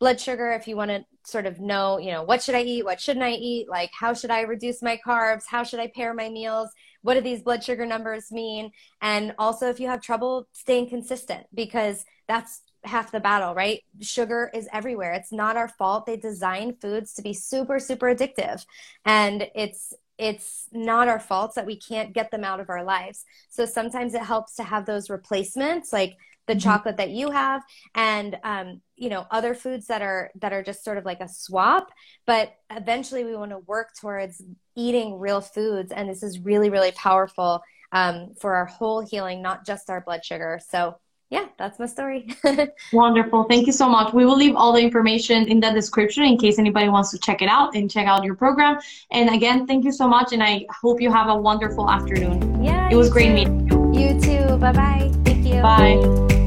blood 0.00 0.18
sugar 0.18 0.50
if 0.50 0.66
you 0.66 0.76
want 0.76 0.90
to 0.90 1.04
sort 1.24 1.44
of 1.44 1.60
know 1.60 1.98
you 1.98 2.10
know 2.10 2.22
what 2.22 2.42
should 2.42 2.54
i 2.54 2.62
eat 2.62 2.84
what 2.86 2.98
shouldn't 2.98 3.24
i 3.24 3.32
eat 3.32 3.68
like 3.68 3.90
how 3.92 4.14
should 4.14 4.30
i 4.30 4.40
reduce 4.40 4.80
my 4.80 4.98
carbs 5.06 5.42
how 5.46 5.62
should 5.62 5.78
i 5.78 5.86
pair 5.94 6.14
my 6.14 6.30
meals 6.30 6.70
what 7.02 7.14
do 7.14 7.20
these 7.20 7.42
blood 7.42 7.62
sugar 7.62 7.84
numbers 7.84 8.32
mean 8.32 8.70
and 9.02 9.34
also 9.38 9.68
if 9.68 9.78
you 9.78 9.86
have 9.86 10.00
trouble 10.00 10.48
staying 10.52 10.88
consistent 10.88 11.46
because 11.54 12.06
that's 12.26 12.62
half 12.84 13.12
the 13.12 13.20
battle, 13.20 13.54
right? 13.54 13.82
Sugar 14.00 14.50
is 14.54 14.68
everywhere. 14.72 15.12
It's 15.12 15.32
not 15.32 15.56
our 15.56 15.68
fault. 15.68 16.06
They 16.06 16.16
design 16.16 16.76
foods 16.80 17.14
to 17.14 17.22
be 17.22 17.32
super, 17.32 17.78
super 17.78 18.06
addictive. 18.06 18.64
And 19.04 19.48
it's 19.54 19.92
it's 20.18 20.68
not 20.70 21.08
our 21.08 21.18
fault 21.18 21.54
that 21.54 21.64
we 21.64 21.76
can't 21.76 22.12
get 22.12 22.30
them 22.30 22.44
out 22.44 22.60
of 22.60 22.68
our 22.68 22.84
lives. 22.84 23.24
So 23.48 23.64
sometimes 23.64 24.12
it 24.12 24.22
helps 24.22 24.54
to 24.56 24.62
have 24.62 24.84
those 24.84 25.08
replacements, 25.08 25.94
like 25.94 26.18
the 26.46 26.52
mm-hmm. 26.52 26.60
chocolate 26.60 26.98
that 26.98 27.08
you 27.08 27.30
have, 27.30 27.62
and 27.94 28.36
um, 28.44 28.82
you 28.96 29.08
know 29.08 29.26
other 29.30 29.54
foods 29.54 29.86
that 29.86 30.02
are 30.02 30.30
that 30.40 30.52
are 30.52 30.62
just 30.62 30.84
sort 30.84 30.98
of 30.98 31.06
like 31.06 31.20
a 31.20 31.28
swap. 31.28 31.90
But 32.26 32.52
eventually, 32.70 33.24
we 33.24 33.34
want 33.34 33.52
to 33.52 33.58
work 33.58 33.94
towards 33.98 34.42
eating 34.76 35.18
real 35.18 35.40
foods, 35.40 35.92
and 35.92 36.08
this 36.08 36.22
is 36.22 36.40
really, 36.40 36.68
really 36.68 36.92
powerful 36.92 37.62
um, 37.92 38.34
for 38.38 38.54
our 38.54 38.66
whole 38.66 39.00
healing, 39.00 39.42
not 39.42 39.64
just 39.64 39.90
our 39.90 40.00
blood 40.00 40.24
sugar. 40.24 40.60
So 40.68 40.96
yeah, 41.30 41.46
that's 41.56 41.78
my 41.78 41.86
story. 41.86 42.26
Wonderful. 42.92 43.44
Thank 43.44 43.66
you 43.68 43.72
so 43.72 43.88
much. 43.88 44.12
We 44.12 44.26
will 44.26 44.36
leave 44.36 44.56
all 44.56 44.72
the 44.72 44.80
information 44.80 45.46
in 45.46 45.60
the 45.60 45.70
description 45.70 46.24
in 46.24 46.36
case 46.36 46.58
anybody 46.58 46.88
wants 46.88 47.12
to 47.12 47.18
check 47.18 47.40
it 47.40 47.48
out 47.48 47.76
and 47.76 47.88
check 47.88 48.08
out 48.08 48.24
your 48.24 48.34
program. 48.34 48.80
And 49.12 49.30
again, 49.30 49.64
thank 49.66 49.84
you 49.84 49.92
so 49.92 50.08
much. 50.08 50.32
And 50.32 50.42
I 50.42 50.66
hope 50.70 51.00
you 51.00 51.10
have 51.12 51.28
a 51.28 51.36
wonderful 51.36 51.88
afternoon. 51.88 52.64
Yeah. 52.64 52.88
It 52.90 52.96
was 52.96 53.10
great 53.10 53.28
too. 53.28 53.34
meeting 53.34 53.94
you. 53.94 54.08
You 54.08 54.20
too. 54.20 54.56
Bye 54.56 54.72
bye. 54.72 55.12
Thank 55.24 55.46
you. 55.46 55.62
Bye. 55.62 56.39